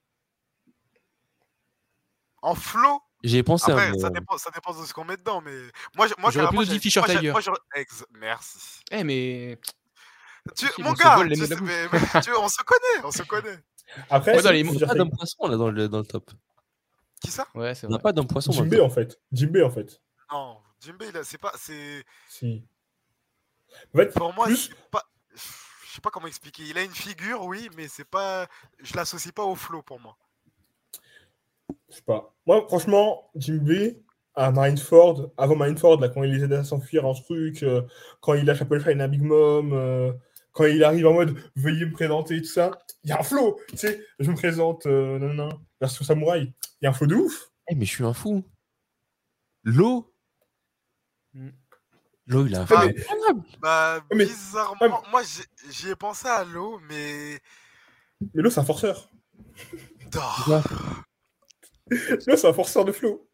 [2.42, 3.72] En flow J'y ai pensé.
[3.72, 5.50] Après, hein, ça, euh, dépend, ça dépend de ce qu'on met dedans, mais
[5.96, 7.30] moi, je- moi J'aurais plutôt dit Fisher j'ai- Tiger.
[7.32, 7.40] moi,
[7.74, 8.58] Ex- Merci.
[8.92, 9.58] Eh, mais.
[10.56, 11.70] Tu, Si, mon se gars, vole les tu mots de la sais, bouche.
[12.00, 13.58] mais- mais tu- on se connaît, on se connaît.
[14.08, 16.30] Après, Ouais, les mots- on n'a pas d'homme poisson là dans le, dans le top.
[17.20, 17.46] Qui ça?
[17.54, 19.18] Ouais, c'est On n'a pas d'homme poisson Jimbe, en fait.
[19.32, 20.00] Jimbe, en fait.
[20.30, 22.64] Non, Jimbe, c'est pas, c'est, Si.
[23.94, 25.02] En fait, pour moi, plus, c'est pas,
[25.34, 26.62] je sais pas comment expliquer.
[26.62, 28.46] Il a une figure, oui, mais c'est pas,
[28.80, 30.16] je l'associe pas au flow pour moi.
[31.88, 32.34] Je sais pas.
[32.46, 33.94] Moi, franchement, Jimbe,
[34.34, 37.82] à Marineford, avant Marineford, là, quand il les aide à s'enfuir en truc, euh,
[38.20, 40.12] quand il lâche Apple Fine à Big Mom, euh,
[40.52, 42.70] quand il arrive en mode veuillez me présenter, tout ça,
[43.04, 45.48] il y a un flow, tu sais, je me présente, euh, non, non,
[45.80, 47.50] version samouraï, il y a un flow de ouf.
[47.68, 48.44] Eh, mais je suis un fou.
[49.64, 50.12] L'eau
[51.34, 51.50] Mm.
[52.26, 53.42] L'eau, il a un Ah, flow mais-.
[53.60, 57.38] Bah, mais- bizarrement, moi, j'ai- j'y ai pensé à l'eau, mais
[58.34, 59.10] Mais l'eau, c'est un forceur.
[60.16, 60.60] Oh,
[62.26, 63.26] L'eau, c'est un forceur de flow.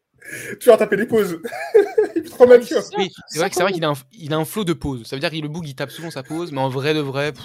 [0.59, 1.39] Tu vas taper des pauses.
[2.15, 2.83] il est trop mal, tu vois.
[2.97, 5.05] Oui, c'est vrai que c'est vrai qu'il a, un, il a un flow de pause.
[5.05, 6.99] Ça veut dire qu'il le bug, il tape souvent sa pause, mais en vrai de
[6.99, 7.43] vrai, pff,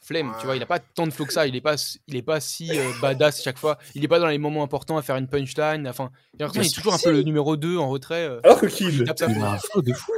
[0.00, 0.32] flemme.
[0.38, 1.46] Tu vois, il a pas tant de flow que ça.
[1.48, 1.74] Il est pas,
[2.06, 3.78] il est pas si euh, badass chaque fois.
[3.96, 5.88] Il est pas dans les moments importants à faire une punchline.
[5.88, 6.10] Enfin,
[6.52, 8.28] qu'il est toujours un peu le numéro 2 en retrait.
[8.28, 9.42] euh, Alors que il Kill, tape sa Il pause.
[9.44, 10.12] a un flow de fou.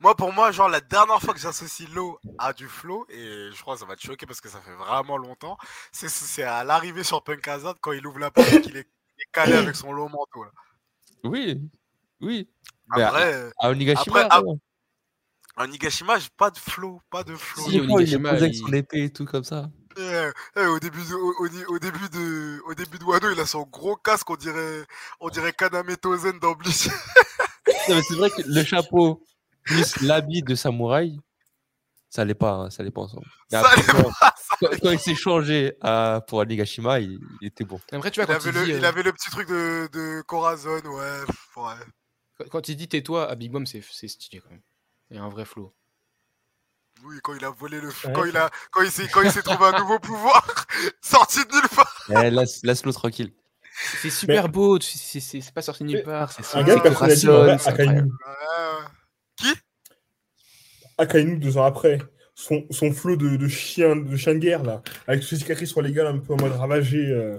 [0.00, 3.60] Moi, pour moi, genre, la dernière fois que j'associe l'eau à du flow, et je
[3.60, 5.58] crois que ça va te choquer parce que ça fait vraiment longtemps,
[5.92, 9.03] c'est- à l'arrivée sur Punk Hazard quand il ouvre la porte et qu'il est, il
[9.18, 10.44] est calé avec son long manteau.
[10.44, 10.50] Là.
[11.24, 11.60] Oui,
[12.20, 12.48] oui.
[12.94, 14.56] Mais à, Après, euh, à Onigashima, après, ouais.
[15.56, 17.64] en Nigashima, j'ai pas de flow, pas de flow.
[17.64, 19.70] Si, quand il est Onigashima, posé avec son épée et tout comme ça.
[19.96, 23.46] Eh, eh, au début de, au, au début de, au début de Wano, il a
[23.46, 24.84] son gros casque, on dirait,
[25.20, 26.88] on dirait Kaname Tozen dans Bleach.
[27.86, 29.22] C'est vrai que le chapeau
[29.62, 31.18] plus l'habit de samouraï,
[32.10, 33.26] ça allait pas, hein, ça allait pas ensemble.
[33.52, 34.34] Mais Ça après, allait pas,
[34.82, 37.80] quand- il s'est changé à- pour Onigashima, il, il était bon.
[37.92, 39.48] Après, tu vois, Il quand avait, il, le, dit, il euh, avait le petit truc
[39.48, 41.24] de, de Corazon, ouais.
[41.26, 41.84] pff, ouais.
[42.38, 44.62] quand- quand il dit tais-toi à Big Mom, c'est stylé quand même.
[45.10, 45.74] Il y a un vrai flow.
[47.04, 48.12] Oui, quand il a volé le Ouais.
[48.14, 50.66] quand il a quand il s'est quand il s'est trouvé un nouveau pouvoir
[51.02, 52.06] sorti de nulle part.
[52.08, 53.32] Eh, laisse, laisse-le tranquille.
[54.00, 56.30] C'est super beau, c'est pas sorti nulle Mais part.
[56.32, 57.58] C'est un gars, Corazon.
[57.66, 59.54] Akainu, Ouais.
[60.98, 61.98] Akainu, deux ans après,
[62.34, 65.82] son, son flow de, de chien, de chien de guerre, là, avec ses cicatrices sur
[65.82, 66.98] les gars, un peu en mode ravagé.
[67.10, 67.38] euh,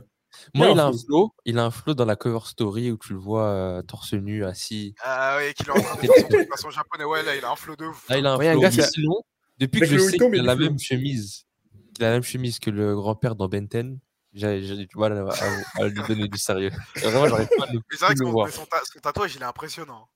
[0.54, 1.32] Moi, Il il a un un flow.
[1.46, 4.46] Il a un flow dans la cover story où tu le vois euh, torse nu,
[4.46, 4.96] assis.
[5.04, 6.02] Ah ouais, qu'il est en train de
[6.44, 7.04] de façon japonais.
[7.04, 8.10] Ouais, là, il a un flow de ouf.
[8.10, 8.62] Là, il a un Ouais, un flow.
[8.62, 9.22] gars, ça- sinon,
[9.58, 11.46] depuis que je le sais qu'il a la même chemise,
[11.94, 14.00] qu'il a la même chemise que le grand-père dans Benten,
[14.34, 16.72] j'ai j'ai du mal à, à- à lui donner du sérieux.
[16.96, 18.82] Vraiment, j'arrive pas à ne Mais c'est vrai plus que le son, mais son ta-
[18.84, 20.08] son tatouage, il est impressionnant.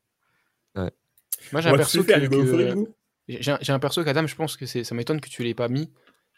[1.53, 2.11] Moi, j'ai un perso que-
[3.29, 5.91] j'ai un- perso qu'Adam, je pense que ça m'étonne que tu l'aies pas mis.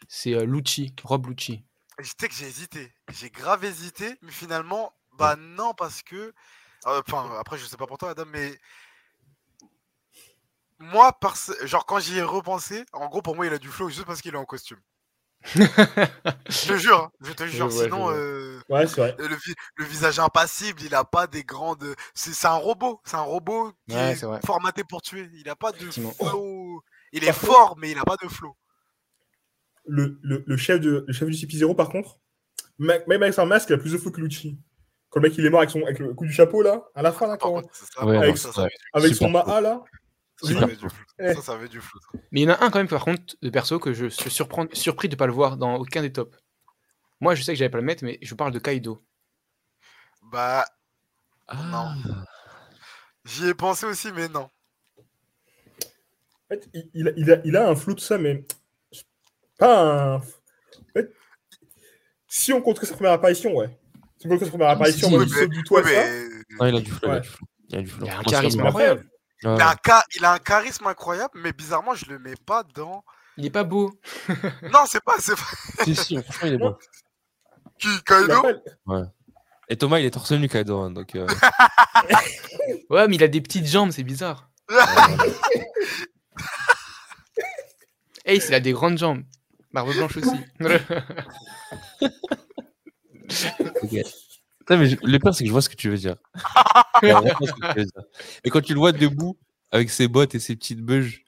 [0.08, 1.64] C'est euh, Lucci, Rob Lucci.
[1.98, 2.92] Et J'étais que j'ai hésité.
[3.12, 6.16] J'ai grave hésité, mais finalement, Bah non, parce que.
[6.86, 8.58] euh, Enfin, après, je sais pas pour toi, Adam, mais.
[10.80, 11.50] Moi, parce...
[11.64, 14.20] genre, quand j'y ai repensé, en gros, pour moi, il a du flow juste parce
[14.20, 14.82] qu'il est en costume.
[16.48, 17.70] Je te jure, hein, je te jure.
[17.70, 19.16] je Sinon, euh, Ouais, c'est vrai.
[19.18, 21.94] le, vi- le visage impassible, il a pas des grandes.
[22.14, 23.00] C'est un robot.
[23.04, 25.30] C'est un robot qui Ouais, est formaté pour tuer.
[25.34, 26.14] Il a pas de flow.
[27.12, 28.56] Il est Par contre- fort, mais il a pas de flow.
[29.86, 32.18] Le, le, le chef de, le chef du CP0, par contre,
[32.78, 34.58] même avec son masque, il a plus de flow que Lucci.
[35.10, 37.02] Quand le mec il est mort avec, son, avec le coup du chapeau, là, à
[37.02, 39.82] la fin, là, quand, ça, Ouais, non, ça, ça avec son Maha, là,
[40.40, 40.88] ça Super avait du flow.
[40.88, 41.04] flow.
[41.18, 41.34] Eh.
[41.34, 42.00] Ça, ça avait du flow.
[42.00, 42.18] ça.
[42.30, 44.30] Mais il y en a un quand même, par contre, de perso que je suis
[44.30, 46.34] surprend- surpris de pas le voir dans aucun des tops.
[47.20, 49.04] Moi, je sais que j'allais pas le mettre, mais je parle de Kaido.
[50.22, 50.64] Bah,
[51.48, 51.94] Ah,
[53.24, 54.48] j'y ai pensé aussi, mais non.
[56.52, 58.44] En fait, il, il a, il, a, il a un flou de ça, mais
[59.58, 60.14] pas un.
[60.16, 60.20] En
[60.94, 61.10] fait,
[62.26, 63.70] si on compte que sa première apparition, ouais.
[64.18, 65.94] Si on compte que sa première apparition, si, moi, il mais- saute du toit, Ouais,
[65.94, 66.04] ça.
[66.04, 66.28] mais
[66.60, 67.20] non, il a du flow, il a Ouais.
[67.22, 67.46] du flow.
[67.70, 68.06] Il a du flow.
[68.06, 69.00] Il a un charisme incroyable.
[69.44, 69.54] Ouais.
[69.56, 72.64] il, a un ca- il a un charisme incroyable, mais bizarrement, je le mets pas
[72.74, 73.02] dans.
[73.38, 73.90] Il est pas beau.
[74.72, 75.14] Non, c'est pas.
[75.20, 75.84] C'est pas...
[75.84, 76.76] Si, si, franchement, il est bon.
[77.78, 78.42] Qui Il Kaido
[78.86, 79.10] pas-
[79.70, 80.78] Et Thomas, il est torse nu, Kaido.
[80.80, 81.26] hein, donc, euh,
[82.90, 84.50] Ouais, mais il a des petites jambes, c'est bizarre.
[87.38, 87.42] euh,
[88.24, 89.22] Ace, il a des grandes jambes.
[89.72, 90.36] Barbe blanche aussi.
[94.70, 96.16] mais je- le pire, c'est que je vois ce que tu veux dire.
[98.44, 99.36] Et quand tu le vois debout,
[99.70, 101.24] avec ses bottes et ses petites beuges,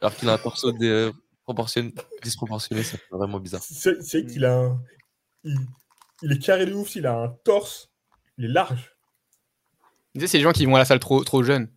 [0.00, 1.10] alors qu'il a un torse dé-
[1.46, 1.92] proportionné-
[2.22, 3.62] disproportionné, ça fait vraiment bizarre.
[3.62, 4.80] C'est c'est qu'il a un.
[5.44, 5.56] Il,
[6.22, 7.90] il est carré de ouf, il a un torse.
[8.38, 8.94] Il est large.
[10.14, 11.68] Tu sais, c'est les gens qui vont à la salle trop, trop jeunes.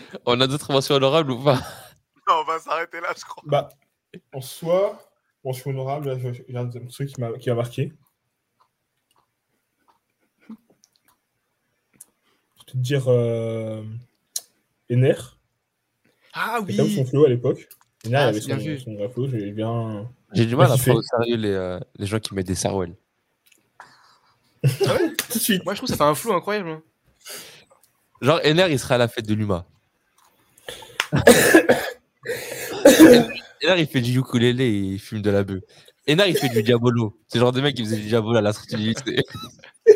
[0.26, 1.56] On a d'autres mentions honorables ou pas
[2.28, 3.42] Non, on va s'arrêter là, je crois.
[3.46, 3.68] Bah,
[4.34, 5.00] en soi,
[5.44, 7.92] mention honorable, là, je, je regarde un truc qui m'a qui m'a marqué.
[10.48, 10.54] Je
[12.66, 13.82] vais te dire euh,
[14.90, 15.14] Ener.
[16.32, 17.68] Ah C'est comme son oui flow à l'époque.
[18.04, 20.10] Ener, Ah, il avait bien son, son vrai flow, j'ai bien.
[20.32, 22.96] J'ai du mal à prendre au sérieux les, euh, les gens qui mettent des sarouels.
[24.64, 24.68] Tout
[25.34, 25.64] de suite.
[25.64, 26.70] Moi, je trouve que ça fait un flou incroyable.
[26.70, 26.82] hein.
[28.20, 29.64] Genre, Ener, il serait à la fête de l'UMA.
[33.62, 35.60] Ener, il fait du ukulélé et il fume de la bœuf.
[36.08, 37.18] Ener, il fait du diabolo.
[37.28, 39.22] C'est le genre de mec qui faisait du diabolo à la sortie du lycée.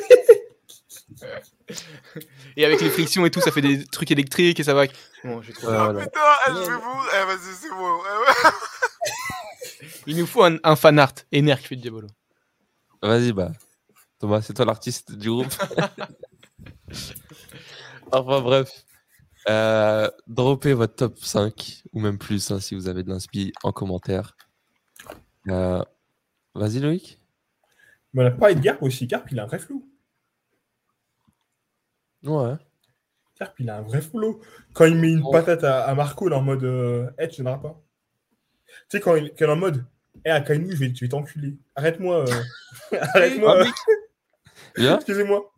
[2.56, 4.86] Et avec les frictions et tout, ça fait des trucs électriques et ça va.
[5.22, 5.36] Bon.
[5.38, 6.00] Ouais, Ah, voilà.
[6.00, 7.00] putain, je vais vous.
[7.14, 8.00] Eh, vas-y, c'est bon.
[8.04, 9.86] Eh.
[10.08, 11.12] Il nous faut un, un fan art.
[11.32, 12.08] Ener qui fait du diabolo.
[13.02, 13.52] Vas-y, bah.
[14.18, 15.46] Thomas, c'est toi l'artiste du groupe.
[18.12, 18.68] enfin, bref.
[19.50, 23.72] Euh, droppez votre top 5 ou même plus hein, si vous avez de l'inspi en
[23.72, 24.36] commentaire.
[25.48, 25.82] Euh,
[26.54, 27.18] Vas-y, Loïc.
[28.12, 29.06] Mais on a parlé de Garp aussi.
[29.06, 29.84] Garp, il a un vrai flow.
[32.22, 32.54] Ouais.
[33.40, 34.40] Garp, il a un vrai flow.
[34.72, 37.42] Quand il met une patate à, à Marco, il est en mode euh, Eh, tu
[37.42, 37.80] n'auras pas.
[38.88, 39.84] Tu sais, quand il, quand il est en mode
[40.24, 41.56] Eh, à Kainu, je vais, t'enculer.
[41.74, 42.24] Arrête-moi.
[42.28, 42.42] euh,
[43.14, 43.64] Arrête-moi.
[44.78, 45.52] Ah, Excusez-moi.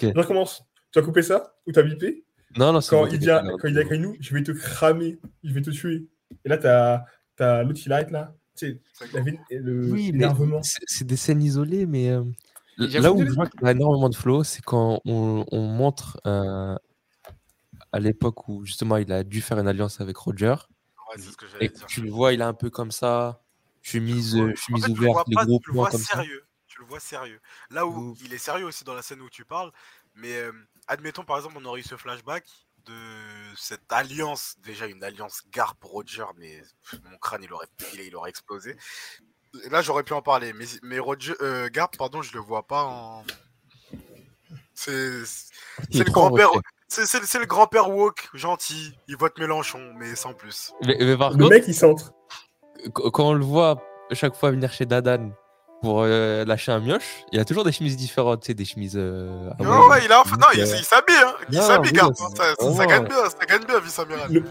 [0.00, 0.64] Je recommence.
[0.92, 2.24] Tu as coupé ça Ou t'as bipé?
[2.56, 5.52] Non, non, quand, il t'inquiète, quand il dit à Kainu, je vais te cramer, je
[5.52, 6.06] vais te tuer.
[6.44, 7.04] Et là, t'as
[7.38, 8.34] as, l'autre, il arrête là.
[8.56, 10.12] Tu sais, Oui,
[10.88, 12.22] c'est des scènes isolées, mais euh,
[12.78, 16.20] là où je vois qu'il y a énormément de flow, c'est quand on, on montre
[16.26, 16.76] euh,
[17.92, 20.54] à l'époque où justement il a dû faire une alliance avec Roger,
[21.10, 21.86] Ouais, ce que et dire.
[21.86, 23.42] tu le vois, il est un peu comme ça,
[23.82, 26.00] chemise, En chemise fait, tu le vois ouverte, les gros tu le points vois comme
[26.00, 26.16] ça.
[26.16, 26.44] sérieux.
[26.68, 27.40] Tu le vois sérieux.
[27.70, 29.70] Là où il est sérieux aussi dans la scène où tu parles,
[30.14, 30.52] mais euh,
[30.86, 32.44] admettons par exemple, on aurait eu ce flashback
[32.86, 32.94] de
[33.56, 36.60] cette alliance, déjà une alliance Garp-Roger, mais
[36.90, 38.76] pff, mon crâne il aurait, il, il aurait explosé.
[39.64, 42.66] Et là j'aurais pu en parler, mais, mais Roger, euh, Garp, pardon, je le vois
[42.66, 43.24] pas en.
[44.74, 46.50] C'est le grand-père.
[46.88, 50.72] C'est c'est le- grand-père woke, gentil, il vote Mélenchon, mais sans plus.
[50.84, 52.12] Mais, mais par Le contre, mec, il centre.
[52.84, 53.82] qu- quand on le voit
[54.12, 55.30] chaque fois venir chez Dadan
[55.82, 58.94] pour euh, lâcher un mioche, il a toujours des chemises différentes, tu sais, des chemises.
[58.96, 61.34] euh, ouais, il a enfin, non, il, il s'habille, hein.
[61.50, 62.10] Il s'habille, oui, hein.
[62.14, 64.28] Ça, ça- ça vraiment- gagne bien, ça gagne bien, vice-amiral.
[64.32, 64.44] Le,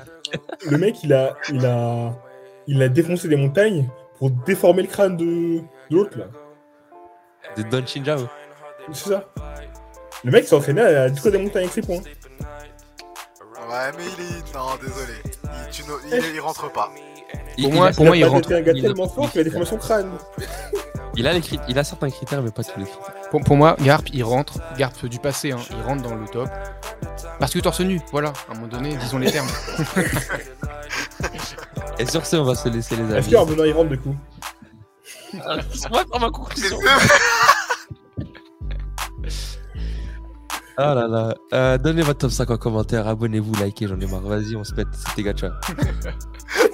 [0.70, 2.14] le mec, il a, il, a,
[2.68, 3.90] il a défoncé des montagnes
[4.20, 5.26] pour déformer le crâne de,
[5.60, 6.26] de l'autre, là.
[7.56, 8.28] Des Don Chinjao.
[8.94, 9.24] C'est ça.
[10.24, 11.96] Le mec s'est entraîné à détruire des montagnes avec ses poings.
[13.70, 14.54] Ouais, mais il est.
[14.54, 15.14] Non, désolé.
[15.24, 16.92] Il, tu il, il rentre pas.
[17.58, 18.52] Il, Pour il moi, a- pour moi, il a rentre.
[18.52, 20.12] été un gars Il a- tellement fort qu'il a déformé son crâne.
[21.16, 23.14] Il a, les il a certains critères, mais pas tous les critères.
[23.30, 24.60] Pour, pour moi, Garp, il rentre.
[24.78, 26.50] Garp du passé, hein, il rentre dans le top.
[27.40, 29.50] Parce que torse nu, voilà, à un moment donné, disons les termes.
[32.00, 33.16] Et sur ce, on va se laisser les amis.
[33.16, 34.16] Est-ce qu'Arnaud il rentre du coup?
[35.74, 36.04] C'est moi.
[40.78, 41.36] Ah là là.
[41.54, 44.22] Euh, donnez votre top 5 en commentaire, abonnez-vous, likez, j'en ai marre.
[44.22, 44.88] Vas-y, on se pète.
[44.94, 45.52] C'était Gacha.